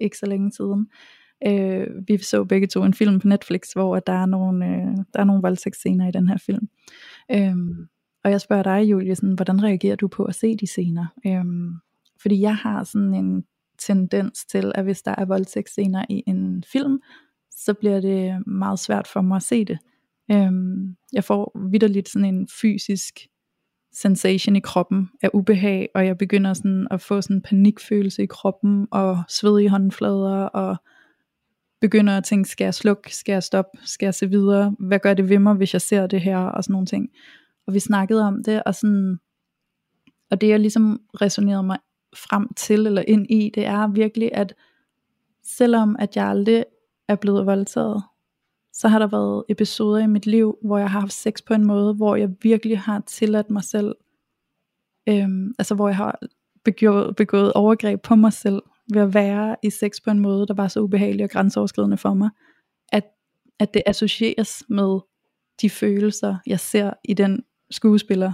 ikke 0.00 0.18
så 0.18 0.26
længe 0.26 0.52
siden. 0.52 0.88
Øh, 1.46 1.86
vi 2.08 2.18
så 2.18 2.44
begge 2.44 2.66
to 2.66 2.84
en 2.84 2.94
film 2.94 3.20
på 3.20 3.28
Netflix, 3.28 3.72
hvor 3.72 3.98
der 3.98 4.12
er 4.12 4.26
nogle, 4.26 4.66
øh, 4.66 4.96
der 5.14 5.20
er 5.20 5.24
nogle 5.24 5.42
voldtægtsscener 5.42 6.08
i 6.08 6.10
den 6.10 6.28
her 6.28 6.38
film. 6.38 6.68
Øh, 7.30 7.56
og 8.24 8.30
jeg 8.30 8.40
spørger 8.40 8.62
dig, 8.62 8.90
Julie, 8.90 9.14
sådan, 9.14 9.34
hvordan 9.34 9.62
reagerer 9.62 9.96
du 9.96 10.08
på 10.08 10.24
at 10.24 10.34
se 10.34 10.56
de 10.56 10.66
scener? 10.66 11.06
Øh, 11.26 11.44
fordi 12.22 12.40
jeg 12.40 12.56
har 12.56 12.84
sådan 12.84 13.14
en 13.14 13.44
tendens 13.78 14.46
til, 14.46 14.72
at 14.74 14.84
hvis 14.84 15.02
der 15.02 15.14
er 15.18 15.24
voldtægtsscener 15.24 16.04
i 16.08 16.22
en 16.26 16.64
film, 16.72 17.00
så 17.50 17.74
bliver 17.74 18.00
det 18.00 18.46
meget 18.46 18.78
svært 18.78 19.06
for 19.06 19.20
mig 19.20 19.36
at 19.36 19.42
se 19.42 19.64
det. 19.64 19.78
Øhm, 20.32 20.96
jeg 21.12 21.24
får 21.24 21.68
vidderligt 21.70 22.08
sådan 22.08 22.34
en 22.34 22.48
fysisk 22.60 23.20
sensation 23.92 24.56
i 24.56 24.60
kroppen 24.60 25.10
af 25.22 25.30
ubehag, 25.34 25.88
og 25.94 26.06
jeg 26.06 26.18
begynder 26.18 26.54
sådan 26.54 26.88
at 26.90 27.00
få 27.00 27.20
sådan 27.20 27.36
en 27.36 27.42
panikfølelse 27.42 28.22
i 28.22 28.26
kroppen, 28.26 28.88
og 28.90 29.22
sved 29.28 29.60
i 29.60 29.66
håndflader, 29.66 30.44
og 30.44 30.76
begynder 31.80 32.16
at 32.16 32.24
tænke, 32.24 32.48
skal 32.48 32.64
jeg 32.64 32.74
slukke, 32.74 33.16
skal 33.16 33.32
jeg 33.32 33.42
stoppe, 33.42 33.78
skal 33.84 34.06
jeg 34.06 34.14
se 34.14 34.30
videre, 34.30 34.74
hvad 34.78 34.98
gør 34.98 35.14
det 35.14 35.28
ved 35.28 35.38
mig, 35.38 35.54
hvis 35.54 35.72
jeg 35.72 35.80
ser 35.80 36.06
det 36.06 36.20
her, 36.20 36.38
og 36.38 36.64
sådan 36.64 36.72
nogle 36.72 36.86
ting. 36.86 37.08
Og 37.66 37.74
vi 37.74 37.80
snakkede 37.80 38.22
om 38.22 38.44
det, 38.44 38.62
og 38.62 38.74
sådan, 38.74 39.18
og 40.30 40.40
det 40.40 40.48
jeg 40.48 40.60
ligesom 40.60 41.00
resonerede 41.20 41.62
mig 41.62 41.78
frem 42.16 42.48
til, 42.56 42.86
eller 42.86 43.02
ind 43.08 43.30
i, 43.30 43.50
det 43.54 43.66
er 43.66 43.88
virkelig, 43.88 44.30
at 44.32 44.54
selvom 45.44 45.96
at 45.98 46.16
jeg 46.16 46.26
aldrig 46.26 46.64
er 47.08 47.16
blevet 47.16 47.46
voldtaget, 47.46 48.02
så 48.80 48.88
har 48.88 48.98
der 48.98 49.06
været 49.06 49.44
episoder 49.48 49.98
i 49.98 50.06
mit 50.06 50.26
liv, 50.26 50.58
hvor 50.62 50.78
jeg 50.78 50.90
har 50.90 51.00
haft 51.00 51.12
sex 51.12 51.42
på 51.46 51.54
en 51.54 51.66
måde, 51.66 51.94
hvor 51.94 52.16
jeg 52.16 52.30
virkelig 52.42 52.78
har 52.78 53.02
tilladt 53.06 53.50
mig 53.50 53.64
selv, 53.64 53.94
øhm, 55.08 55.54
altså 55.58 55.74
hvor 55.74 55.88
jeg 55.88 55.96
har 55.96 56.20
begået, 56.64 57.16
begået 57.16 57.52
overgreb 57.52 58.02
på 58.02 58.14
mig 58.14 58.32
selv, 58.32 58.62
ved 58.92 59.02
at 59.02 59.14
være 59.14 59.56
i 59.62 59.70
sex 59.70 60.02
på 60.04 60.10
en 60.10 60.18
måde, 60.18 60.46
der 60.46 60.54
var 60.54 60.68
så 60.68 60.80
ubehagelig 60.80 61.24
og 61.24 61.30
grænseoverskridende 61.30 61.96
for 61.96 62.14
mig, 62.14 62.30
at, 62.92 63.04
at 63.58 63.74
det 63.74 63.82
associeres 63.86 64.62
med 64.68 64.98
de 65.60 65.70
følelser, 65.70 66.36
jeg 66.46 66.60
ser 66.60 66.92
i 67.04 67.14
den 67.14 67.44
skuespiller, 67.70 68.32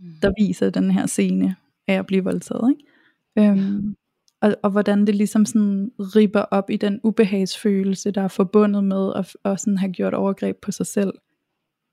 mm. 0.00 0.12
der 0.22 0.32
viser 0.38 0.70
den 0.70 0.90
her 0.90 1.06
scene 1.06 1.56
af 1.88 1.94
at 1.94 2.06
blive 2.06 2.24
voldtaget. 2.24 2.70
Ikke? 2.70 3.50
Øhm, 3.50 3.96
og, 4.40 4.56
og 4.62 4.70
hvordan 4.70 5.06
det 5.06 5.14
ligesom 5.14 5.46
sådan 5.46 5.92
ripper 5.98 6.40
op 6.40 6.70
i 6.70 6.76
den 6.76 7.00
ubehagsfølelse, 7.02 8.10
der 8.10 8.22
er 8.22 8.28
forbundet 8.28 8.84
med 8.84 9.12
at, 9.16 9.36
at 9.44 9.60
sådan 9.60 9.78
have 9.78 9.92
gjort 9.92 10.14
overgreb 10.14 10.56
på 10.62 10.72
sig 10.72 10.86
selv 10.86 11.12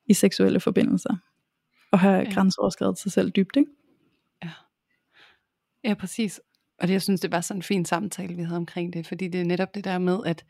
i 0.05 0.13
seksuelle 0.13 0.59
forbindelser. 0.59 1.15
Og 1.91 1.99
have 1.99 2.15
ja. 2.15 2.33
grænseoverskrevet 2.33 2.99
sig 2.99 3.11
selv 3.11 3.31
dybt, 3.31 3.55
ikke? 3.55 3.71
Ja. 4.43 4.49
Ja, 5.83 5.93
præcis. 5.93 6.41
Og 6.79 6.87
det, 6.87 6.93
jeg 6.93 7.01
synes, 7.01 7.21
det 7.21 7.31
var 7.31 7.41
sådan 7.41 7.57
en 7.57 7.63
fin 7.63 7.85
samtale, 7.85 8.35
vi 8.35 8.43
havde 8.43 8.57
omkring 8.57 8.93
det, 8.93 9.07
fordi 9.07 9.27
det 9.27 9.41
er 9.41 9.45
netop 9.45 9.75
det 9.75 9.83
der 9.83 9.97
med, 9.97 10.19
at, 10.25 10.45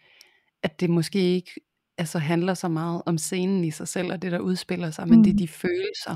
at 0.64 0.80
det 0.80 0.90
måske 0.90 1.20
ikke 1.20 1.52
altså 1.98 2.20
handler 2.20 2.54
så 2.54 2.68
meget 2.68 3.02
om 3.06 3.18
scenen 3.18 3.64
i 3.64 3.72
sig 3.72 3.88
selv, 3.88 4.12
og 4.12 4.22
det 4.22 4.32
der 4.32 4.40
udspiller 4.40 4.92
sig, 4.92 5.08
men 5.08 5.24
det 5.24 5.30
er 5.30 5.34
mm. 5.34 5.38
de 5.38 5.48
følelser, 5.48 6.16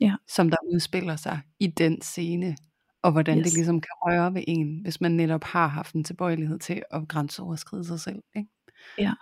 ja. 0.00 0.14
som 0.28 0.50
der 0.50 0.56
udspiller 0.74 1.16
sig 1.16 1.40
i 1.58 1.66
den 1.66 2.02
scene, 2.02 2.56
og 3.02 3.12
hvordan 3.12 3.38
yes. 3.38 3.44
det 3.44 3.54
ligesom 3.54 3.80
kan 3.80 3.90
røre 4.02 4.34
ved 4.34 4.44
en, 4.46 4.78
hvis 4.82 5.00
man 5.00 5.12
netop 5.12 5.44
har 5.44 5.66
haft 5.66 5.94
en 5.94 6.04
tilbøjelighed 6.04 6.58
til 6.58 6.82
at 6.90 7.08
grænseoverskride 7.08 7.84
sig 7.84 8.00
selv. 8.00 8.22
Ikke? 8.36 8.48
Ja. 8.98 9.12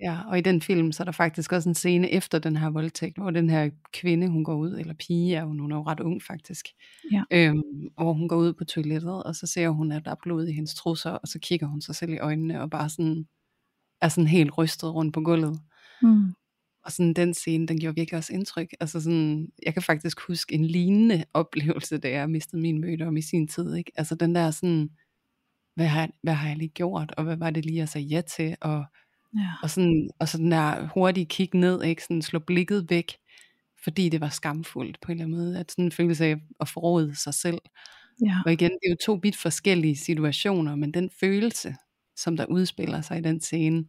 Ja, 0.00 0.20
og 0.26 0.38
i 0.38 0.40
den 0.40 0.62
film, 0.62 0.92
så 0.92 1.02
er 1.02 1.04
der 1.04 1.12
faktisk 1.12 1.52
også 1.52 1.68
en 1.68 1.74
scene 1.74 2.10
efter 2.10 2.38
den 2.38 2.56
her 2.56 2.70
voldtægt, 2.70 3.16
hvor 3.16 3.30
den 3.30 3.50
her 3.50 3.70
kvinde, 3.92 4.28
hun 4.28 4.44
går 4.44 4.54
ud, 4.54 4.78
eller 4.78 4.94
pige 4.94 5.36
er 5.36 5.44
hun, 5.44 5.58
hun 5.58 5.72
er 5.72 5.76
jo 5.76 5.82
ret 5.82 6.00
ung 6.00 6.22
faktisk, 6.22 6.66
ja. 7.12 7.22
øhm, 7.30 7.62
hvor 7.96 8.12
hun 8.12 8.28
går 8.28 8.36
ud 8.36 8.52
på 8.52 8.64
toilettet, 8.64 9.22
og 9.22 9.36
så 9.36 9.46
ser 9.46 9.68
hun, 9.68 9.92
at 9.92 10.04
der 10.04 10.10
er 10.10 10.16
blod 10.22 10.46
i 10.46 10.52
hendes 10.52 10.74
trusser, 10.74 11.10
og 11.10 11.28
så 11.28 11.38
kigger 11.38 11.66
hun 11.66 11.80
sig 11.80 11.94
selv 11.94 12.12
i 12.12 12.18
øjnene, 12.18 12.62
og 12.62 12.70
bare 12.70 12.88
sådan 12.88 13.26
er 14.00 14.08
sådan 14.08 14.28
helt 14.28 14.58
rystet 14.58 14.94
rundt 14.94 15.14
på 15.14 15.20
gulvet. 15.20 15.60
Mm. 16.02 16.34
Og 16.84 16.92
sådan 16.92 17.14
den 17.14 17.34
scene, 17.34 17.66
den 17.66 17.80
gjorde 17.80 17.94
virkelig 17.94 18.18
også 18.18 18.32
indtryk. 18.32 18.68
Altså 18.80 19.00
sådan, 19.00 19.48
jeg 19.62 19.72
kan 19.72 19.82
faktisk 19.82 20.20
huske 20.20 20.54
en 20.54 20.64
lignende 20.64 21.24
oplevelse, 21.34 21.98
da 21.98 22.10
jeg 22.10 22.30
mistede 22.30 22.62
min 22.62 22.80
mødom 22.80 23.16
i 23.16 23.22
sin 23.22 23.48
tid. 23.48 23.74
Ikke? 23.74 23.92
Altså 23.96 24.14
den 24.14 24.34
der 24.34 24.50
sådan, 24.50 24.90
hvad 25.74 25.86
har, 25.86 26.10
hvad 26.22 26.34
har 26.34 26.48
jeg 26.48 26.56
lige 26.56 26.68
gjort, 26.68 27.14
og 27.16 27.24
hvad 27.24 27.36
var 27.36 27.50
det 27.50 27.64
lige, 27.64 27.78
jeg 27.78 27.88
sagde 27.88 28.06
ja 28.06 28.20
til, 28.20 28.56
og, 28.60 28.84
ja. 29.36 29.50
og, 29.62 29.70
sådan, 29.70 30.10
og 30.18 30.28
så 30.28 30.38
den 30.38 30.50
der 30.50 30.88
hurtige 30.94 31.26
kig 31.26 31.50
ned, 31.54 31.82
ikke? 31.82 32.02
Sådan 32.02 32.22
slå 32.22 32.38
blikket 32.38 32.90
væk, 32.90 33.12
fordi 33.84 34.08
det 34.08 34.20
var 34.20 34.28
skamfuldt 34.28 35.00
på 35.00 35.12
en 35.12 35.18
eller 35.18 35.24
anden 35.24 35.38
måde, 35.38 35.58
at 35.58 35.70
sådan 35.70 35.84
en 35.84 35.92
følelse 35.92 36.24
af 36.24 36.36
at 36.60 36.68
forråde 36.68 37.16
sig 37.16 37.34
selv. 37.34 37.58
Ja. 38.26 38.36
Og 38.46 38.52
igen, 38.52 38.70
det 38.70 38.78
er 38.86 38.90
jo 38.90 38.96
to 39.06 39.20
vidt 39.22 39.36
forskellige 39.36 39.96
situationer, 39.96 40.76
men 40.76 40.94
den 40.94 41.10
følelse, 41.20 41.74
som 42.16 42.36
der 42.36 42.46
udspiller 42.46 43.00
sig 43.00 43.18
i 43.18 43.22
den 43.22 43.40
scene, 43.40 43.84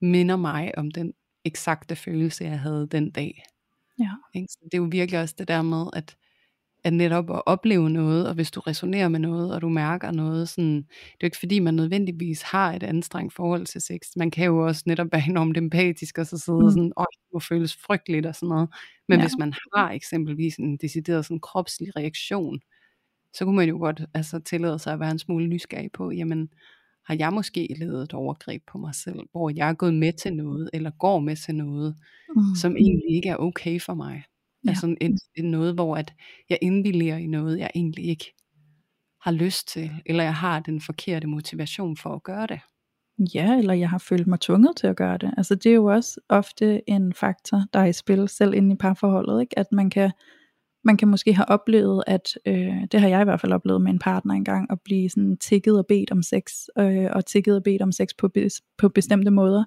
minder 0.00 0.36
mig 0.36 0.78
om 0.78 0.90
den 0.90 1.12
eksakte 1.44 1.96
følelse, 1.96 2.44
jeg 2.44 2.60
havde 2.60 2.88
den 2.90 3.10
dag. 3.10 3.44
Ja. 3.98 4.10
Ikke? 4.34 4.48
Så 4.50 4.58
det 4.64 4.74
er 4.74 4.78
jo 4.78 4.88
virkelig 4.90 5.20
også 5.20 5.34
det 5.38 5.48
der 5.48 5.62
med, 5.62 5.86
at, 5.92 6.16
at 6.84 6.92
netop 6.92 7.30
at 7.30 7.42
opleve 7.46 7.90
noget, 7.90 8.28
og 8.28 8.34
hvis 8.34 8.50
du 8.50 8.60
resonerer 8.60 9.08
med 9.08 9.20
noget, 9.20 9.54
og 9.54 9.62
du 9.62 9.68
mærker 9.68 10.10
noget, 10.10 10.48
sådan, 10.48 10.76
det 10.76 11.10
er 11.10 11.16
jo 11.22 11.26
ikke 11.26 11.38
fordi, 11.38 11.58
man 11.58 11.74
nødvendigvis 11.74 12.42
har 12.42 12.72
et 12.72 12.82
anstrengt 12.82 13.34
forhold 13.34 13.66
til 13.66 13.80
sex. 13.80 14.00
Man 14.16 14.30
kan 14.30 14.46
jo 14.46 14.66
også 14.66 14.82
netop 14.86 15.06
være 15.12 15.22
enormt 15.30 15.56
empatisk, 15.56 16.18
og 16.18 16.26
så 16.26 16.38
sidde 16.38 16.64
mm. 16.64 16.70
sådan, 16.70 16.92
åh, 16.96 17.04
det 17.12 17.32
må 17.32 17.40
føles 17.40 17.76
frygteligt 17.76 18.26
og 18.26 18.34
sådan 18.34 18.48
noget. 18.48 18.68
Men 19.08 19.18
ja. 19.18 19.24
hvis 19.24 19.36
man 19.38 19.54
har 19.74 19.90
eksempelvis 19.90 20.56
en 20.56 20.76
decideret 20.76 21.24
sådan 21.24 21.40
kropslig 21.40 21.96
reaktion, 21.96 22.60
så 23.34 23.44
kunne 23.44 23.56
man 23.56 23.68
jo 23.68 23.78
godt 23.78 24.02
altså, 24.14 24.38
tillade 24.38 24.78
sig 24.78 24.92
at 24.92 25.00
være 25.00 25.10
en 25.10 25.18
smule 25.18 25.46
nysgerrig 25.46 25.92
på, 25.92 26.10
jamen, 26.10 26.48
har 27.06 27.16
jeg 27.18 27.32
måske 27.32 27.76
levet 27.78 28.02
et 28.02 28.12
overgreb 28.12 28.62
på 28.72 28.78
mig 28.78 28.94
selv, 28.94 29.20
hvor 29.32 29.50
jeg 29.50 29.68
er 29.68 29.72
gået 29.72 29.94
med 29.94 30.12
til 30.12 30.34
noget, 30.34 30.70
eller 30.72 30.90
går 30.90 31.20
med 31.20 31.36
til 31.36 31.54
noget, 31.54 31.96
mm. 32.36 32.42
som 32.56 32.76
egentlig 32.76 33.16
ikke 33.16 33.28
er 33.28 33.36
okay 33.36 33.80
for 33.80 33.94
mig. 33.94 34.22
Ja. 34.64 34.70
Altså 34.70 34.96
en, 35.00 35.18
en 35.34 35.50
noget, 35.50 35.74
hvor 35.74 35.96
at 35.96 36.14
jeg 36.48 36.58
indvilliger 36.62 37.16
i 37.16 37.26
noget, 37.26 37.58
jeg 37.58 37.70
egentlig 37.74 38.04
ikke 38.04 38.34
har 39.20 39.32
lyst 39.32 39.68
til, 39.68 39.90
eller 40.06 40.24
jeg 40.24 40.34
har 40.34 40.60
den 40.60 40.80
forkerte 40.80 41.26
motivation 41.26 41.96
for 41.96 42.10
at 42.14 42.22
gøre 42.22 42.46
det. 42.46 42.60
Ja, 43.34 43.58
eller 43.58 43.74
jeg 43.74 43.90
har 43.90 43.98
følt 43.98 44.26
mig 44.26 44.40
tvunget 44.40 44.76
til 44.76 44.86
at 44.86 44.96
gøre 44.96 45.18
det. 45.18 45.34
Altså 45.36 45.54
det 45.54 45.66
er 45.66 45.74
jo 45.74 45.84
også 45.84 46.20
ofte 46.28 46.90
en 46.90 47.12
faktor, 47.12 47.62
der 47.72 47.78
er 47.78 47.84
i 47.84 47.92
spil, 47.92 48.28
selv 48.28 48.54
inde 48.54 48.74
i 48.74 48.76
parforholdet, 48.76 49.40
ikke? 49.40 49.58
at 49.58 49.66
man 49.72 49.90
kan 49.90 50.10
man 50.84 50.96
kan 50.96 51.08
måske 51.08 51.34
have 51.34 51.48
oplevet, 51.48 52.04
at 52.06 52.38
øh, 52.46 52.86
det 52.92 53.00
har 53.00 53.08
jeg 53.08 53.20
i 53.20 53.24
hvert 53.24 53.40
fald 53.40 53.52
oplevet 53.52 53.82
med 53.82 53.90
en 53.90 53.98
partner 53.98 54.34
engang, 54.34 54.66
at 54.70 54.78
blive 54.84 55.10
sådan 55.10 55.36
tikket 55.36 55.78
og 55.78 55.86
bedt 55.86 56.10
om 56.10 56.22
sex, 56.22 56.52
øh, 56.78 57.06
og 57.12 57.26
tikket 57.26 57.56
og 57.56 57.62
bedt 57.62 57.82
om 57.82 57.92
sex 57.92 58.08
på, 58.18 58.30
på 58.78 58.88
bestemte 58.88 59.30
måder, 59.30 59.64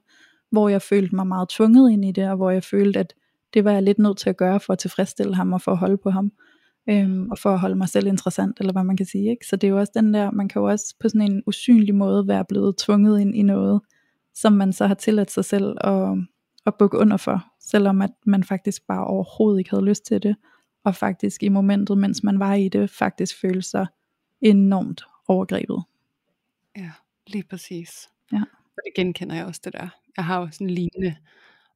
hvor 0.51 0.70
jeg 0.70 0.82
følte 0.82 1.15
mig 1.15 1.28
meget 1.28 1.49
tvunget 1.49 1.91
ind 1.91 2.05
i 2.05 2.11
det, 2.11 2.30
og 2.30 2.36
hvor 2.36 2.51
jeg 2.51 2.63
følte, 2.63 2.99
at 2.99 3.13
det 3.53 3.63
var 3.63 3.72
jeg 3.72 3.84
lidt 3.84 3.99
nødt 3.99 4.18
til 4.18 4.30
at 4.30 4.38
gøre 4.38 4.59
for 4.59 4.74
at 4.74 4.80
tilfredsstille 4.80 5.36
ham 5.36 5.53
og 5.53 5.61
for 5.61 5.72
at 5.72 5.78
holde 5.78 5.97
på 5.97 6.09
ham, 6.09 6.32
øh, 6.89 7.22
og 7.32 7.39
for 7.39 7.49
at 7.49 7.59
holde 7.59 7.76
mig 7.76 7.89
selv 7.89 8.07
interessant, 8.07 8.59
eller 8.59 8.74
hvad 8.74 8.84
man 8.84 8.97
kan 8.97 9.05
sige. 9.05 9.30
Ikke? 9.30 9.47
Så 9.47 9.55
det 9.55 9.68
er 9.68 9.72
jo 9.72 9.80
også 9.80 9.93
den 9.95 10.13
der, 10.13 10.32
man 10.32 10.47
kan 10.47 10.59
jo 10.59 10.68
også 10.68 10.95
på 10.99 11.09
sådan 11.09 11.32
en 11.32 11.43
usynlig 11.47 11.95
måde 11.95 12.28
være 12.28 12.45
blevet 12.49 12.78
tvunget 12.78 13.20
ind 13.20 13.36
i 13.36 13.41
noget, 13.41 13.82
som 14.36 14.53
man 14.53 14.74
så 14.74 14.88
har 14.88 14.95
tilladt 14.95 15.32
sig 15.32 15.45
selv 15.45 15.78
at, 15.82 16.18
at 16.65 16.74
bukke 16.80 16.97
under 16.97 17.18
for, 17.18 17.45
selvom 17.61 18.01
at 18.01 18.11
man 18.26 18.43
faktisk 18.43 18.88
bare 18.88 19.05
overhovedet 19.05 19.59
ikke 19.59 19.70
havde 19.70 19.86
lyst 19.86 20.05
til 20.05 20.24
det 20.24 20.36
og 20.88 20.95
faktisk 20.95 21.43
i 21.43 21.49
momentet, 21.49 21.97
mens 21.97 22.23
man 22.23 22.39
var 22.39 22.53
i 22.53 22.69
det, 22.69 22.89
faktisk 22.89 23.39
følte 23.41 23.61
sig 23.61 23.88
enormt 24.41 25.03
overgrebet. 25.27 25.83
Ja, 26.77 26.91
lige 27.27 27.43
præcis. 27.43 28.09
Ja. 28.31 28.41
Og 28.77 28.81
det 28.85 28.93
genkender 28.95 29.35
jeg 29.35 29.45
også 29.45 29.61
det 29.63 29.73
der. 29.73 29.89
Jeg 30.17 30.25
har 30.25 30.39
jo 30.39 30.47
sådan 30.51 30.67
en 30.67 30.73
lignende 30.73 31.15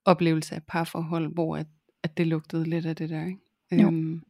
oplevelse 0.06 0.56
af 0.56 0.64
parforhold, 0.64 1.34
hvor 1.34 1.58
at, 1.58 1.68
at 2.04 2.18
det 2.18 2.28
lugtede 2.28 2.64
lidt 2.64 2.86
af 2.86 2.96
det 2.96 3.10
der. 3.10 3.26
Ikke? 3.26 3.88
Øhm, 3.88 4.24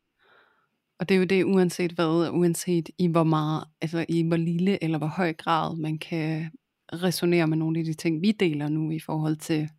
og 0.99 1.09
det 1.09 1.15
er 1.15 1.19
jo 1.19 1.25
det 1.25 1.43
uanset 1.43 1.91
hvad, 1.91 2.29
uanset 2.31 2.89
i 2.97 3.07
hvor 3.07 3.23
meget, 3.23 3.63
altså 3.81 4.05
i 4.09 4.27
hvor 4.27 4.37
lille 4.37 4.83
eller 4.83 4.97
hvor 4.97 5.07
høj 5.07 5.33
grad 5.33 5.77
man 5.77 5.97
kan 5.97 6.51
resonere 6.93 7.47
med 7.47 7.57
nogle 7.57 7.79
af 7.79 7.85
de 7.85 7.93
ting, 7.93 8.21
vi 8.21 8.31
deler 8.31 8.69
nu 8.69 8.91
i 8.91 8.99
forhold 8.99 9.35
til 9.35 9.69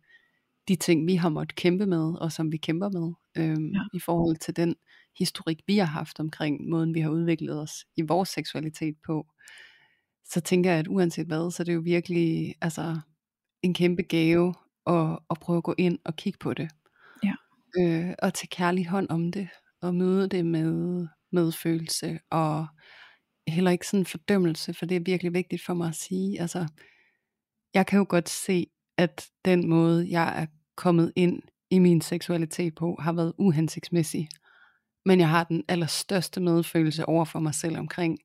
de 0.67 0.75
ting, 0.75 1.07
vi 1.07 1.15
har 1.15 1.29
måttet 1.29 1.55
kæmpe 1.55 1.85
med, 1.85 2.15
og 2.21 2.31
som 2.31 2.51
vi 2.51 2.57
kæmper 2.57 2.89
med, 2.89 3.13
øhm, 3.37 3.73
ja. 3.73 3.81
i 3.93 3.99
forhold 3.99 4.35
til 4.35 4.55
den 4.55 4.75
historik, 5.17 5.59
vi 5.67 5.77
har 5.77 5.85
haft 5.85 6.19
omkring 6.19 6.69
måden, 6.69 6.93
vi 6.93 6.99
har 6.99 7.09
udviklet 7.09 7.59
os 7.61 7.85
i 7.95 8.01
vores 8.01 8.29
seksualitet 8.29 8.95
på, 9.05 9.27
så 10.25 10.41
tænker 10.41 10.69
jeg, 10.69 10.79
at 10.79 10.87
uanset 10.87 11.27
hvad, 11.27 11.51
så 11.51 11.63
er 11.63 11.65
det 11.65 11.73
jo 11.73 11.81
virkelig 11.83 12.55
altså, 12.61 12.99
en 13.61 13.73
kæmpe 13.73 14.03
gave 14.03 14.53
at, 14.87 15.19
at 15.29 15.37
prøve 15.41 15.57
at 15.57 15.63
gå 15.63 15.75
ind 15.77 15.99
og 16.05 16.15
kigge 16.15 16.39
på 16.39 16.53
det. 16.53 16.69
Ja. 17.23 17.33
Øh, 17.79 18.13
og 18.21 18.33
tage 18.33 18.47
kærlig 18.47 18.87
hånd 18.87 19.07
om 19.09 19.31
det, 19.31 19.49
og 19.81 19.95
møde 19.95 20.29
det 20.29 20.45
med 20.45 21.07
medfølelse, 21.31 22.19
og 22.29 22.67
heller 23.47 23.71
ikke 23.71 23.87
sådan 23.87 24.05
fordømmelse, 24.05 24.73
for 24.73 24.85
det 24.85 24.95
er 24.95 25.01
virkelig 25.05 25.33
vigtigt 25.33 25.65
for 25.65 25.73
mig 25.73 25.87
at 25.87 25.95
sige. 25.95 26.41
Altså, 26.41 26.67
jeg 27.73 27.85
kan 27.85 27.97
jo 27.99 28.05
godt 28.09 28.29
se, 28.29 28.67
at 28.97 29.29
den 29.45 29.69
måde, 29.69 30.07
jeg 30.09 30.41
er 30.41 30.45
kommet 30.75 31.13
ind 31.15 31.41
i 31.69 31.79
min 31.79 32.01
seksualitet 32.01 32.75
på, 32.75 32.97
har 33.01 33.13
været 33.13 33.33
uhensigtsmæssig. 33.37 34.29
Men 35.05 35.19
jeg 35.19 35.29
har 35.29 35.43
den 35.43 35.63
allerstørste 35.67 36.41
medfølelse 36.41 37.05
over 37.05 37.25
for 37.25 37.39
mig 37.39 37.55
selv 37.55 37.77
omkring, 37.77 38.19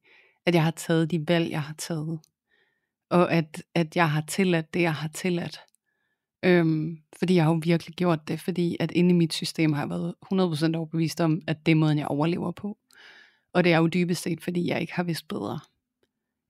at 0.46 0.54
jeg 0.54 0.64
har 0.64 0.70
taget 0.70 1.10
de 1.10 1.28
valg, 1.28 1.50
jeg 1.50 1.62
har 1.62 1.74
taget. 1.78 2.20
Og 3.10 3.32
at, 3.32 3.62
at 3.74 3.96
jeg 3.96 4.10
har 4.10 4.24
tilladt 4.28 4.74
det, 4.74 4.82
jeg 4.82 4.94
har 4.94 5.08
tilladt. 5.08 5.60
Øhm, 6.42 6.98
fordi 7.18 7.34
jeg 7.34 7.44
har 7.44 7.50
jo 7.50 7.60
virkelig 7.62 7.96
gjort 7.96 8.28
det, 8.28 8.40
fordi 8.40 8.76
at 8.80 8.90
inde 8.90 9.10
i 9.10 9.12
mit 9.12 9.32
system 9.32 9.72
har 9.72 9.82
jeg 9.82 9.90
været 9.90 10.14
100% 10.72 10.76
overbevist 10.76 11.20
om, 11.20 11.42
at 11.46 11.66
det 11.66 11.72
er 11.72 11.76
måden, 11.76 11.98
jeg 11.98 12.06
overlever 12.06 12.52
på. 12.52 12.78
Og 13.52 13.64
det 13.64 13.72
er 13.72 13.78
jo 13.78 13.86
dybest 13.86 14.22
set, 14.22 14.42
fordi 14.42 14.68
jeg 14.68 14.80
ikke 14.80 14.94
har 14.94 15.02
vidst 15.02 15.28
bedre. 15.28 15.60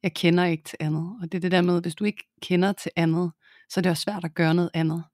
Jeg 0.03 0.15
kender 0.15 0.45
ikke 0.45 0.65
til 0.65 0.77
andet. 0.81 1.17
Og 1.23 1.33
det 1.33 1.39
er 1.39 1.41
det 1.41 1.53
der 1.53 1.63
med, 1.63 1.77
at 1.77 1.83
hvis 1.83 1.95
du 1.95 2.05
ikke 2.05 2.29
kender 2.43 2.73
til 2.73 2.91
andet, 2.97 3.33
så 3.69 3.81
er 3.81 3.83
det 3.83 3.91
også 3.91 4.03
svært 4.03 4.25
at 4.25 4.35
gøre 4.35 4.55
noget 4.55 4.71
andet. 4.75 5.05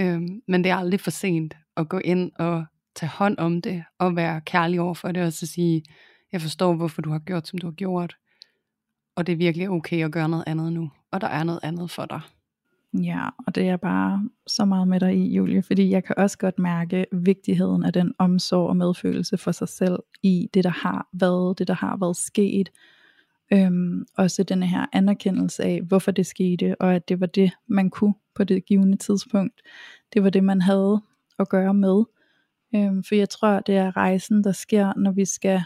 Øhm, 0.00 0.42
men 0.48 0.64
det 0.64 0.70
er 0.70 0.76
aldrig 0.76 1.00
for 1.00 1.10
sent 1.10 1.56
at 1.76 1.88
gå 1.88 1.98
ind 1.98 2.32
og 2.38 2.64
tage 2.94 3.10
hånd 3.10 3.38
om 3.38 3.62
det, 3.62 3.84
og 3.98 4.16
være 4.16 4.40
kærlig 4.40 4.80
over 4.80 4.94
for 4.94 5.12
det, 5.12 5.22
og 5.22 5.32
så 5.32 5.46
sige, 5.46 5.82
jeg 6.32 6.40
forstår, 6.40 6.74
hvorfor 6.74 7.02
du 7.02 7.10
har 7.10 7.18
gjort, 7.18 7.48
som 7.48 7.58
du 7.58 7.66
har 7.66 7.74
gjort, 7.74 8.16
og 9.16 9.26
det 9.26 9.32
er 9.32 9.36
virkelig 9.36 9.70
okay 9.70 10.04
at 10.04 10.12
gøre 10.12 10.28
noget 10.28 10.44
andet 10.46 10.72
nu, 10.72 10.90
og 11.10 11.20
der 11.20 11.26
er 11.26 11.44
noget 11.44 11.60
andet 11.62 11.90
for 11.90 12.06
dig. 12.06 12.20
Ja, 12.94 13.28
og 13.46 13.54
det 13.54 13.68
er 13.68 13.76
bare 13.76 14.28
så 14.46 14.64
meget 14.64 14.88
med 14.88 15.00
dig 15.00 15.16
i, 15.16 15.34
Julie, 15.34 15.62
fordi 15.62 15.90
jeg 15.90 16.04
kan 16.04 16.14
også 16.18 16.38
godt 16.38 16.58
mærke 16.58 17.06
vigtigheden 17.12 17.84
af 17.84 17.92
den 17.92 18.14
omsorg 18.18 18.68
og 18.68 18.76
medfølelse 18.76 19.38
for 19.38 19.52
sig 19.52 19.68
selv 19.68 19.98
i 20.22 20.48
det, 20.54 20.64
der 20.64 20.70
har 20.70 21.08
været, 21.12 21.58
det, 21.58 21.68
der 21.68 21.74
har 21.74 21.96
været 21.96 22.16
sket, 22.16 22.68
Øhm, 23.52 24.06
også 24.16 24.42
den 24.42 24.62
her 24.62 24.86
anerkendelse 24.92 25.62
af, 25.62 25.80
hvorfor 25.82 26.10
det 26.10 26.26
skete, 26.26 26.80
og 26.80 26.94
at 26.94 27.08
det 27.08 27.20
var 27.20 27.26
det, 27.26 27.52
man 27.66 27.90
kunne 27.90 28.14
på 28.34 28.44
det 28.44 28.64
givende 28.64 28.96
tidspunkt. 28.96 29.62
Det 30.12 30.22
var 30.22 30.30
det, 30.30 30.44
man 30.44 30.60
havde 30.60 31.02
at 31.38 31.48
gøre 31.48 31.74
med. 31.74 32.04
Øhm, 32.74 33.04
for 33.04 33.14
jeg 33.14 33.28
tror, 33.28 33.60
det 33.60 33.76
er 33.76 33.96
rejsen, 33.96 34.44
der 34.44 34.52
sker, 34.52 34.92
når 34.96 35.12
vi 35.12 35.24
skal 35.24 35.62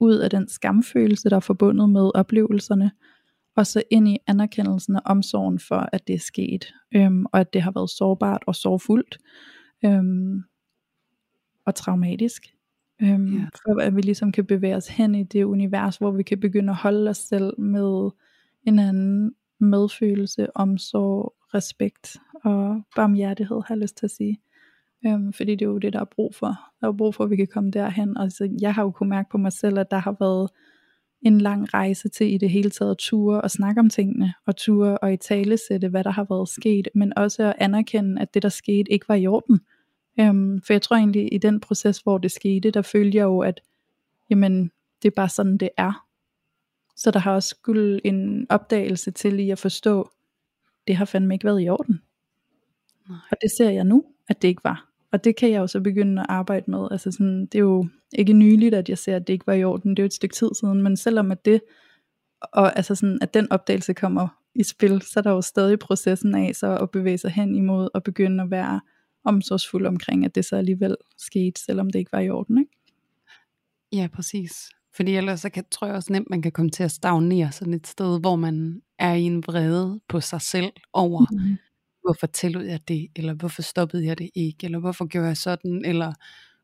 ud 0.00 0.14
af 0.14 0.30
den 0.30 0.48
skamfølelse, 0.48 1.30
der 1.30 1.36
er 1.36 1.40
forbundet 1.40 1.90
med 1.90 2.10
oplevelserne, 2.14 2.90
og 3.56 3.66
så 3.66 3.82
ind 3.90 4.08
i 4.08 4.18
anerkendelsen 4.26 4.96
og 4.96 5.02
omsorgen 5.04 5.58
for, 5.58 5.88
at 5.92 6.06
det 6.06 6.14
er 6.14 6.18
sket, 6.18 6.74
øhm, 6.94 7.26
og 7.26 7.40
at 7.40 7.52
det 7.52 7.62
har 7.62 7.70
været 7.70 7.90
sårbart 7.90 8.42
og 8.46 8.54
sorgfuldt, 8.54 9.18
øhm, 9.84 10.42
og 11.66 11.74
traumatisk. 11.74 12.42
Øhm, 13.02 13.38
ja. 13.38 13.44
For 13.54 13.80
at 13.80 13.96
vi 13.96 14.00
ligesom 14.00 14.32
kan 14.32 14.46
bevæge 14.46 14.76
os 14.76 14.88
hen 14.88 15.14
i 15.14 15.22
det 15.22 15.44
univers, 15.44 15.96
hvor 15.96 16.10
vi 16.10 16.22
kan 16.22 16.40
begynde 16.40 16.70
at 16.70 16.76
holde 16.76 17.10
os 17.10 17.18
selv 17.18 17.60
med 17.60 18.10
en 18.66 18.78
anden 18.78 19.32
medfølelse, 19.60 20.56
omsorg, 20.56 21.34
respekt 21.54 22.16
og 22.44 22.82
barmhjertighed, 22.96 23.56
har 23.66 23.74
jeg 23.74 23.80
lyst 23.80 23.96
til 23.96 24.06
at 24.06 24.10
sige. 24.10 24.40
Øhm, 25.06 25.32
fordi 25.32 25.52
det 25.52 25.62
er 25.62 25.66
jo 25.70 25.78
det, 25.78 25.92
der 25.92 26.00
er 26.00 26.14
brug 26.14 26.34
for. 26.34 26.58
Der 26.80 26.88
er 26.88 26.92
brug 26.92 27.14
for, 27.14 27.24
at 27.24 27.30
vi 27.30 27.36
kan 27.36 27.46
komme 27.46 27.70
derhen. 27.70 28.16
Altså, 28.16 28.56
jeg 28.60 28.74
har 28.74 28.82
jo 28.82 28.90
kunnet 28.90 29.08
mærke 29.10 29.28
på 29.32 29.38
mig 29.38 29.52
selv, 29.52 29.78
at 29.78 29.90
der 29.90 29.98
har 29.98 30.16
været 30.20 30.50
en 31.22 31.40
lang 31.40 31.74
rejse 31.74 32.08
til 32.08 32.34
i 32.34 32.38
det 32.38 32.50
hele 32.50 32.70
taget 32.70 32.98
ture 32.98 33.40
og 33.40 33.50
snakke 33.50 33.80
om 33.80 33.90
tingene, 33.90 34.34
og 34.46 34.56
ture 34.56 34.98
og 34.98 35.12
i 35.12 35.16
tale 35.16 35.56
sætte, 35.68 35.88
hvad 35.88 36.04
der 36.04 36.10
har 36.10 36.26
været 36.30 36.48
sket, 36.48 36.88
men 36.94 37.12
også 37.18 37.42
at 37.42 37.54
anerkende, 37.58 38.22
at 38.22 38.34
det 38.34 38.42
der 38.42 38.48
skete 38.48 38.92
ikke 38.92 39.08
var 39.08 39.14
i 39.14 39.26
orden. 39.26 39.60
Øhm, 40.20 40.62
for 40.62 40.72
jeg 40.72 40.82
tror 40.82 40.96
egentlig, 40.96 41.34
i 41.34 41.38
den 41.38 41.60
proces, 41.60 41.98
hvor 41.98 42.18
det 42.18 42.30
skete, 42.30 42.70
der 42.70 42.82
følte 42.82 43.18
jeg 43.18 43.24
jo, 43.24 43.38
at 43.38 43.60
jamen, 44.30 44.70
det 45.02 45.08
er 45.08 45.14
bare 45.16 45.28
sådan, 45.28 45.56
det 45.58 45.70
er. 45.76 46.06
Så 46.96 47.10
der 47.10 47.18
har 47.18 47.34
også 47.34 47.48
skulle 47.48 48.06
en 48.06 48.46
opdagelse 48.50 49.10
til 49.10 49.40
i 49.40 49.50
at 49.50 49.58
forstå, 49.58 50.10
det 50.86 50.96
har 50.96 51.04
fandme 51.04 51.34
ikke 51.34 51.44
været 51.44 51.62
i 51.62 51.68
orden. 51.68 52.00
Nej. 53.08 53.18
Og 53.30 53.36
det 53.42 53.50
ser 53.58 53.70
jeg 53.70 53.84
nu, 53.84 54.04
at 54.28 54.42
det 54.42 54.48
ikke 54.48 54.64
var. 54.64 54.90
Og 55.12 55.24
det 55.24 55.36
kan 55.36 55.50
jeg 55.50 55.58
jo 55.58 55.66
så 55.66 55.80
begynde 55.80 56.22
at 56.22 56.26
arbejde 56.28 56.70
med. 56.70 56.88
Altså 56.90 57.10
sådan, 57.10 57.46
det 57.46 57.54
er 57.54 57.62
jo 57.62 57.88
ikke 58.12 58.32
nyligt, 58.32 58.74
at 58.74 58.88
jeg 58.88 58.98
ser, 58.98 59.16
at 59.16 59.26
det 59.26 59.32
ikke 59.32 59.46
var 59.46 59.52
i 59.52 59.64
orden. 59.64 59.90
Det 59.90 59.98
er 59.98 60.02
jo 60.02 60.06
et 60.06 60.12
stykke 60.12 60.34
tid 60.34 60.50
siden. 60.60 60.82
Men 60.82 60.96
selvom 60.96 61.32
at 61.32 61.44
det, 61.44 61.60
og 62.40 62.76
altså 62.76 62.94
sådan, 62.94 63.18
at 63.22 63.34
den 63.34 63.52
opdagelse 63.52 63.94
kommer 63.94 64.28
i 64.54 64.62
spil, 64.62 65.02
så 65.02 65.20
er 65.20 65.22
der 65.22 65.30
jo 65.30 65.42
stadig 65.42 65.78
processen 65.78 66.34
af 66.34 66.54
så 66.54 66.76
at 66.76 66.90
bevæge 66.90 67.18
sig 67.18 67.30
hen 67.30 67.54
imod 67.54 67.88
at 67.94 68.02
begynde 68.02 68.42
at 68.42 68.50
være 68.50 68.80
omsorgsfuld 69.24 69.86
omkring, 69.86 70.24
at 70.24 70.34
det 70.34 70.44
så 70.44 70.56
alligevel 70.56 70.96
skete, 71.18 71.60
selvom 71.64 71.90
det 71.90 71.98
ikke 71.98 72.12
var 72.12 72.20
i 72.20 72.30
orden, 72.30 72.58
ikke? 72.58 72.72
Ja, 73.92 74.08
præcis. 74.12 74.70
Fordi 74.94 75.16
ellers 75.16 75.40
så 75.40 75.50
kan, 75.50 75.64
tror 75.70 75.86
jeg 75.86 75.96
også 75.96 76.12
nemt, 76.12 76.30
man 76.30 76.42
kan 76.42 76.52
komme 76.52 76.70
til 76.70 76.82
at 76.82 76.90
stagnere 76.90 77.52
sådan 77.52 77.74
et 77.74 77.86
sted, 77.86 78.20
hvor 78.20 78.36
man 78.36 78.82
er 78.98 79.14
i 79.14 79.22
en 79.22 79.42
vrede 79.46 80.00
på 80.08 80.20
sig 80.20 80.40
selv 80.40 80.72
over, 80.92 81.26
mm-hmm. 81.30 81.56
hvorfor 82.02 82.26
tillod 82.26 82.64
jeg 82.64 82.88
det, 82.88 83.08
eller 83.16 83.34
hvorfor 83.34 83.62
stoppede 83.62 84.06
jeg 84.06 84.18
det 84.18 84.30
ikke, 84.34 84.64
eller 84.64 84.78
hvorfor 84.78 85.06
gjorde 85.06 85.28
jeg 85.28 85.36
sådan, 85.36 85.84
eller 85.84 86.12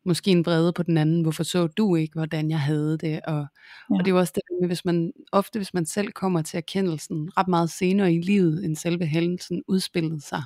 måske 0.04 0.30
en 0.30 0.46
vrede 0.46 0.72
på 0.72 0.82
den 0.82 0.96
anden, 0.96 1.22
hvorfor 1.22 1.42
så 1.42 1.66
du 1.66 1.96
ikke, 1.96 2.14
hvordan 2.14 2.50
jeg 2.50 2.60
havde 2.60 2.98
det, 2.98 3.20
og, 3.20 3.38
ja. 3.38 3.46
og 3.90 3.98
det 3.98 4.06
er 4.06 4.10
jo 4.10 4.18
også 4.18 4.32
det 4.34 4.42
med, 4.60 4.68
hvis 4.68 4.84
man, 4.84 5.12
ofte 5.32 5.58
hvis 5.58 5.74
man 5.74 5.86
selv 5.86 6.12
kommer 6.12 6.42
til 6.42 6.56
erkendelsen 6.56 7.30
ret 7.36 7.48
meget 7.48 7.70
senere 7.70 8.14
i 8.14 8.20
livet, 8.20 8.64
end 8.64 8.76
selve 8.76 9.06
hændelsen 9.06 9.62
udspillede 9.68 10.20
sig, 10.20 10.42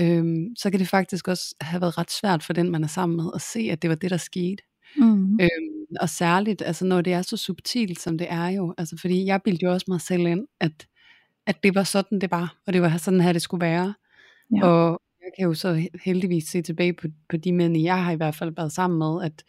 øhm, 0.00 0.56
så 0.56 0.70
kan 0.70 0.80
det 0.80 0.88
faktisk 0.88 1.28
også 1.28 1.54
have 1.60 1.80
været 1.80 1.98
ret 1.98 2.10
svært 2.10 2.42
for 2.42 2.52
den, 2.52 2.70
man 2.70 2.84
er 2.84 2.88
sammen 2.88 3.16
med, 3.16 3.30
at 3.34 3.40
se, 3.40 3.68
at 3.72 3.82
det 3.82 3.90
var 3.90 3.96
det, 3.96 4.10
der 4.10 4.16
skete. 4.16 4.62
Mm. 4.96 5.40
Øhm, 5.40 5.96
og 6.00 6.08
særligt, 6.08 6.62
altså 6.62 6.84
når 6.84 7.00
det 7.00 7.12
er 7.12 7.22
så 7.22 7.36
subtilt, 7.36 8.00
som 8.00 8.18
det 8.18 8.26
er 8.30 8.48
jo, 8.48 8.74
altså 8.78 8.96
fordi 9.00 9.26
jeg 9.26 9.42
bildte 9.42 9.64
jo 9.64 9.72
også 9.72 9.86
mig 9.88 10.00
selv 10.00 10.26
ind, 10.26 10.46
at, 10.60 10.86
at 11.46 11.56
det 11.62 11.74
var 11.74 11.82
sådan, 11.82 12.20
det 12.20 12.30
var, 12.30 12.56
og 12.66 12.72
det 12.72 12.82
var 12.82 12.96
sådan 12.96 13.20
her, 13.20 13.32
det 13.32 13.42
skulle 13.42 13.66
være. 13.66 13.94
Ja. 14.56 14.66
Og 14.66 15.00
jeg 15.22 15.30
kan 15.38 15.44
jo 15.44 15.54
så 15.54 15.88
heldigvis 16.04 16.44
se 16.44 16.62
tilbage 16.62 16.92
på, 16.92 17.08
på 17.28 17.36
de 17.36 17.52
mænd, 17.52 17.76
jeg 17.76 18.04
har 18.04 18.12
i 18.12 18.16
hvert 18.16 18.34
fald 18.34 18.52
været 18.56 18.72
sammen 18.72 18.98
med, 18.98 19.24
at 19.24 19.44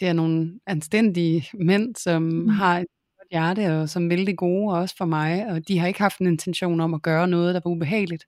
det 0.00 0.08
er 0.08 0.12
nogle 0.12 0.60
anstændige 0.66 1.46
mænd, 1.54 1.94
som 1.96 2.22
mm. 2.22 2.48
har 2.48 2.78
et 2.78 2.86
godt 3.18 3.28
hjerte, 3.30 3.80
og 3.80 3.88
som 3.88 4.10
vil 4.10 4.26
det 4.26 4.36
gode 4.36 4.74
også 4.74 4.94
for 4.98 5.04
mig, 5.04 5.46
og 5.46 5.68
de 5.68 5.78
har 5.78 5.86
ikke 5.86 6.00
haft 6.00 6.18
en 6.18 6.26
intention 6.26 6.80
om 6.80 6.94
at 6.94 7.02
gøre 7.02 7.28
noget, 7.28 7.54
der 7.54 7.60
var 7.64 7.70
ubehageligt. 7.70 8.24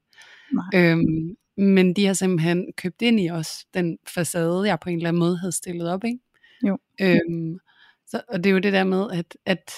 Øhm, 0.74 1.36
men 1.60 1.92
de 1.92 2.06
har 2.06 2.12
simpelthen 2.12 2.72
købt 2.76 3.02
ind 3.02 3.20
i 3.20 3.30
os 3.30 3.64
den 3.74 3.98
facade, 4.14 4.66
jeg 4.66 4.78
på 4.80 4.88
en 4.88 4.96
eller 4.96 5.08
anden 5.08 5.20
måde 5.20 5.38
havde 5.38 5.52
stillet 5.52 5.90
op, 5.92 6.04
ikke? 6.04 6.18
Jo. 6.66 6.78
Øhm, 7.00 7.58
så, 8.06 8.22
og 8.28 8.44
det 8.44 8.50
er 8.50 8.54
jo 8.54 8.58
det 8.58 8.72
der 8.72 8.84
med, 8.84 9.10
at, 9.12 9.36
at, 9.46 9.70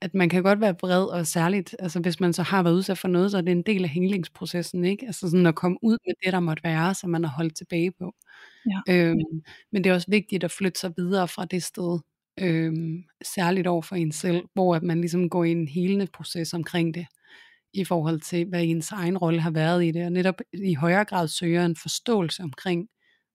at 0.00 0.14
man 0.14 0.28
kan 0.28 0.42
godt 0.42 0.60
være 0.60 0.74
vred, 0.80 1.04
og 1.04 1.26
særligt, 1.26 1.76
altså 1.78 2.00
hvis 2.00 2.20
man 2.20 2.32
så 2.32 2.42
har 2.42 2.62
været 2.62 2.74
udsat 2.74 2.98
for 2.98 3.08
noget, 3.08 3.30
så 3.30 3.36
er 3.36 3.40
det 3.40 3.52
en 3.52 3.62
del 3.62 3.84
af 3.84 3.90
helingsprocessen, 3.90 4.84
ikke? 4.84 5.06
Altså 5.06 5.30
sådan 5.30 5.46
at 5.46 5.54
komme 5.54 5.78
ud 5.82 5.98
med 6.06 6.14
det, 6.24 6.32
der 6.32 6.40
måtte 6.40 6.64
være, 6.64 6.94
som 6.94 7.10
man 7.10 7.24
har 7.24 7.30
holdt 7.30 7.56
tilbage 7.56 7.92
på. 7.98 8.14
Ja. 8.70 8.94
Øhm, 8.94 9.42
men 9.72 9.84
det 9.84 9.90
er 9.90 9.94
også 9.94 10.10
vigtigt 10.10 10.44
at 10.44 10.50
flytte 10.50 10.80
sig 10.80 10.92
videre 10.96 11.28
fra 11.28 11.44
det 11.44 11.62
sted, 11.62 11.98
øhm, 12.40 13.02
særligt 13.24 13.66
over 13.66 13.82
for 13.82 13.96
en 13.96 14.12
selv, 14.12 14.42
hvor 14.54 14.74
at 14.74 14.82
man 14.82 15.00
ligesom 15.00 15.30
går 15.30 15.44
i 15.44 15.50
en 15.50 15.68
helende 15.68 16.06
proces 16.12 16.54
omkring 16.54 16.94
det 16.94 17.06
i 17.76 17.84
forhold 17.84 18.20
til, 18.20 18.48
hvad 18.48 18.64
ens 18.64 18.92
egen 18.92 19.18
rolle 19.18 19.40
har 19.40 19.50
været 19.50 19.84
i 19.84 19.90
det, 19.90 20.04
og 20.04 20.12
netop 20.12 20.34
i 20.52 20.74
højere 20.74 21.04
grad 21.04 21.28
søger 21.28 21.64
en 21.64 21.76
forståelse 21.76 22.42
omkring, 22.42 22.88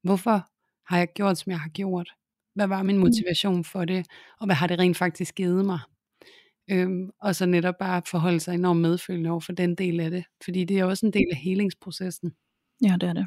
hvorfor 0.03 0.47
har 0.93 0.97
jeg 0.97 1.07
gjort, 1.15 1.37
som 1.37 1.51
jeg 1.51 1.59
har 1.59 1.69
gjort? 1.69 2.09
Hvad 2.55 2.67
var 2.67 2.83
min 2.83 2.95
mm. 2.95 3.01
motivation 3.01 3.63
for 3.63 3.85
det? 3.85 4.05
Og 4.39 4.45
hvad 4.45 4.55
har 4.55 4.67
det 4.67 4.79
rent 4.79 4.97
faktisk 4.97 5.35
givet 5.35 5.65
mig? 5.65 5.79
Øhm, 6.71 7.09
og 7.21 7.35
så 7.35 7.45
netop 7.45 7.75
bare 7.79 8.01
forholde 8.07 8.39
sig 8.39 8.53
enormt 8.53 8.81
medfølgende 8.81 9.29
over 9.29 9.39
for 9.39 9.51
den 9.51 9.75
del 9.75 9.99
af 9.99 10.11
det, 10.11 10.23
fordi 10.43 10.63
det 10.63 10.79
er 10.79 10.85
også 10.85 11.05
en 11.05 11.13
del 11.13 11.27
af 11.31 11.37
helingsprocessen. 11.37 12.31
Ja, 12.83 12.97
det 13.01 13.09
er 13.09 13.13
det. 13.13 13.25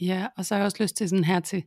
Ja, 0.00 0.26
og 0.36 0.44
så 0.44 0.54
har 0.54 0.60
jeg 0.60 0.66
også 0.66 0.82
lyst 0.82 0.96
til 0.96 1.08
sådan 1.08 1.24
her 1.24 1.40
til, 1.40 1.64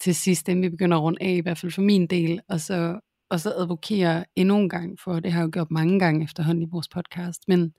til 0.00 0.14
sidst, 0.14 0.48
inden 0.48 0.62
vi 0.62 0.68
begynder 0.68 0.96
at 0.96 1.02
runde 1.02 1.22
af, 1.22 1.30
i 1.30 1.40
hvert 1.40 1.58
fald 1.58 1.72
for 1.72 1.82
min 1.82 2.06
del, 2.06 2.40
og 2.48 2.60
så 2.60 3.00
og 3.32 3.40
så 3.40 3.52
advokere 3.56 4.24
endnu 4.36 4.58
en 4.58 4.68
gang 4.68 5.00
for, 5.00 5.20
det 5.20 5.32
har 5.32 5.40
jeg 5.40 5.46
jo 5.46 5.50
gjort 5.52 5.70
mange 5.70 5.98
gange 5.98 6.24
efterhånden 6.24 6.62
i 6.62 6.70
vores 6.70 6.88
podcast, 6.88 7.42
men, 7.48 7.74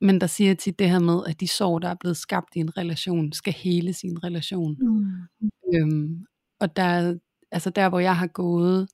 men 0.00 0.20
der 0.20 0.26
siger 0.26 0.54
tit 0.54 0.78
det 0.78 0.90
her 0.90 0.98
med, 0.98 1.22
at 1.26 1.40
de 1.40 1.48
sår, 1.48 1.78
der 1.78 1.88
er 1.88 1.94
blevet 2.00 2.16
skabt 2.16 2.56
i 2.56 2.58
en 2.58 2.78
relation, 2.78 3.32
skal 3.32 3.52
hele 3.52 3.92
sin 3.92 4.24
relation. 4.24 4.76
Mm. 4.80 5.50
Øhm, 5.74 6.24
og 6.60 6.76
der, 6.76 7.18
altså 7.50 7.70
der, 7.70 7.88
hvor 7.88 7.98
jeg 7.98 8.16
har 8.16 8.26
gået 8.26 8.88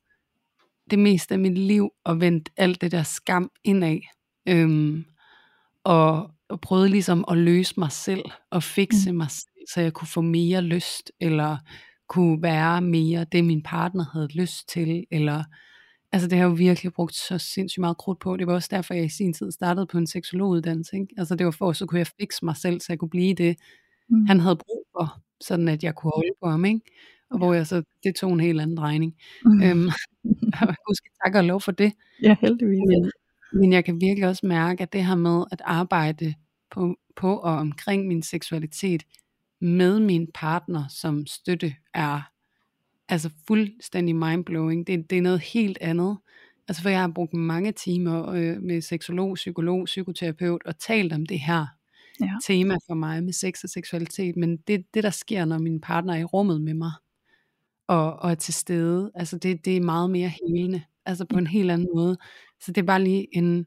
det 0.91 0.99
meste 0.99 1.35
af 1.35 1.39
mit 1.39 1.59
liv 1.59 1.91
og 2.05 2.21
vendt 2.21 2.51
alt 2.57 2.81
det 2.81 2.93
der 2.93 3.03
skam 3.03 3.51
indad, 3.65 4.01
øhm, 4.49 5.05
og, 5.85 6.31
og 6.49 6.61
prøvet 6.61 6.91
ligesom 6.91 7.25
at 7.31 7.39
løse 7.39 7.75
mig 7.79 7.93
selv 7.93 8.25
og 8.51 8.63
fikse 8.63 9.13
mm. 9.13 9.19
mig 9.19 9.31
selv, 9.31 9.67
så 9.75 9.81
jeg 9.81 9.93
kunne 9.93 10.09
få 10.09 10.21
mere 10.21 10.61
lyst, 10.61 11.13
eller 11.21 11.57
kunne 12.09 12.43
være 12.43 12.81
mere 12.81 13.27
det, 13.33 13.45
min 13.45 13.63
partner 13.63 14.05
havde 14.13 14.29
lyst 14.37 14.69
til, 14.69 15.07
eller 15.11 15.45
Altså 16.15 16.29
det 16.29 16.39
har 16.39 16.45
jeg 16.45 16.51
jo 16.51 16.55
virkelig 16.55 16.93
brugt 16.93 17.15
så 17.15 17.39
sindssygt 17.39 17.81
meget 17.81 17.97
krudt 17.97 18.19
på. 18.19 18.37
Det 18.37 18.47
var 18.47 18.55
også 18.55 18.69
derfor, 18.71 18.95
jeg 18.95 19.05
i 19.05 19.09
sin 19.09 19.33
tid 19.33 19.51
startede 19.51 19.87
på 19.87 19.99
en 19.99 20.07
seksologuddannelse. 20.07 20.97
Ikke? 20.97 21.15
Altså 21.19 21.35
det 21.35 21.45
var 21.47 21.51
for, 21.51 21.73
så 21.73 21.87
kunne 21.87 21.99
jeg 21.99 22.07
fikse 22.07 22.45
mig 22.45 22.57
selv, 22.57 22.81
så 22.81 22.87
jeg 22.89 22.99
kunne 22.99 23.11
blive 23.11 23.35
det, 23.35 23.57
mm. 24.09 24.27
han 24.27 24.41
havde 24.41 24.57
brug 24.57 24.87
for, 24.93 25.23
sådan 25.41 25.69
at 25.69 25.85
jeg 25.85 25.95
kunne 25.95 26.13
holde 26.15 26.35
på 26.43 26.51
ham. 26.51 26.65
Ikke? 26.65 26.81
Og 27.31 27.39
hvor 27.39 27.55
jeg 27.55 27.67
så, 27.67 27.83
det 28.05 28.15
tog 28.15 28.33
en 28.33 28.41
helt 28.41 28.61
anden 28.61 28.77
drejning. 28.77 29.15
Mm. 29.45 29.63
Øhm, 29.63 29.91
husk 30.89 31.05
tak 31.25 31.35
og 31.35 31.45
lov 31.45 31.61
for 31.61 31.73
det. 31.73 31.93
Ja, 32.23 32.37
heldigvis. 32.41 32.81
Men, 32.87 33.11
men 33.53 33.73
jeg 33.73 33.85
kan 33.85 34.01
virkelig 34.01 34.29
også 34.29 34.47
mærke, 34.47 34.83
at 34.83 34.93
det 34.93 35.05
her 35.05 35.15
med 35.17 35.45
at 35.53 35.61
arbejde 35.65 36.35
på, 36.71 36.97
på 37.17 37.37
og 37.37 37.53
omkring 37.53 38.07
min 38.07 38.23
seksualitet 38.23 39.03
med 39.61 40.01
min 40.01 40.29
partner 40.35 40.85
som 40.89 41.27
støtte 41.27 41.75
er 41.95 42.34
altså 43.09 43.31
fuldstændig 43.47 44.17
mindblowing. 44.17 44.87
Det, 44.87 45.11
det 45.11 45.19
er 45.19 45.23
noget 45.23 45.41
helt 45.41 45.79
andet. 45.81 46.19
Altså 46.69 46.83
for 46.83 46.89
jeg 46.89 47.01
har 47.01 47.13
brugt 47.15 47.35
mange 47.35 47.73
timer 47.73 48.31
øh, 48.31 48.63
med 48.63 48.81
seksolog, 48.81 49.35
psykolog, 49.35 49.85
psykoterapeut 49.85 50.63
og 50.65 50.79
talt 50.79 51.13
om 51.13 51.27
det 51.27 51.41
her 51.41 51.67
ja. 52.21 52.33
tema 52.47 52.75
for 52.87 52.95
mig 52.95 53.25
med 53.25 53.33
sex 53.33 53.65
og 53.65 53.71
seksualitet. 53.71 54.37
Men 54.37 54.57
det, 54.57 54.85
det 54.95 55.05
der 55.05 55.11
sker, 55.11 55.45
når 55.45 55.59
min 55.59 55.81
partner 55.81 56.15
er 56.15 56.19
i 56.19 56.25
rummet 56.25 56.61
med 56.61 56.75
mig 56.75 56.93
og, 57.89 58.13
og 58.17 58.31
er 58.31 58.35
til 58.35 58.55
stede, 58.55 59.11
altså 59.15 59.39
det, 59.39 59.65
det 59.65 59.77
er 59.77 59.81
meget 59.81 60.11
mere 60.11 60.29
helende. 60.29 60.83
Altså 61.07 61.25
på 61.25 61.39
en 61.39 61.47
helt 61.47 61.71
anden 61.71 61.89
måde. 61.95 62.17
Så 62.61 62.73
det 62.73 62.83
er 62.83 62.87
bare 62.87 63.05
lige 63.05 63.27
en, 63.33 63.67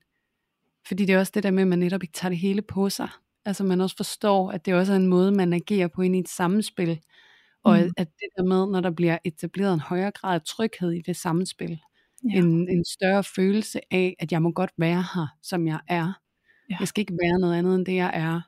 fordi 0.88 1.06
det 1.06 1.16
er 1.16 1.20
også 1.20 1.32
det 1.36 1.44
der 1.44 1.52
med, 1.52 1.62
at 1.62 1.68
man 1.68 1.80
netop 1.80 2.04
ikke 2.04 2.14
tager 2.14 2.30
det 2.30 2.40
hele 2.40 2.62
på 2.62 2.90
sig. 2.90 3.10
Altså 3.46 3.64
man 3.64 3.82
også 3.82 3.96
forstår, 3.98 4.52
at 4.52 4.66
det 4.66 4.74
også 4.74 4.94
er 4.94 4.98
en 4.98 5.08
måde, 5.08 5.32
man 5.32 5.54
agerer 5.54 5.88
på 5.88 6.02
ind 6.02 6.16
i 6.16 6.20
et 6.20 6.30
samspil 6.30 7.00
og 7.68 7.80
mm. 7.80 7.94
at 7.98 8.08
det 8.08 8.28
der 8.38 8.44
med, 8.44 8.68
når 8.72 8.82
der 8.82 8.92
bliver 8.92 9.18
etableret 9.26 9.74
en 9.74 9.80
højere 9.80 10.12
grad 10.12 10.36
af 10.36 10.42
tryghed 10.42 10.92
i 10.92 11.02
det 11.02 11.16
samspil, 11.16 11.80
ja. 12.24 12.38
en, 12.38 12.70
en 12.70 12.86
større 12.86 13.24
følelse 13.24 13.80
af, 13.92 14.16
at 14.20 14.32
jeg 14.32 14.42
må 14.42 14.52
godt 14.52 14.72
være 14.78 15.04
her, 15.14 15.28
som 15.44 15.68
jeg 15.68 15.80
er. 15.88 16.14
Ja. 16.70 16.78
Jeg 16.80 16.88
skal 16.88 17.02
ikke 17.02 17.18
være 17.24 17.40
noget 17.40 17.58
andet 17.58 17.76
end 17.76 17.86
det, 17.86 17.96
jeg 17.96 18.12
er. 18.14 18.42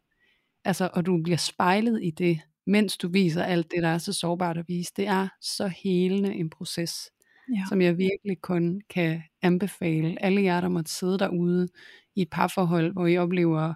Altså, 0.65 0.89
og 0.93 1.05
du 1.05 1.23
bliver 1.23 1.37
spejlet 1.37 2.03
i 2.03 2.11
det, 2.11 2.39
mens 2.67 2.97
du 2.97 3.07
viser 3.07 3.43
alt 3.43 3.71
det, 3.71 3.83
der 3.83 3.89
er 3.89 3.97
så 3.97 4.13
sårbart 4.13 4.57
at 4.57 4.65
vise. 4.67 4.91
Det 4.95 5.07
er 5.07 5.27
så 5.41 5.67
helende 5.67 6.33
en 6.33 6.49
proces, 6.49 7.09
ja. 7.55 7.63
som 7.69 7.81
jeg 7.81 7.97
virkelig 7.97 8.41
kun 8.41 8.81
kan 8.89 9.21
anbefale 9.41 10.23
alle 10.23 10.43
jer, 10.43 10.61
der 10.61 10.69
måtte 10.69 10.91
sidde 10.91 11.19
derude 11.19 11.67
i 12.15 12.21
et 12.21 12.29
parforhold, 12.29 12.93
hvor 12.93 13.07
I 13.07 13.17
oplever 13.17 13.73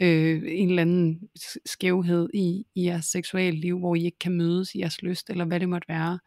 øh, 0.00 0.42
en 0.46 0.68
eller 0.68 0.82
anden 0.82 1.28
skævhed 1.66 2.28
i, 2.34 2.66
i 2.74 2.84
jeres 2.84 3.04
seksuelle 3.04 3.60
liv, 3.60 3.78
hvor 3.78 3.94
I 3.94 4.04
ikke 4.04 4.18
kan 4.18 4.32
mødes 4.32 4.74
i 4.74 4.78
jeres 4.78 5.02
lyst, 5.02 5.30
eller 5.30 5.44
hvad 5.44 5.60
det 5.60 5.68
måtte 5.68 5.88
være. 5.88 6.18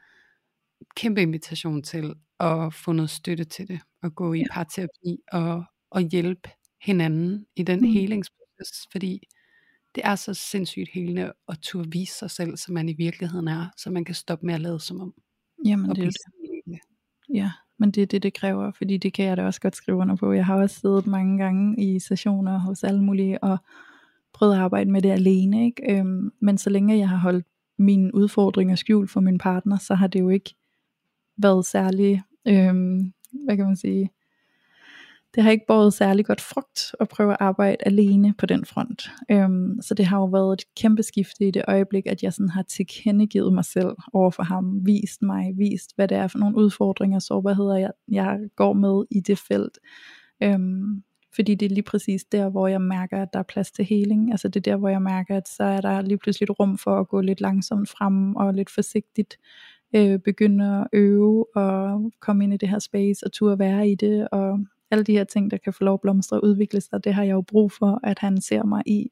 Kæmpe 0.95 1.21
invitation 1.21 1.83
til 1.83 2.15
at 2.39 2.73
få 2.73 2.91
noget 2.91 3.09
støtte 3.09 3.43
til 3.43 3.67
det, 3.67 3.79
og 4.03 4.15
gå 4.15 4.33
i 4.33 4.39
ja. 4.39 4.45
parterapi 4.51 5.17
og, 5.31 5.63
og 5.89 6.01
hjælpe 6.01 6.49
hinanden 6.81 7.45
i 7.55 7.63
den 7.63 7.79
mm. 7.79 7.91
helingsproces, 7.91 8.87
fordi 8.91 9.27
det 9.95 10.05
er 10.05 10.15
så 10.15 10.33
sindssygt 10.33 10.89
helende 10.93 11.33
at 11.47 11.59
turde 11.61 11.91
vise 11.91 12.13
sig 12.13 12.31
selv, 12.31 12.57
som 12.57 12.73
man 12.73 12.89
i 12.89 12.93
virkeligheden 12.93 13.47
er, 13.47 13.69
så 13.77 13.89
man 13.89 14.05
kan 14.05 14.15
stoppe 14.15 14.45
med 14.45 14.53
at 14.53 14.61
lade 14.61 14.79
som 14.79 15.01
om. 15.01 15.13
Jamen 15.65 15.89
det 15.89 16.03
er 16.03 16.09
det. 16.67 16.79
Ja, 17.33 17.51
men 17.79 17.91
det 17.91 18.01
er 18.01 18.05
det, 18.05 18.23
det 18.23 18.33
kræver, 18.33 18.71
fordi 18.71 18.97
det 18.97 19.13
kan 19.13 19.25
jeg 19.25 19.37
da 19.37 19.45
også 19.45 19.61
godt 19.61 19.75
skrive 19.75 19.97
under 19.97 20.15
på. 20.15 20.31
Jeg 20.31 20.45
har 20.45 20.55
også 20.55 20.79
siddet 20.79 21.07
mange 21.07 21.37
gange 21.37 21.83
i 21.83 21.99
sessioner 21.99 22.59
hos 22.59 22.83
alle 22.83 23.03
mulige, 23.03 23.43
og 23.43 23.57
prøvet 24.33 24.53
at 24.53 24.59
arbejde 24.59 24.91
med 24.91 25.01
det 25.01 25.09
alene, 25.09 25.65
ikke? 25.65 25.99
Øhm, 25.99 26.31
men 26.39 26.57
så 26.57 26.69
længe 26.69 26.97
jeg 26.97 27.09
har 27.09 27.17
holdt 27.17 27.45
mine 27.77 28.15
udfordringer 28.15 28.75
skjult 28.75 29.11
for 29.11 29.19
min 29.19 29.37
partner, 29.37 29.77
så 29.77 29.95
har 29.95 30.07
det 30.07 30.19
jo 30.19 30.29
ikke 30.29 30.55
været 31.37 31.65
særlig, 31.65 32.21
øhm, 32.47 33.13
hvad 33.45 33.57
kan 33.57 33.65
man 33.65 33.75
sige, 33.75 34.09
det 35.35 35.43
har 35.43 35.51
ikke 35.51 35.65
båret 35.67 35.93
særlig 35.93 36.25
godt 36.25 36.41
frugt 36.41 36.95
at 36.99 37.09
prøve 37.09 37.31
at 37.31 37.37
arbejde 37.39 37.77
alene 37.85 38.33
på 38.37 38.45
den 38.45 38.65
front. 38.65 39.11
Øhm, 39.31 39.81
så 39.81 39.93
det 39.93 40.05
har 40.05 40.17
jo 40.17 40.25
været 40.25 40.53
et 40.53 40.63
kæmpe 40.77 41.03
skifte 41.03 41.47
i 41.47 41.51
det 41.51 41.63
øjeblik, 41.67 42.07
at 42.07 42.23
jeg 42.23 42.33
sådan 42.33 42.49
har 42.49 42.63
tilkendegivet 42.63 43.53
mig 43.53 43.65
selv 43.65 43.95
over 44.13 44.31
for 44.31 44.43
ham, 44.43 44.85
vist 44.85 45.21
mig, 45.21 45.53
vist 45.57 45.95
hvad 45.95 46.07
det 46.07 46.17
er 46.17 46.27
for 46.27 46.37
nogle 46.37 46.57
udfordringer 46.57 47.17
og 47.17 47.21
sårbarheder, 47.21 47.77
jeg, 47.77 47.91
jeg 48.07 48.39
går 48.55 48.73
med 48.73 49.05
i 49.11 49.19
det 49.19 49.39
felt. 49.39 49.77
Øhm, 50.43 51.03
fordi 51.35 51.55
det 51.55 51.65
er 51.65 51.75
lige 51.75 51.83
præcis 51.83 52.23
der, 52.23 52.49
hvor 52.49 52.67
jeg 52.67 52.81
mærker, 52.81 53.21
at 53.21 53.33
der 53.33 53.39
er 53.39 53.43
plads 53.43 53.71
til 53.71 53.85
heling. 53.85 54.31
Altså 54.31 54.47
det 54.47 54.67
er 54.67 54.71
der, 54.71 54.77
hvor 54.77 54.89
jeg 54.89 55.01
mærker, 55.01 55.37
at 55.37 55.47
så 55.47 55.63
er 55.63 55.81
der 55.81 56.01
lige 56.01 56.17
pludselig 56.17 56.45
et 56.45 56.59
rum 56.59 56.77
for 56.77 56.99
at 56.99 57.07
gå 57.07 57.21
lidt 57.21 57.41
langsomt 57.41 57.89
frem 57.89 58.35
og 58.35 58.53
lidt 58.53 58.69
forsigtigt 58.69 59.37
øh, 59.95 60.19
begynde 60.19 60.79
at 60.79 60.87
øve 60.93 61.45
og 61.55 62.11
komme 62.19 62.43
ind 62.43 62.53
i 62.53 62.57
det 62.57 62.69
her 62.69 62.79
space 62.79 63.25
og 63.25 63.31
turde 63.31 63.59
være 63.59 63.89
i 63.89 63.95
det 63.95 64.27
og 64.31 64.59
alle 64.91 65.03
de 65.03 65.11
her 65.11 65.23
ting, 65.23 65.51
der 65.51 65.57
kan 65.57 65.73
få 65.73 65.83
lov 65.83 65.93
at 65.93 66.01
blomstre 66.01 66.37
og 66.37 66.43
udvikle 66.43 66.81
sig, 66.81 67.03
det 67.03 67.13
har 67.13 67.23
jeg 67.23 67.31
jo 67.31 67.41
brug 67.41 67.71
for, 67.71 67.99
at 68.03 68.19
han 68.19 68.41
ser 68.41 68.63
mig 68.63 68.83
i, 68.85 69.11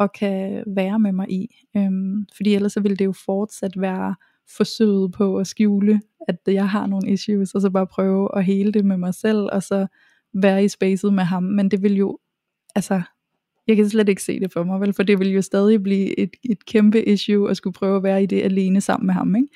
og 0.00 0.12
kan 0.12 0.64
være 0.66 0.98
med 0.98 1.12
mig 1.12 1.30
i. 1.30 1.66
Øhm, 1.76 2.26
fordi 2.36 2.54
ellers 2.54 2.72
så 2.72 2.80
vil 2.80 2.98
det 2.98 3.04
jo 3.04 3.12
fortsat 3.12 3.80
være 3.80 4.14
forsøget 4.56 5.12
på 5.12 5.36
at 5.36 5.46
skjule, 5.46 6.00
at 6.28 6.36
jeg 6.46 6.68
har 6.68 6.86
nogle 6.86 7.10
issues, 7.10 7.54
og 7.54 7.60
så 7.60 7.70
bare 7.70 7.86
prøve 7.86 8.28
at 8.36 8.44
hele 8.44 8.72
det 8.72 8.84
med 8.84 8.96
mig 8.96 9.14
selv, 9.14 9.48
og 9.52 9.62
så 9.62 9.86
være 10.34 10.64
i 10.64 10.68
spacet 10.68 11.12
med 11.12 11.24
ham. 11.24 11.42
Men 11.42 11.70
det 11.70 11.82
vil 11.82 11.96
jo, 11.96 12.18
altså, 12.74 13.02
jeg 13.66 13.76
kan 13.76 13.88
slet 13.88 14.08
ikke 14.08 14.22
se 14.22 14.40
det 14.40 14.52
for 14.52 14.64
mig, 14.64 14.80
vel, 14.80 14.92
for 14.92 15.02
det 15.02 15.18
vil 15.18 15.32
jo 15.32 15.42
stadig 15.42 15.82
blive 15.82 16.18
et, 16.18 16.30
et 16.44 16.66
kæmpe 16.66 17.04
issue 17.04 17.50
at 17.50 17.56
skulle 17.56 17.74
prøve 17.74 17.96
at 17.96 18.02
være 18.02 18.22
i 18.22 18.26
det 18.26 18.42
alene 18.42 18.80
sammen 18.80 19.06
med 19.06 19.14
ham, 19.14 19.36
ikke? 19.36 19.48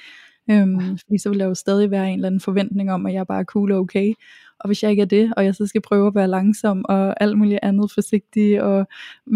Øhm, 0.51 0.99
fordi 0.99 1.19
så 1.19 1.29
vil 1.29 1.39
der 1.39 1.47
jo 1.47 1.55
stadig 1.55 1.91
være 1.91 2.09
en 2.09 2.15
eller 2.15 2.27
anden 2.27 2.41
forventning 2.41 2.93
om, 2.93 3.07
at 3.07 3.15
jeg 3.15 3.27
bare 3.27 3.41
er 3.41 3.45
cool 3.45 3.73
og 3.73 3.79
okay, 3.79 4.15
og 4.63 4.69
hvis 4.69 4.83
jeg 4.83 4.91
ikke 4.91 5.03
er 5.03 5.07
det, 5.07 5.33
og 5.37 5.45
jeg 5.45 5.55
så 5.55 5.67
skal 5.67 5.81
prøve 5.81 6.07
at 6.07 6.15
være 6.15 6.29
langsom, 6.29 6.85
og 6.89 7.23
alt 7.23 7.39
muligt 7.39 7.61
andet 7.63 7.93
forsigtig, 7.95 8.63
og 8.63 8.87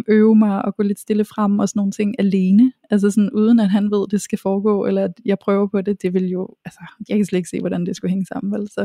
øve 0.08 0.36
mig, 0.36 0.64
og 0.64 0.76
gå 0.76 0.82
lidt 0.82 1.00
stille 1.00 1.24
frem, 1.24 1.58
og 1.58 1.68
sådan 1.68 1.78
nogle 1.80 1.92
ting 1.92 2.14
alene, 2.18 2.72
altså 2.90 3.10
sådan 3.10 3.30
uden 3.30 3.60
at 3.60 3.70
han 3.70 3.90
ved, 3.90 4.08
det 4.08 4.20
skal 4.20 4.38
foregå, 4.38 4.86
eller 4.86 5.04
at 5.04 5.12
jeg 5.24 5.38
prøver 5.38 5.66
på 5.68 5.80
det, 5.80 6.02
det 6.02 6.14
vil 6.14 6.28
jo, 6.28 6.56
altså, 6.64 6.80
jeg 7.08 7.16
kan 7.18 7.26
slet 7.26 7.36
ikke 7.38 7.48
se, 7.48 7.60
hvordan 7.60 7.86
det 7.86 7.96
skulle 7.96 8.10
hænge 8.10 8.26
sammen, 8.26 8.52
vel, 8.52 8.68
så 8.68 8.82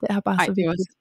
det 0.00 0.06
er 0.10 0.20
bare 0.20 0.38
Ej, 0.38 0.44
så 0.46 0.52
det 0.54 0.64
er 0.64 0.68
vigtigt. 0.68 0.68
også, 0.70 0.96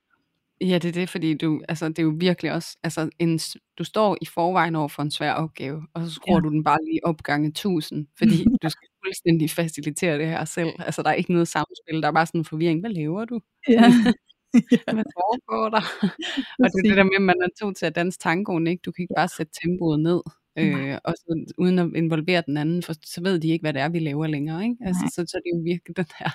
ja, 0.62 0.78
det 0.78 0.86
er 0.90 0.92
det, 0.94 1.10
fordi 1.10 1.34
du, 1.38 1.62
altså, 1.70 1.90
det 1.90 2.00
er 2.00 2.04
jo 2.04 2.14
virkelig 2.20 2.52
også, 2.54 2.78
altså, 2.84 3.10
en, 3.20 3.40
du 3.78 3.84
står 3.84 4.18
i 4.22 4.26
forvejen 4.26 4.76
over 4.76 4.88
for 4.88 5.04
en 5.04 5.12
svær 5.12 5.34
opgave, 5.34 5.84
og 5.94 6.06
så 6.06 6.12
skruer 6.12 6.38
Ja. 6.38 6.42
du 6.42 6.50
den 6.50 6.64
bare 6.64 6.80
lige 6.86 7.06
op 7.06 7.24
gange 7.24 7.48
1000, 7.50 8.08
fordi 8.18 8.36
du 8.64 8.70
skal 8.70 8.88
fuldstændig 9.06 9.50
facilitere 9.52 10.18
det 10.20 10.28
her 10.28 10.46
selv. 10.46 10.70
Altså, 10.80 11.02
der 11.04 11.10
er 11.10 11.14
ikke 11.14 11.32
noget 11.34 11.48
samspil, 11.48 12.02
der 12.02 12.08
er 12.08 12.12
bare 12.12 12.26
sådan 12.26 12.42
en 12.42 12.46
forvirring. 12.46 12.80
Hvad 12.80 12.90
laver 12.92 13.26
du? 13.26 13.40
Ja. 13.70 13.84
Hvad 14.96 15.04
foregår 15.18 15.70
der? 15.70 15.82
og 16.64 16.68
det 16.72 16.80
er 16.80 16.90
det 16.90 16.98
der 16.98 17.04
med, 17.04 17.16
at 17.16 17.22
man 17.22 17.42
er 17.42 17.48
to 17.62 17.72
til 17.74 17.86
at 17.86 17.96
danse 17.96 18.20
tangoen, 18.20 18.68
ikke? 18.68 18.82
Du 18.86 18.92
kan 18.92 19.04
ikke 19.04 19.14
bare 19.18 19.28
sætte 19.28 19.54
tempoet 19.64 20.00
ned, 20.00 20.22
øh, 20.60 20.98
og 21.04 21.14
så, 21.18 21.54
uden 21.58 21.80
at 21.80 21.90
involvere 21.96 22.44
den 22.46 22.58
anden, 22.58 22.84
for 22.84 22.94
så 23.06 23.22
ved 23.24 23.40
de 23.40 23.48
ikke, 23.50 23.64
hvad 23.64 23.74
det 23.74 23.82
er, 23.82 23.90
vi 23.90 24.00
laver 24.00 24.28
længere, 24.28 24.64
ikke? 24.64 24.76
Altså, 24.82 25.02
Nej. 25.04 25.10
så, 25.10 25.16
så 25.32 25.38
det 25.44 25.50
er 25.54 25.58
jo 25.58 25.64
virkelig 25.64 25.98
den 25.98 26.06
her 26.20 26.30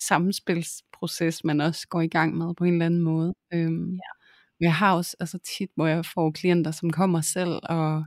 samspilsproces, 0.00 1.44
man 1.44 1.60
også 1.60 1.88
går 1.88 2.00
i 2.00 2.08
gang 2.08 2.36
med 2.38 2.54
på 2.54 2.64
en 2.64 2.72
eller 2.72 2.86
anden 2.86 3.00
måde. 3.02 3.34
Øhm, 3.54 3.92
Ja. 3.92 3.98
Jeg 4.60 4.74
har 4.74 4.94
også 4.96 5.16
altså 5.20 5.38
tit, 5.58 5.70
hvor 5.76 5.86
jeg 5.86 6.06
får 6.06 6.30
klienter, 6.30 6.70
som 6.70 6.90
kommer 6.90 7.20
selv, 7.20 7.60
og 7.64 8.04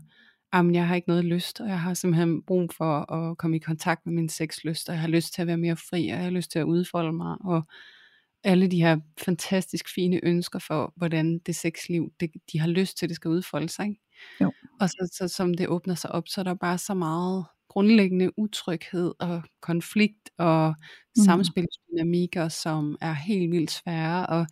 jamen, 0.54 0.76
jeg 0.76 0.88
har 0.88 0.96
ikke 0.96 1.08
noget 1.08 1.26
lyst, 1.26 1.62
og 1.62 1.68
jeg 1.70 1.80
har 1.82 1.94
simpelthen 1.94 2.44
brug 2.44 2.70
for 2.78 3.12
at 3.14 3.38
komme 3.38 3.56
i 3.58 3.60
kontakt 3.60 4.06
med 4.06 4.14
min 4.14 4.30
sexlyst, 4.30 4.90
og 4.90 4.96
jeg 4.96 5.02
har 5.02 5.08
lyst 5.08 5.34
til 5.34 5.42
at 5.42 5.48
være 5.48 5.58
mere 5.58 5.76
fri, 5.78 6.10
og 6.10 6.16
jeg 6.18 6.24
har 6.24 6.30
lyst 6.32 6.52
til 6.52 6.60
at 6.60 6.64
udfolde 6.64 7.14
mig, 7.14 7.38
og 7.46 7.64
alle 8.46 8.68
de 8.68 8.78
her 8.82 8.98
fantastisk 9.26 9.94
fine 9.96 10.20
ønsker 10.24 10.60
for, 10.60 10.94
hvordan 10.96 11.40
det 11.40 11.56
sexliv, 11.56 12.12
det, 12.20 12.32
de 12.52 12.60
har 12.60 12.68
lyst 12.68 12.98
til, 12.98 13.10
det 13.10 13.16
skal 13.16 13.30
udfolde 13.30 13.70
sig. 13.70 13.86
Ikke? 13.86 14.02
Jo. 14.42 14.54
Og 14.80 14.90
så, 14.90 15.10
så 15.18 15.28
som 15.28 15.54
det 15.54 15.68
åbner 15.68 15.96
sig 15.96 16.12
op, 16.12 16.28
så 16.28 16.42
er 16.42 16.44
der 16.44 16.54
bare 16.54 16.78
så 16.78 16.94
meget 16.94 17.46
grundlæggende 17.70 18.40
utryghed 18.40 19.14
og 19.20 19.44
konflikt 19.62 20.30
og 20.38 20.76
Mm. 21.18 21.24
samspilsdynamikker, 21.24 22.50
som 22.50 22.98
er 23.02 23.14
helt 23.14 23.52
vildt 23.52 23.72
svære. 23.72 24.26
Og, 24.28 24.48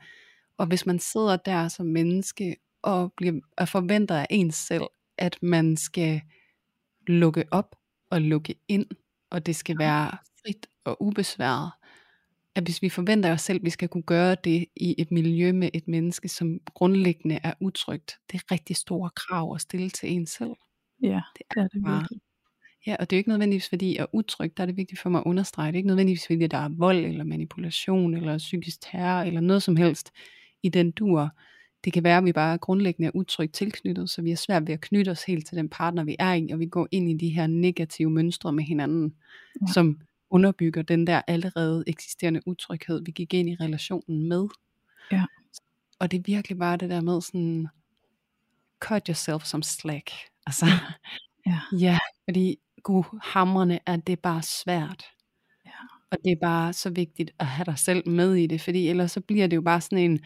og 0.58 0.68
hvis 0.68 0.86
man 0.86 1.00
sidder 1.00 1.38
der 1.38 1.68
som 1.68 1.86
menneske 1.86 2.56
og, 2.82 3.14
bliver, 3.18 3.40
og 3.58 3.70
forventer 3.70 4.16
af 4.16 4.28
ens 4.30 4.56
selv, 4.56 4.84
at 5.18 5.38
man 5.42 5.78
skal 5.78 6.22
lukke 7.08 7.44
op 7.52 7.76
og 8.12 8.22
lukke 8.22 8.56
ind, 8.68 8.86
og 9.32 9.46
det 9.46 9.56
skal 9.56 9.78
være 9.80 10.12
frit 10.42 10.68
og 10.86 11.02
ubesværet, 11.02 11.72
at 12.56 12.64
hvis 12.64 12.82
vi 12.82 12.90
forventer 12.90 13.32
os 13.32 13.42
selv, 13.42 13.56
at 13.56 13.64
vi 13.66 13.70
skal 13.70 13.88
kunne 13.90 14.04
gøre 14.04 14.36
det 14.44 14.66
i 14.76 14.96
et 14.98 15.12
miljø 15.12 15.52
med 15.54 15.70
et 15.74 15.88
menneske, 15.88 16.28
som 16.30 16.60
grundlæggende 16.74 17.40
er 17.44 17.54
utrygt, 17.60 18.18
det 18.32 18.38
er 18.38 18.52
rigtig 18.52 18.76
store 18.76 19.10
krav 19.16 19.56
at 19.56 19.62
stille 19.62 19.90
til 19.90 20.12
en 20.12 20.28
selv. 20.28 20.52
Ja, 21.02 21.22
Det 21.38 21.42
det 21.54 21.62
er 21.62 21.68
det 21.68 21.84
bare- 21.84 22.00
virkelig. 22.00 22.22
Ja, 22.88 22.96
og 23.00 23.10
det 23.10 23.16
er 23.16 23.18
jo 23.18 23.20
ikke 23.20 23.30
nødvendigvis 23.30 23.70
fordi, 23.70 23.98
at 23.98 24.08
utrygt, 24.14 24.58
der 24.58 24.64
er 24.64 24.66
det 24.66 24.78
vigtigt 24.78 25.02
for 25.02 25.10
mig 25.10 25.20
at 25.20 25.24
understrege, 25.26 25.68
det 25.68 25.76
er 25.76 25.78
ikke 25.78 25.88
nødvendigvis 25.88 26.26
fordi, 26.28 26.48
der 26.48 26.58
er 26.58 26.70
vold, 26.78 27.06
eller 27.06 27.24
manipulation, 27.24 28.14
eller 28.16 28.38
psykisk 28.38 28.82
terror, 28.82 29.22
eller 29.22 29.42
noget 29.42 29.64
som 29.64 29.76
helst 29.76 30.12
i 30.64 30.70
den 30.70 30.92
dur. 30.92 31.30
Det 31.84 31.94
kan 31.94 32.04
være, 32.04 32.18
at 32.18 32.26
vi 32.26 32.32
bare 32.32 32.58
grundlæggende 32.58 33.08
er 33.08 33.12
utrygt 33.16 33.54
tilknyttet, 33.54 34.10
så 34.10 34.22
vi 34.22 34.30
har 34.30 34.36
svært 34.36 34.68
ved 34.68 34.74
at 34.74 34.82
knytte 34.82 35.10
os 35.10 35.24
helt 35.24 35.48
til 35.48 35.58
den 35.58 35.70
partner, 35.70 36.04
vi 36.04 36.16
er 36.20 36.34
i, 36.34 36.50
og 36.52 36.60
vi 36.60 36.66
går 36.66 36.88
ind 36.92 37.10
i 37.10 37.18
de 37.18 37.30
her 37.30 37.48
negative 37.48 38.10
mønstre 38.10 38.54
med 38.54 38.64
hinanden, 38.64 39.14
ja. 39.68 39.74
som 39.74 40.00
underbygger 40.34 40.82
den 40.82 41.08
der 41.08 41.22
allerede 41.28 41.84
eksisterende 41.88 42.42
utryghed, 42.46 43.02
vi 43.06 43.12
gik 43.12 43.34
ind 43.34 43.50
i 43.50 43.56
relationen 43.62 44.30
med. 44.30 44.48
Ja. 45.12 45.26
Og 46.00 46.12
det 46.12 46.18
er 46.18 46.24
virkelig 46.26 46.58
bare 46.58 46.78
det 46.78 46.90
der 46.90 47.02
med 47.02 47.22
sådan, 47.22 47.68
cut 48.80 49.08
yourself 49.08 49.44
some 49.44 49.64
slack. 49.64 50.12
Altså, 50.48 50.66
Ja. 51.46 51.60
ja, 51.80 51.98
fordi 52.30 52.58
gud 52.84 53.20
hammerne 53.24 53.80
er 53.86 53.96
det 53.96 54.20
bare 54.20 54.42
svært. 54.42 55.06
Ja. 55.66 55.72
Og 56.12 56.18
det 56.26 56.32
er 56.32 56.36
bare 56.42 56.74
så 56.74 56.90
vigtigt 56.90 57.32
at 57.40 57.46
have 57.46 57.66
dig 57.66 57.80
selv 57.80 58.10
med 58.10 58.36
i 58.36 58.48
det, 58.48 58.62
fordi 58.62 58.88
ellers 58.88 59.12
så 59.12 59.22
bliver 59.22 59.48
det 59.48 59.56
jo 59.56 59.62
bare 59.62 59.82
sådan 59.82 59.98
en, 59.98 60.20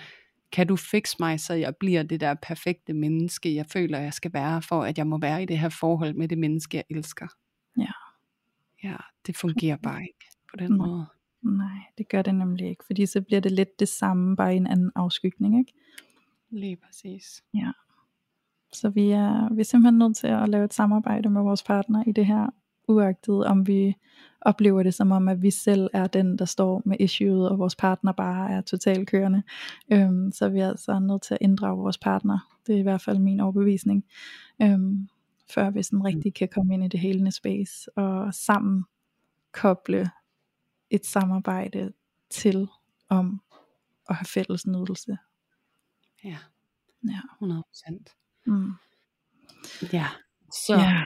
kan 0.51 0.68
du 0.68 0.76
fikse 0.76 1.16
mig, 1.20 1.39
så 1.39 1.53
jeg 1.53 1.76
bliver 1.80 2.03
det 2.03 2.22
der 2.22 2.34
perfekte 2.41 2.93
menneske, 2.93 3.55
jeg 3.55 3.66
føler, 3.74 3.99
jeg 3.99 4.14
skal 4.14 4.34
være, 4.34 4.62
for 4.62 4.84
at 4.84 4.97
jeg 4.97 5.08
må 5.08 5.18
være 5.20 5.43
i 5.43 5.45
det 5.45 5.60
her 5.60 5.70
forhold 5.70 6.14
med 6.14 6.28
det 6.28 6.38
menneske, 6.38 6.78
jeg 6.78 6.84
elsker. 6.89 7.28
Ja. 8.84 8.89
Ja, 8.89 8.95
det 9.25 9.38
fungerer 9.38 9.78
bare 9.78 10.01
ikke 10.01 10.25
på 10.51 10.57
den 10.57 10.71
Nej. 10.71 10.88
måde. 10.88 11.05
Nej, 11.41 11.80
det 11.97 12.09
gør 12.09 12.21
det 12.21 12.36
nemlig 12.36 12.69
ikke, 12.69 12.84
fordi 12.86 13.05
så 13.05 13.21
bliver 13.21 13.41
det 13.41 13.51
lidt 13.51 13.80
det 13.80 13.88
samme, 13.88 14.36
bare 14.36 14.53
i 14.53 14.57
en 14.57 14.67
anden 14.67 14.91
afskygning, 14.95 15.59
ikke? 15.59 15.73
Lige 16.49 16.75
præcis. 16.75 17.43
Så 18.73 18.89
vi 18.89 19.11
er, 19.11 19.53
vi 19.53 19.59
er 19.59 19.65
simpelthen 19.65 19.97
nødt 19.97 20.17
til 20.17 20.28
at 20.28 20.49
lave 20.49 20.65
et 20.65 20.73
samarbejde 20.73 21.30
med 21.30 21.41
vores 21.41 21.63
partner 21.63 22.03
i 22.07 22.11
det 22.11 22.25
her, 22.25 22.49
uagtet 22.88 23.45
om 23.45 23.67
vi 23.67 23.95
oplever 24.41 24.84
det 24.84 24.93
som 24.93 25.11
om, 25.11 25.28
at 25.28 25.41
vi 25.41 25.51
selv 25.51 25.89
er 25.93 26.07
den, 26.07 26.38
der 26.38 26.45
står 26.45 26.82
med 26.86 26.97
issueet, 26.99 27.49
og 27.49 27.59
vores 27.59 27.75
partner 27.75 28.11
bare 28.11 28.51
er 28.51 28.61
totalt 28.61 29.09
kørende. 29.09 29.43
Øhm, 29.91 30.32
så 30.32 30.45
er 30.45 30.49
vi 30.49 30.59
altså 30.59 30.99
nødt 30.99 31.21
til 31.21 31.34
at 31.34 31.38
inddrage 31.41 31.78
vores 31.78 31.97
partner. 31.97 32.59
Det 32.67 32.75
er 32.75 32.80
i 32.80 32.84
hvert 32.84 33.01
fald 33.01 33.19
min 33.19 33.39
overbevisning. 33.39 34.05
Øhm, 34.61 35.07
før 35.50 35.70
vi 35.70 35.84
sådan 35.84 36.06
rigtig 36.06 36.34
kan 36.34 36.48
komme 36.50 36.74
ind 36.74 36.84
i 36.84 36.88
det 36.88 37.00
helende 37.00 37.32
space, 37.32 37.98
og 37.98 38.34
sammen 38.34 38.84
koble 39.52 40.10
et 40.89 41.06
samarbejde 41.06 41.93
til 42.30 42.68
om 43.10 43.41
at 44.10 44.16
have 44.16 44.26
fælles 44.26 44.68
nydelse. 44.68 45.18
Ja, 46.24 46.38
Ja. 47.08 47.20
100 47.36 47.64
procent. 47.70 48.10
Mm. 48.45 48.72
Ja, 49.93 50.08
så, 50.66 50.74
Ja. 50.76 51.04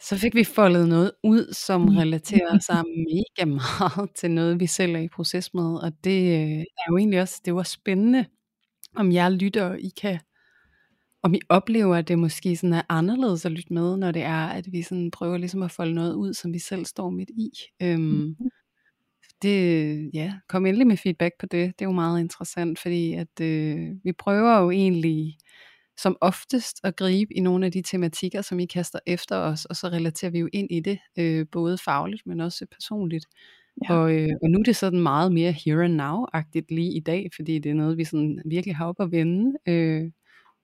så 0.00 0.18
fik 0.18 0.34
vi 0.34 0.44
foldet 0.44 0.88
noget 0.88 1.12
ud, 1.22 1.52
som 1.52 1.88
relaterer 1.88 2.58
sig 2.66 2.82
mega 2.86 3.50
meget 3.50 4.10
til 4.14 4.30
noget, 4.30 4.60
vi 4.60 4.66
selv 4.66 4.94
er 4.94 5.00
i 5.00 5.08
proces 5.08 5.54
med, 5.54 5.76
og 5.76 6.04
det 6.04 6.22
øh, 6.22 6.58
er 6.60 6.84
jo 6.90 6.96
egentlig 6.96 7.20
også, 7.20 7.40
det 7.44 7.54
var 7.54 7.62
spændende, 7.62 8.26
om 8.96 9.12
jeg 9.12 9.32
lytter, 9.32 9.74
I 9.74 9.88
kan, 9.88 10.20
om 11.22 11.34
I 11.34 11.40
oplever, 11.48 11.96
at 11.96 12.08
det 12.08 12.18
måske 12.18 12.56
sådan 12.56 12.74
er 12.74 12.82
anderledes 12.88 13.44
at 13.44 13.52
lytte 13.52 13.72
med, 13.72 13.96
når 13.96 14.12
det 14.12 14.22
er, 14.22 14.46
at 14.46 14.72
vi 14.72 14.82
sådan 14.82 15.10
prøver 15.10 15.36
ligesom 15.36 15.62
at 15.62 15.70
folde 15.70 15.94
noget 15.94 16.14
ud, 16.14 16.34
som 16.34 16.52
vi 16.52 16.58
selv 16.58 16.84
står 16.84 17.10
midt 17.10 17.30
i. 17.30 17.50
Øhm, 17.82 18.36
det, 19.42 20.10
ja, 20.14 20.34
kom 20.48 20.66
endelig 20.66 20.86
med 20.86 20.96
feedback 20.96 21.34
på 21.40 21.46
det. 21.46 21.78
Det 21.78 21.84
er 21.84 21.88
jo 21.88 21.92
meget 21.92 22.20
interessant, 22.20 22.78
fordi 22.78 23.12
at 23.12 23.40
øh, 23.40 23.90
vi 24.04 24.12
prøver 24.12 24.58
jo 24.58 24.70
egentlig 24.70 25.36
som 25.98 26.16
oftest 26.20 26.80
at 26.84 26.96
gribe 26.96 27.34
i 27.34 27.40
nogle 27.40 27.66
af 27.66 27.72
de 27.72 27.82
tematikker, 27.82 28.42
som 28.42 28.60
I 28.60 28.66
kaster 28.66 28.98
efter 29.06 29.36
os, 29.36 29.64
og 29.64 29.76
så 29.76 29.88
relaterer 29.88 30.30
vi 30.30 30.38
jo 30.38 30.48
ind 30.52 30.70
i 30.70 30.80
det, 30.80 30.98
øh, 31.18 31.46
både 31.52 31.78
fagligt, 31.78 32.26
men 32.26 32.40
også 32.40 32.66
personligt. 32.70 33.26
Ja. 33.88 33.94
Og, 33.94 34.14
øh, 34.14 34.28
og 34.42 34.50
nu 34.50 34.58
er 34.58 34.62
det 34.62 34.76
sådan 34.76 35.00
meget 35.00 35.32
mere 35.32 35.52
here 35.52 35.84
and 35.84 36.00
now-agtigt 36.00 36.66
lige 36.74 36.96
i 36.96 37.00
dag, 37.00 37.28
fordi 37.36 37.58
det 37.58 37.70
er 37.70 37.74
noget, 37.74 37.98
vi 37.98 38.04
sådan 38.04 38.42
virkelig 38.44 38.76
har 38.76 38.86
op 38.86 39.00
at 39.00 39.12
vende 39.12 39.52
øh, 39.68 40.10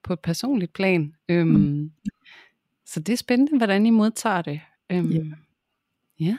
på 0.03 0.13
et 0.13 0.19
personligt 0.19 0.73
plan. 0.73 1.13
Øhm, 1.29 1.49
Mm. 1.49 1.91
Så 2.85 2.99
det 2.99 3.13
er 3.13 3.17
spændende, 3.17 3.57
hvordan 3.57 3.85
I 3.85 3.89
modtager 3.89 4.41
det. 4.41 4.61
Øhm, 4.91 5.11
Ja. 5.11 5.23
ja. 6.19 6.37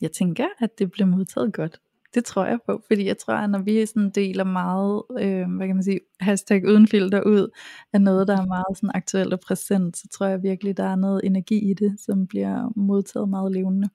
Jeg 0.00 0.12
tænker, 0.12 0.46
at 0.60 0.78
det 0.78 0.90
bliver 0.92 1.06
modtaget 1.06 1.52
godt. 1.52 1.80
Det 2.14 2.24
tror 2.24 2.44
jeg 2.46 2.58
på, 2.66 2.82
fordi 2.86 3.04
jeg 3.06 3.18
tror, 3.18 3.34
at 3.34 3.50
når 3.50 3.58
vi 3.58 3.86
sådan 3.86 4.10
deler 4.10 4.44
meget, 4.44 5.02
øh, 5.20 5.56
hvad 5.56 5.66
kan 5.66 5.76
man 5.76 5.82
sige, 5.82 6.00
hashtag 6.20 6.68
uden 6.68 6.88
filter 6.88 7.22
ud 7.22 7.48
af 7.92 8.00
noget, 8.00 8.28
der 8.28 8.36
er 8.40 8.46
meget 8.46 8.76
sådan 8.76 8.90
aktuelt 8.94 9.32
og 9.32 9.40
præsent, 9.40 9.96
så 9.96 10.08
tror 10.08 10.26
jeg 10.26 10.42
virkelig, 10.42 10.76
der 10.76 10.84
er 10.84 10.96
noget 10.96 11.20
energi 11.24 11.70
i 11.70 11.74
det, 11.74 12.00
som 12.00 12.26
bliver 12.26 12.72
modtaget 12.78 13.28
meget 13.28 13.52
levende. 13.52 13.88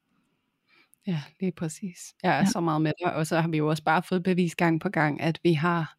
Ja, 1.07 1.21
lige 1.39 1.51
præcis. 1.51 2.15
Jeg 2.23 2.29
er 2.29 2.33
Ja. 2.33 2.39
ja. 2.39 2.45
så 2.45 2.59
meget 2.61 2.81
med 2.81 2.91
dig, 3.05 3.13
og 3.15 3.27
så 3.27 3.39
har 3.39 3.47
vi 3.49 3.57
jo 3.57 3.67
også 3.69 3.83
bare 3.83 4.03
fået 4.03 4.23
bevis 4.23 4.55
gang 4.55 4.81
på 4.81 4.89
gang, 4.89 5.21
at 5.21 5.39
vi 5.43 5.53
har 5.53 5.97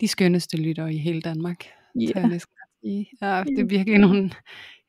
de 0.00 0.08
skønneste 0.08 0.56
lyttere 0.56 0.94
i 0.94 0.98
hele 0.98 1.20
Danmark. 1.20 1.64
Yeah. 2.02 2.16
jeg 2.16 2.28
næsten 2.28 2.54
sige. 2.84 3.06
Ja, 3.22 3.44
det 3.46 3.58
er 3.58 3.64
virkelig 3.68 3.98
nogle 3.98 4.30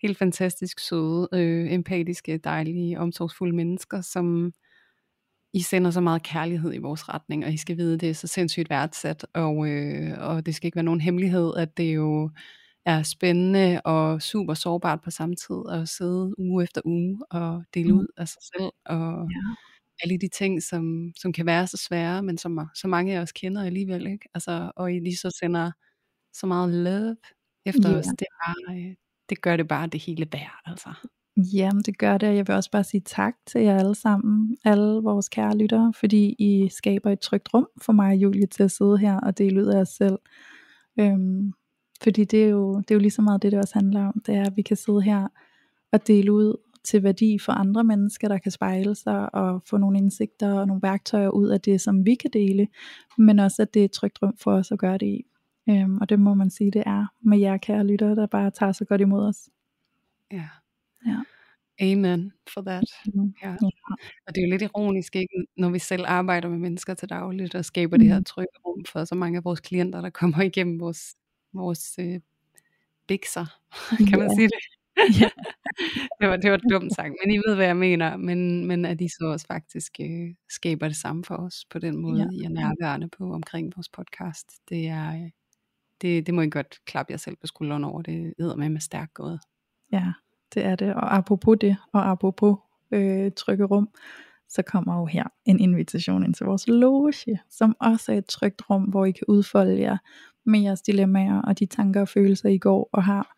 helt 0.01 0.17
fantastisk 0.17 0.79
søde, 0.79 1.27
øh, 1.33 1.73
empatiske, 1.73 2.37
dejlige, 2.37 2.99
omsorgsfulde 2.99 3.55
mennesker, 3.55 4.01
som 4.01 4.53
I 5.53 5.61
sender 5.61 5.91
så 5.91 6.01
meget 6.01 6.23
kærlighed 6.23 6.73
i 6.73 6.77
vores 6.77 7.09
retning, 7.09 7.45
og 7.45 7.53
I 7.53 7.57
skal 7.57 7.77
vide, 7.77 7.97
det 7.97 8.09
er 8.09 8.13
så 8.13 8.27
sindssygt 8.27 8.69
værdsat, 8.69 9.25
og, 9.33 9.67
øh, 9.69 10.13
og 10.19 10.45
det 10.45 10.55
skal 10.55 10.67
ikke 10.67 10.75
være 10.75 10.83
nogen 10.83 11.01
hemmelighed, 11.01 11.53
at 11.57 11.77
det 11.77 11.95
jo 11.95 12.29
er 12.85 13.03
spændende 13.03 13.81
og 13.85 14.21
super 14.21 14.53
sårbart 14.53 15.01
på 15.01 15.11
samme 15.11 15.35
tid 15.35 15.55
at 15.71 15.89
sidde 15.89 16.39
uge 16.39 16.63
efter 16.63 16.81
uge 16.85 17.19
og 17.31 17.63
dele 17.73 17.91
Mm. 17.93 17.99
ud 17.99 18.07
af 18.17 18.27
sig 18.27 18.41
selv, 18.57 18.71
og 18.85 19.27
Ja. 19.31 19.55
alle 20.03 20.17
de 20.17 20.27
ting, 20.27 20.63
som, 20.63 21.11
som 21.17 21.33
kan 21.33 21.45
være 21.45 21.67
så 21.67 21.77
svære, 21.77 22.23
men 22.23 22.37
som 22.37 22.59
så 22.75 22.87
mange 22.87 23.17
af 23.17 23.21
os 23.21 23.31
kender 23.31 23.63
alligevel, 23.65 24.07
ikke? 24.07 24.29
Altså, 24.33 24.71
og 24.75 24.93
I 24.93 24.99
lige 24.99 25.15
så 25.17 25.37
sender 25.39 25.71
så 26.33 26.47
meget 26.47 26.69
love 26.69 27.15
efter 27.65 27.97
os, 27.97 28.05
det, 28.05 28.27
er 28.47 28.73
øh, 28.73 28.95
det 29.29 29.41
gør 29.41 29.57
det 29.57 29.67
bare 29.67 29.87
det 29.87 30.01
hele 30.01 30.27
værd, 30.33 30.61
altså. 30.65 30.89
Jamen 31.53 31.83
det 31.83 31.97
gør 31.97 32.17
det, 32.17 32.29
og 32.29 32.35
jeg 32.35 32.47
vil 32.47 32.55
også 32.55 32.71
bare 32.71 32.83
sige 32.83 33.01
tak 33.01 33.33
til 33.47 33.61
jer 33.61 33.77
alle 33.77 33.95
sammen, 33.95 34.57
alle 34.65 35.01
vores 35.03 35.29
kære 35.29 35.57
lyttere, 35.57 35.93
fordi 35.99 36.35
I 36.39 36.69
skaber 36.69 37.11
et 37.11 37.19
trygt 37.19 37.53
rum 37.53 37.67
for 37.81 37.93
mig 37.93 38.11
og 38.11 38.15
Julie 38.15 38.45
til 38.45 38.63
at 38.63 38.71
sidde 38.71 38.97
her 38.97 39.19
og 39.19 39.37
dele 39.37 39.61
ud 39.61 39.67
af 39.67 39.79
os 39.79 39.89
selv. 39.89 40.17
Øhm, 40.99 41.53
fordi 42.03 42.23
det 42.23 42.43
er, 42.43 42.49
jo, 42.49 42.77
det 42.77 42.91
er 42.91 42.95
jo 42.95 42.99
lige 42.99 43.11
så 43.11 43.21
meget 43.21 43.41
det, 43.41 43.51
det 43.51 43.59
også 43.59 43.73
handler 43.73 44.07
om, 44.07 44.21
det 44.25 44.35
er, 44.35 44.45
at 44.45 44.57
vi 44.57 44.61
kan 44.61 44.77
sidde 44.77 45.01
her 45.01 45.27
og 45.91 46.07
dele 46.07 46.33
ud 46.33 46.55
til 46.83 47.03
værdi 47.03 47.39
for 47.39 47.51
andre 47.51 47.83
mennesker, 47.83 48.27
der 48.27 48.37
kan 48.37 48.51
spejle 48.51 48.95
sig 48.95 49.35
og 49.35 49.61
få 49.65 49.77
nogle 49.77 49.97
indsigter 49.97 50.53
og 50.53 50.67
nogle 50.67 50.81
værktøjer 50.81 51.29
ud 51.29 51.47
af 51.47 51.61
det, 51.61 51.81
som 51.81 52.05
vi 52.05 52.15
kan 52.15 52.29
dele, 52.33 52.67
men 53.17 53.39
også 53.39 53.61
at 53.61 53.73
det 53.73 53.79
er 53.79 53.85
et 53.85 53.91
trygt 53.91 54.21
rum 54.21 54.37
for 54.37 54.51
os 54.51 54.71
at 54.71 54.79
gøre 54.79 54.97
det 54.97 55.05
i. 55.05 55.25
Øhm, 55.69 55.97
og 56.01 56.09
det 56.09 56.19
må 56.19 56.33
man 56.33 56.49
sige, 56.49 56.71
det 56.71 56.83
er 56.85 57.05
med 57.21 57.39
jer 57.39 57.57
kære 57.57 57.87
lyttere, 57.87 58.15
der 58.15 58.25
bare 58.27 58.51
tager 58.51 58.71
så 58.71 58.85
godt 58.85 59.01
imod 59.01 59.27
os. 59.27 59.49
Ja. 60.31 60.49
Ja. 61.05 61.17
Amen 61.81 62.31
for 62.53 62.61
that. 62.61 62.83
Ja. 63.43 63.51
Og 64.27 64.35
det 64.35 64.41
er 64.43 64.47
jo 64.47 64.51
lidt 64.51 64.61
ironisk, 64.61 65.15
ikke? 65.15 65.45
når 65.57 65.69
vi 65.69 65.79
selv 65.79 66.03
arbejder 66.07 66.49
med 66.49 66.57
mennesker 66.57 66.93
til 66.93 67.09
dagligt, 67.09 67.55
og 67.55 67.65
skaber 67.65 67.97
mm. 67.97 67.99
det 68.01 68.09
her 68.09 68.17
Mm. 68.19 68.23
trygge 68.23 68.59
rum 68.65 68.85
for 68.85 69.05
så 69.05 69.15
mange 69.15 69.37
af 69.37 69.45
vores 69.45 69.59
klienter, 69.59 70.01
der 70.01 70.09
kommer 70.09 70.41
igennem 70.41 70.79
vores, 70.79 71.15
vores 71.53 71.99
øh, 71.99 72.19
bikser, 73.07 73.45
kan 74.09 74.19
man 74.19 74.29
Ja. 74.29 74.35
sige 74.35 74.47
det? 74.47 74.63
Ja. 75.21 75.29
det, 76.21 76.29
var, 76.29 76.35
det 76.37 76.51
var 76.51 76.57
dumt 76.57 76.95
sagt, 76.95 77.13
men 77.25 77.33
I 77.33 77.37
ved, 77.37 77.55
hvad 77.55 77.65
jeg 77.65 77.77
mener. 77.77 78.17
Men, 78.17 78.65
men 78.65 78.85
at 78.85 79.01
I 79.01 79.07
så 79.07 79.25
også 79.33 79.47
faktisk 79.47 79.91
øh, 80.01 80.35
skaber 80.49 80.87
det 80.87 80.97
samme 80.97 81.23
for 81.25 81.35
os, 81.35 81.65
på 81.69 81.79
den 81.79 81.97
måde, 81.97 82.21
Ja. 82.21 82.27
I 82.33 82.43
er 82.45 82.49
nærværende 82.49 83.09
på 83.09 83.33
omkring 83.33 83.73
vores 83.75 83.89
podcast. 83.89 84.51
Det 84.69 84.87
er, 84.87 85.23
øh, 85.23 85.29
det, 86.01 86.25
det 86.25 86.33
må 86.33 86.41
I 86.41 86.49
godt 86.49 86.85
klappe 86.85 87.11
jer 87.11 87.17
selv 87.17 87.35
på 87.35 87.47
skulderen 87.47 87.83
over. 87.83 88.01
Det 88.01 88.33
hedder 88.39 88.55
med 88.55 88.69
med 88.69 88.81
stærk 88.81 89.13
gået. 89.13 89.39
Ja, 89.91 90.13
det 90.53 90.65
er 90.65 90.75
det. 90.75 90.93
Og 90.93 91.15
apropos 91.15 91.57
det, 91.61 91.77
og 91.93 92.09
apropos 92.09 92.57
øh, 92.91 93.31
trygge 93.31 93.65
rum, 93.65 93.89
så 94.49 94.61
kommer 94.61 94.99
jo 94.99 95.05
her 95.05 95.23
en 95.45 95.59
invitation 95.59 96.23
ind 96.23 96.33
til 96.33 96.45
vores 96.45 96.67
loge, 96.67 97.13
som 97.49 97.75
også 97.79 98.13
er 98.13 98.17
et 98.17 98.25
trygt 98.25 98.69
rum, 98.69 98.83
hvor 98.83 99.05
I 99.05 99.11
kan 99.11 99.25
udfolde 99.27 99.79
jer 99.81 99.97
med 100.45 100.59
jeres 100.59 100.81
dilemmaer 100.81 101.41
og 101.41 101.59
de 101.59 101.65
tanker 101.65 102.01
og 102.01 102.07
følelser, 102.07 102.49
I 102.49 102.57
går 102.57 102.89
og 102.93 103.03
har 103.03 103.35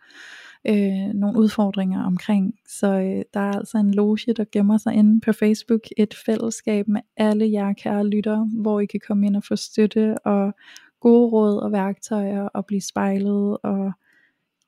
øh, 0.67 1.13
nogle 1.13 1.39
udfordringer 1.39 2.03
omkring. 2.03 2.53
Så 2.67 2.87
øh, 2.87 3.23
der 3.33 3.39
er 3.39 3.51
altså 3.51 3.77
en 3.77 3.93
loge, 3.93 4.33
der 4.37 4.45
gemmer 4.51 4.77
sig 4.77 4.93
inde 4.93 5.21
på 5.21 5.33
Facebook, 5.33 5.81
et 5.97 6.13
fællesskab 6.25 6.87
med 6.87 7.01
alle 7.17 7.51
jer 7.51 7.73
kære 7.73 8.07
lyttere, 8.07 8.49
hvor 8.53 8.79
I 8.79 8.85
kan 8.85 8.99
komme 9.07 9.27
ind 9.27 9.35
og 9.35 9.43
få 9.43 9.55
støtte 9.55 10.17
og 10.17 10.53
gode 11.01 11.31
råd 11.31 11.57
og 11.57 11.71
værktøjer 11.71 12.43
og 12.43 12.65
blive 12.65 12.81
spejlet 12.81 13.57
og 13.63 13.91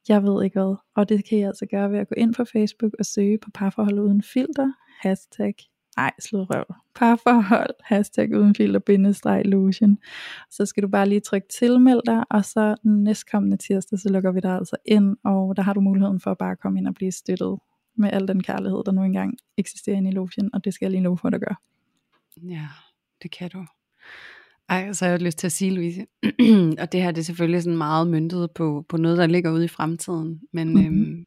jeg 0.09 0.23
ved 0.23 0.43
ikke 0.43 0.59
hvad. 0.59 0.75
Og 0.95 1.09
det 1.09 1.25
kan 1.25 1.37
I 1.37 1.41
altså 1.41 1.65
gøre 1.65 1.91
ved 1.91 1.99
at 1.99 2.09
gå 2.09 2.15
ind 2.17 2.33
på 2.33 2.45
Facebook 2.45 2.93
og 2.99 3.05
søge 3.05 3.37
på 3.37 3.49
parforhold 3.53 3.99
uden 3.99 4.23
filter, 4.23 4.73
hashtag, 5.01 5.55
ej, 5.97 6.11
slå 6.19 6.43
røv, 6.43 6.65
parforhold, 6.95 7.73
hashtag 7.83 8.35
uden 8.37 8.55
filter, 8.55 8.79
bindestreg, 8.79 9.45
lotion. 9.45 9.97
Så 10.49 10.65
skal 10.65 10.83
du 10.83 10.87
bare 10.87 11.09
lige 11.09 11.19
trykke 11.19 11.47
tilmeld 11.47 12.01
dig, 12.05 12.23
og 12.29 12.45
så 12.45 12.75
næstkommende 12.83 13.57
tirsdag, 13.57 13.99
så 13.99 14.09
lukker 14.09 14.31
vi 14.31 14.39
dig 14.39 14.55
altså 14.55 14.75
ind, 14.85 15.17
og 15.23 15.57
der 15.57 15.63
har 15.63 15.73
du 15.73 15.81
muligheden 15.81 16.19
for 16.19 16.31
at 16.31 16.37
bare 16.37 16.55
komme 16.55 16.79
ind 16.79 16.87
og 16.87 16.93
blive 16.93 17.11
støttet 17.11 17.59
med 17.95 18.09
al 18.13 18.27
den 18.27 18.43
kærlighed, 18.43 18.83
der 18.85 18.91
nu 18.91 19.03
engang 19.03 19.37
eksisterer 19.57 19.97
inde 19.97 20.09
i 20.09 20.13
lotion, 20.13 20.49
og 20.53 20.65
det 20.65 20.73
skal 20.73 20.85
jeg 20.85 20.91
lige 20.91 21.03
love 21.03 21.17
for, 21.17 21.27
at 21.27 21.41
gøre. 21.41 21.55
Ja, 22.37 22.67
det 23.23 23.31
kan 23.31 23.49
du. 23.49 23.65
Ej, 24.69 24.93
så 24.93 25.05
har 25.05 25.11
jeg 25.11 25.21
lyst 25.21 25.37
til 25.37 25.47
at 25.47 25.51
sige, 25.51 25.71
Louise, 25.71 26.05
og 26.81 26.91
det 26.91 27.01
her 27.01 27.11
det 27.11 27.17
er 27.21 27.23
selvfølgelig 27.25 27.63
sådan 27.63 27.77
meget 27.77 28.07
myndet 28.07 28.51
på, 28.55 28.85
på 28.89 28.97
noget, 28.97 29.17
der 29.17 29.27
ligger 29.27 29.51
ude 29.51 29.65
i 29.65 29.67
fremtiden, 29.67 30.41
men 30.53 30.67
Mhm. 30.73 30.85
øhm, 30.85 31.25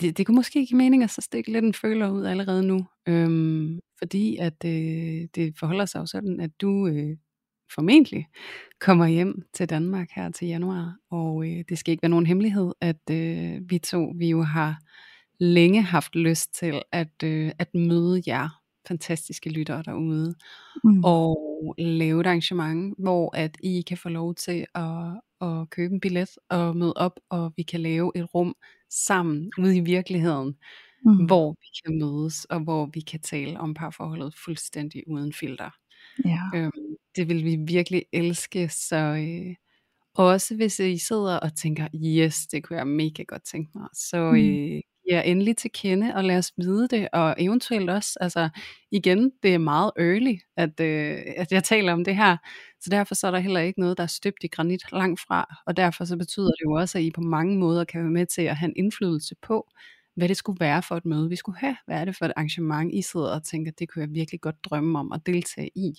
det, 0.00 0.18
det 0.18 0.26
kunne 0.26 0.34
måske 0.34 0.66
give 0.66 0.78
mening 0.78 1.02
at 1.02 1.10
så 1.10 1.20
stikke 1.20 1.52
lidt 1.52 1.64
en 1.64 1.74
føler 1.74 2.10
ud 2.10 2.24
allerede 2.24 2.66
nu, 2.66 2.86
øhm, 3.08 3.80
fordi 3.98 4.36
at 4.36 4.64
øh, 4.66 5.28
det 5.34 5.54
forholder 5.58 5.84
sig 5.84 6.00
jo 6.00 6.06
sådan, 6.06 6.40
at 6.40 6.50
du 6.60 6.86
øh, 6.86 7.16
formentlig 7.74 8.26
kommer 8.80 9.06
hjem 9.06 9.42
til 9.54 9.70
Danmark 9.70 10.08
her 10.14 10.30
til 10.30 10.48
januar, 10.48 10.96
og 11.10 11.46
øh, 11.50 11.64
det 11.68 11.78
skal 11.78 11.92
ikke 11.92 12.02
være 12.02 12.10
nogen 12.10 12.26
hemmelighed, 12.26 12.72
at 12.80 13.10
øh, 13.10 13.60
vi 13.70 13.78
to, 13.78 14.12
vi 14.18 14.28
jo 14.30 14.42
har 14.42 14.78
længe 15.40 15.82
haft 15.82 16.16
lyst 16.16 16.54
til 16.54 16.82
at, 16.92 17.22
øh, 17.24 17.52
at 17.58 17.74
møde 17.74 18.22
jer 18.26 18.48
fantastiske 18.88 19.50
lyttere 19.50 19.82
derude, 19.82 20.34
Mm. 20.84 21.04
og 21.04 21.74
lave 21.78 22.20
et 22.20 22.26
arrangement, 22.26 22.94
hvor 22.98 23.36
at 23.36 23.56
I 23.62 23.82
kan 23.82 23.96
få 23.98 24.08
lov 24.08 24.34
til 24.34 24.66
at, 24.74 25.20
at 25.40 25.70
købe 25.70 25.94
en 25.94 26.00
billet 26.00 26.28
og 26.50 26.76
møde 26.76 26.92
op, 26.96 27.20
og 27.30 27.52
vi 27.56 27.62
kan 27.62 27.80
lave 27.80 28.12
et 28.14 28.34
rum 28.34 28.54
sammen 28.90 29.50
ude 29.58 29.76
i 29.76 29.80
virkeligheden, 29.80 30.54
Mm. 31.06 31.26
hvor 31.26 31.50
vi 31.52 31.66
kan 31.84 31.98
mødes, 31.98 32.44
og 32.44 32.60
hvor 32.60 32.86
vi 32.94 33.00
kan 33.00 33.20
tale 33.20 33.60
om 33.60 33.74
parforholdet 33.74 34.34
fuldstændig 34.44 35.02
uden 35.08 35.32
filter. 35.32 35.70
Ja. 36.24 36.40
Øhm, 36.54 36.96
det 37.16 37.28
vil 37.28 37.44
vi 37.44 37.56
virkelig 37.66 38.04
elske, 38.12 38.68
så 38.68 38.96
øh, 38.96 39.54
også 40.14 40.56
hvis 40.56 40.78
I 40.80 40.98
sidder 40.98 41.36
og 41.40 41.56
tænker, 41.56 41.88
yes, 41.94 42.46
det 42.46 42.64
kunne 42.64 42.76
jeg 42.78 42.86
mega 42.86 43.22
godt 43.22 43.44
tænke 43.44 43.70
mig, 43.78 43.88
så 43.94 44.32
Mm. 44.32 44.38
øh, 44.38 44.80
giver 45.08 45.20
endelig 45.22 45.56
til 45.56 45.70
kende, 45.74 46.14
og 46.14 46.24
lad 46.24 46.38
os 46.38 46.52
vide 46.56 46.88
det, 46.88 47.08
og 47.12 47.34
eventuelt 47.38 47.90
også, 47.90 48.18
altså 48.20 48.48
igen, 48.92 49.32
det 49.42 49.54
er 49.54 49.58
meget 49.58 49.90
early, 49.98 50.36
at, 50.56 50.80
øh, 50.80 51.18
at 51.36 51.52
jeg 51.52 51.64
taler 51.64 51.92
om 51.92 52.04
det 52.04 52.16
her, 52.16 52.36
så 52.80 52.90
derfor 52.90 53.14
så 53.14 53.26
er 53.26 53.30
der 53.30 53.38
heller 53.38 53.60
ikke 53.60 53.80
noget, 53.80 53.96
der 53.96 54.02
er 54.02 54.06
støbt 54.08 54.44
i 54.44 54.48
granit 54.48 54.92
langt 54.92 55.20
fra, 55.20 55.62
og 55.66 55.76
derfor 55.76 56.04
så 56.04 56.16
betyder 56.16 56.46
det 56.46 56.64
jo 56.64 56.72
også, 56.72 56.98
at 56.98 57.04
I 57.04 57.10
på 57.10 57.20
mange 57.20 57.58
måder 57.58 57.84
kan 57.84 58.00
være 58.02 58.10
med 58.10 58.26
til 58.26 58.42
at 58.42 58.56
have 58.56 58.68
en 58.68 58.76
indflydelse 58.76 59.34
på, 59.42 59.70
hvad 60.16 60.28
det 60.28 60.36
skulle 60.36 60.60
være 60.60 60.82
for 60.82 60.96
et 60.96 61.04
møde, 61.04 61.28
vi 61.28 61.36
skulle 61.36 61.58
have. 61.58 61.76
Hvad 61.86 62.00
er 62.00 62.04
det 62.04 62.16
for 62.16 62.24
et 62.24 62.32
arrangement, 62.36 62.94
I 62.94 63.02
sidder 63.02 63.34
og 63.34 63.44
tænker, 63.44 63.72
det 63.72 63.88
kunne 63.88 64.02
jeg 64.02 64.14
virkelig 64.14 64.40
godt 64.40 64.64
drømme 64.64 64.98
om 64.98 65.12
at 65.12 65.26
deltage 65.26 65.70
i. 65.74 65.92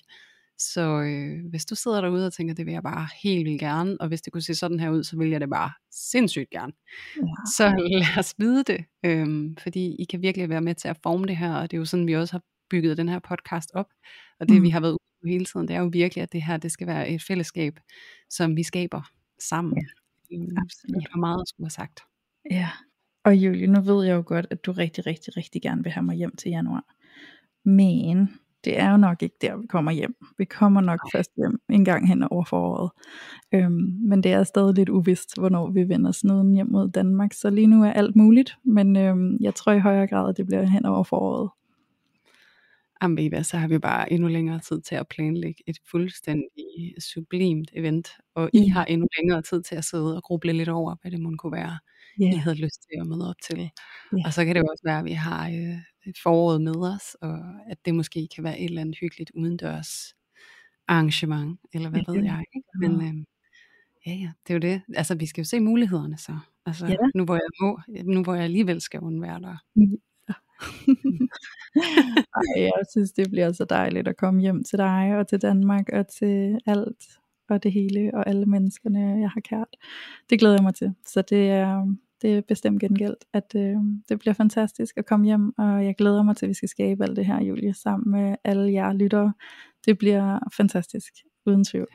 Så 0.58 1.02
øh, 1.02 1.50
hvis 1.50 1.66
du 1.66 1.76
sidder 1.76 2.02
derude 2.02 2.28
og 2.28 2.34
tænker, 2.34 2.54
det 2.56 2.66
vil 2.66 2.72
jeg 2.72 2.84
bare 2.84 3.08
helt 3.24 3.46
vildt 3.46 3.60
gerne, 3.60 3.98
og 4.02 4.08
hvis 4.08 4.22
det 4.22 4.34
kunne 4.34 4.42
se 4.42 4.56
sådan 4.56 4.80
her 4.80 4.90
ud, 4.90 5.04
så 5.04 5.18
vil 5.18 5.30
jeg 5.30 5.42
det 5.42 5.50
bare 5.50 5.72
sindssygt 5.92 6.50
gerne. 6.50 6.74
Ja. 7.18 7.22
Så 7.58 7.68
lad 8.02 8.18
os 8.20 8.34
vide 8.38 8.64
det, 8.64 8.86
øhm, 9.06 9.58
fordi 9.58 9.96
I 10.00 10.04
kan 10.06 10.22
virkelig 10.22 10.50
være 10.50 10.62
med 10.62 10.76
til 10.76 10.88
at 10.88 10.98
forme 11.04 11.26
det 11.26 11.38
her, 11.38 11.54
og 11.56 11.72
det 11.72 11.78
er 11.78 11.80
jo 11.80 11.86
sådan, 11.86 12.08
vi 12.08 12.16
også 12.16 12.34
har 12.34 12.42
bygget 12.70 12.98
den 12.98 13.10
her 13.10 13.20
podcast 13.20 13.72
op, 13.74 13.88
og 14.40 14.50
det 14.50 14.58
Mm. 14.58 14.64
vi 14.64 14.70
har 14.70 14.80
været 14.80 14.92
ude 14.92 15.00
på 15.24 15.28
hele 15.28 15.46
tiden, 15.46 15.68
det 15.68 15.76
er 15.76 15.80
jo 15.80 15.90
virkelig, 15.94 16.22
at 16.22 16.32
det 16.34 16.44
her, 16.44 16.58
det 16.58 16.72
skal 16.72 16.88
være 16.88 17.10
et 17.10 17.22
fællesskab, 17.24 17.80
som 18.30 18.56
vi 18.56 18.64
skaber 18.64 19.02
sammen. 19.40 19.86
Øhm, 20.34 20.58
absolut. 20.58 21.04
I 21.04 21.06
har 21.12 21.20
meget 21.20 21.42
at 21.42 21.48
skulle 21.50 21.66
have 21.66 21.70
sagt. 21.72 22.00
Ja, 22.52 22.70
og 23.26 23.36
Julie, 23.36 23.68
nu 23.68 23.82
ved 23.82 24.06
jeg 24.06 24.14
jo 24.16 24.24
godt, 24.26 24.48
at 24.50 24.66
du 24.66 24.72
rigtig, 24.72 25.06
rigtig, 25.06 25.38
rigtig 25.38 25.62
gerne 25.62 25.84
vil 25.84 25.92
have 25.92 26.04
mig 26.04 26.16
hjem 26.16 26.36
til 26.36 26.50
januar. 26.50 26.84
Men 27.66 28.40
det 28.66 28.80
er 28.80 28.92
jo 28.92 28.98
nok 28.98 29.22
ikke 29.24 29.36
der, 29.42 29.58
vi 29.58 29.68
kommer 29.68 29.92
hjem. 29.92 30.16
Vi 30.38 30.46
kommer 30.46 30.82
nok 30.82 31.00
først 31.16 31.32
hjem 31.38 31.60
en 31.70 31.86
gang 31.86 32.08
hen 32.08 32.24
over 32.24 32.44
foråret. 32.44 32.92
Øhm, 33.54 34.00
men 34.10 34.24
det 34.24 34.32
er 34.32 34.44
stadig 34.44 34.76
lidt 34.76 34.90
uvist, 34.90 35.40
hvornår 35.40 35.72
vi 35.72 35.90
vender 35.90 36.12
snuden 36.12 36.54
hjem 36.54 36.68
mod 36.72 36.90
Danmark. 36.92 37.34
Så 37.34 37.50
lige 37.50 37.68
nu 37.68 37.84
er 37.84 37.92
alt 37.92 38.16
muligt, 38.16 38.58
men 38.64 38.96
øhm, 38.96 39.38
jeg 39.42 39.56
tror 39.56 39.72
i 39.72 39.80
højere 39.80 40.08
grad, 40.08 40.30
at 40.30 40.38
det 40.38 40.46
bliver 40.46 40.64
hen 40.64 40.86
over 40.86 41.04
foråret. 41.04 41.50
Jamen, 43.02 43.30
hvad, 43.30 43.44
så 43.44 43.58
har 43.58 43.68
vi 43.68 43.80
bare 43.80 44.14
endnu 44.14 44.28
længere 44.28 44.60
tid 44.60 44.82
til 44.82 44.96
at 44.96 45.08
planlægge 45.08 45.64
et 45.68 45.78
fuldstændig 45.92 46.94
sublimt 47.00 47.72
event, 47.74 48.08
og 48.36 48.50
I 48.54 48.60
Ja. 48.60 48.72
har 48.74 48.86
endnu 48.86 49.08
længere 49.20 49.42
tid 49.42 49.62
til 49.64 49.76
at 49.76 49.86
sidde 49.86 50.16
og 50.16 50.24
gruble 50.24 50.54
lidt 50.54 50.70
over, 50.70 50.96
hvad 51.02 51.12
det 51.12 51.20
må 51.22 51.32
kunne 51.38 51.52
være, 51.52 51.78
Ja, 52.20 52.26
I 52.36 52.38
havde 52.38 52.56
lyst 52.56 52.82
til 52.82 53.00
at 53.02 53.08
møde 53.08 53.30
op 53.30 53.36
til. 53.48 53.60
Ja. 54.18 54.22
Og 54.26 54.34
så 54.34 54.46
kan 54.46 54.56
det 54.56 54.62
jo 54.62 54.68
også 54.72 54.82
være, 54.86 55.00
at 55.00 55.06
vi 55.06 55.12
har 55.12 55.48
øh, 55.48 55.78
et 56.10 56.18
foråret 56.24 56.62
med 56.62 56.76
os, 56.78 57.16
og 57.22 57.40
at 57.72 57.78
det 57.86 57.96
måske 57.96 58.28
kan 58.36 58.44
være 58.44 58.60
et 58.60 58.66
eller 58.66 58.82
andet 58.82 58.98
hyggeligt 59.02 59.32
udendørs 59.36 60.14
arrangement, 60.88 61.60
eller 61.74 61.90
hvad 61.90 62.02
ved 62.08 62.24
jeg. 62.24 62.44
Ikke? 62.56 62.68
Men 62.80 62.92
øh, 63.02 63.26
ja, 64.08 64.12
ja, 64.14 64.32
det 64.48 64.50
er 64.50 64.54
jo 64.54 64.60
det. 64.60 64.82
Altså, 64.96 65.16
vi 65.16 65.26
skal 65.26 65.42
jo 65.42 65.46
se 65.46 65.60
mulighederne 65.60 66.18
så. 66.18 66.38
Altså, 66.66 66.86
Ja. 66.88 66.96
nu 67.16 67.26
hvor 67.26 67.36
jeg 67.36 67.50
må, 67.62 67.80
nu 68.14 68.24
hvor 68.24 68.34
jeg 68.36 68.44
alligevel 68.44 68.82
skal 68.82 69.00
undvære 69.00 69.40
dig. 69.42 69.58
Ej, 72.36 72.62
jeg 72.64 72.84
synes, 72.92 73.12
det 73.12 73.30
bliver 73.30 73.52
så 73.52 73.66
dejligt 73.70 74.08
at 74.08 74.18
komme 74.18 74.42
hjem 74.42 74.64
til 74.64 74.78
dig 74.80 75.18
og 75.18 75.28
til 75.28 75.42
Danmark 75.42 75.90
og 75.94 76.08
til 76.08 76.60
alt 76.66 77.04
og 77.50 77.64
det 77.64 77.72
hele 77.72 78.12
og 78.14 78.28
alle 78.30 78.46
menneskerne, 78.46 79.00
jeg 79.22 79.30
har 79.30 79.42
kært. 79.42 79.68
Det 80.30 80.40
glæder 80.40 80.56
jeg 80.56 80.64
mig 80.64 80.76
til. 80.76 80.94
Så 81.06 81.22
det 81.30 81.50
er, 81.50 81.96
det 82.26 82.38
er 82.38 82.42
bestemt 82.42 82.82
gengældt, 82.82 83.26
at 83.34 83.56
øh, 83.56 83.76
det 84.10 84.20
bliver 84.20 84.34
fantastisk 84.34 84.98
at 84.98 85.06
komme 85.06 85.26
hjem, 85.26 85.54
og 85.58 85.86
jeg 85.86 85.96
glæder 85.96 86.24
mig 86.24 86.38
til, 86.38 86.46
at 86.46 86.50
vi 86.50 86.54
skal 86.54 86.70
skabe 86.70 87.04
alt 87.04 87.18
det 87.18 87.26
her, 87.26 87.44
Julie, 87.44 87.74
sammen 87.74 88.12
med 88.12 88.36
alle 88.44 88.74
jer 88.74 88.94
lyttere. 88.94 89.34
Det 89.86 89.98
bliver 89.98 90.40
fantastisk, 90.58 91.14
uden 91.46 91.64
tvivl. 91.64 91.88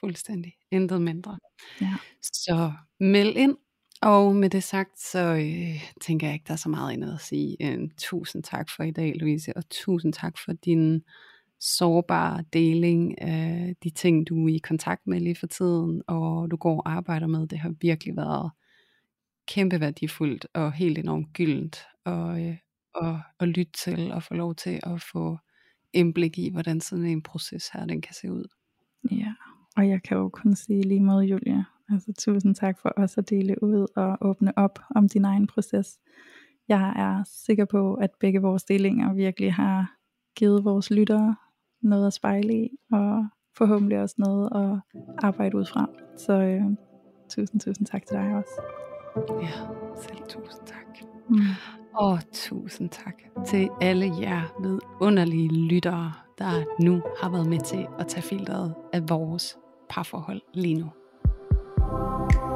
Fuldstændig. 0.00 0.54
Intet 0.70 1.02
mindre. 1.02 1.38
Ja. 1.80 1.94
Så 2.22 2.72
meld 3.00 3.36
ind. 3.36 3.56
Og 4.02 4.36
med 4.36 4.50
det 4.50 4.62
sagt, 4.62 5.00
så 5.00 5.18
øh, 5.18 5.82
tænker 6.00 6.26
jeg 6.26 6.34
ikke, 6.34 6.44
der 6.46 6.52
er 6.52 6.56
så 6.56 6.68
meget 6.68 6.92
andet 6.92 7.14
at 7.14 7.20
sige. 7.20 7.56
Øh, 7.60 7.88
tusind 7.98 8.42
tak 8.42 8.70
for 8.76 8.82
i 8.82 8.90
dag, 8.90 9.12
Louise, 9.16 9.56
og 9.56 9.62
tusind 9.70 10.12
tak 10.12 10.38
for 10.44 10.52
din 10.52 11.02
sårbare 11.60 12.44
deling 12.52 13.22
af 13.22 13.76
de 13.84 13.90
ting, 13.90 14.28
du 14.28 14.46
er 14.46 14.54
i 14.54 14.58
kontakt 14.58 15.06
med 15.06 15.20
lige 15.20 15.36
for 15.36 15.46
tiden, 15.46 16.02
og 16.06 16.50
du 16.50 16.56
går 16.56 16.80
og 16.80 16.92
arbejder 16.92 17.26
med. 17.26 17.46
Det 17.46 17.58
har 17.58 17.74
virkelig 17.80 18.16
været 18.16 18.50
kæmpe 19.50 19.80
værdifuldt 19.80 20.46
og 20.54 20.72
helt 20.72 20.98
enormt 20.98 21.32
gyldent 21.32 21.78
og, 22.04 22.46
øh, 22.46 22.56
og, 22.94 23.20
og 23.38 23.48
lytte 23.48 23.72
til 23.72 24.12
og 24.12 24.22
få 24.22 24.34
lov 24.34 24.54
til 24.54 24.80
at 24.82 25.02
få 25.12 25.38
indblik 25.92 26.38
i, 26.38 26.50
hvordan 26.52 26.80
sådan 26.80 27.06
en 27.06 27.22
proces 27.22 27.68
her, 27.68 27.86
den 27.86 28.00
kan 28.00 28.14
se 28.14 28.32
ud. 28.32 28.44
Ja, 29.10 29.34
og 29.76 29.88
jeg 29.88 30.02
kan 30.02 30.16
jo 30.16 30.28
kun 30.28 30.54
sige 30.54 30.82
lige 30.82 31.00
måde, 31.00 31.24
Julia. 31.24 31.64
Altså 31.90 32.12
tusind 32.18 32.54
tak 32.54 32.78
for 32.82 32.88
også 32.88 33.20
at 33.20 33.30
dele 33.30 33.62
ud 33.62 33.86
og 33.96 34.18
åbne 34.20 34.58
op 34.58 34.78
om 34.94 35.08
din 35.08 35.24
egen 35.24 35.46
proces. 35.46 35.98
Jeg 36.68 36.92
er 36.96 37.24
sikker 37.26 37.64
på, 37.64 37.94
at 37.94 38.10
begge 38.20 38.40
vores 38.40 38.64
delinger 38.64 39.14
virkelig 39.14 39.54
har 39.54 39.96
givet 40.36 40.64
vores 40.64 40.90
lyttere 40.90 41.36
noget 41.82 42.06
at 42.06 42.12
spejle 42.12 42.64
i, 42.64 42.68
og 42.92 43.26
forhåbentlig 43.56 44.00
også 44.00 44.14
noget 44.18 44.48
at 44.54 45.00
arbejde 45.18 45.56
ud 45.56 45.66
fra. 45.66 45.88
Så 46.16 46.32
øh, 46.32 46.62
tusind, 47.28 47.60
tusind 47.60 47.86
tak 47.86 48.06
til 48.06 48.16
dig 48.16 48.34
også. 48.34 48.89
Ja, 49.16 49.50
selv 49.96 50.22
tusind 50.28 50.66
tak. 50.66 51.08
Mm. 51.28 51.40
Og 51.94 52.18
tusind 52.32 52.90
tak 52.90 53.14
til 53.46 53.68
alle 53.80 54.12
jer 54.20 54.42
vidunderlige 54.60 55.48
lyttere, 55.48 56.12
der 56.38 56.82
nu 56.82 57.02
har 57.22 57.30
været 57.30 57.46
med 57.46 57.60
til 57.60 57.86
at 57.98 58.06
tage 58.06 58.22
filteret 58.22 58.74
af 58.92 59.08
vores 59.08 59.58
parforhold 59.88 60.40
lige 60.54 60.74
nu. 60.74 60.90
thank 61.90 62.34
you 62.34 62.49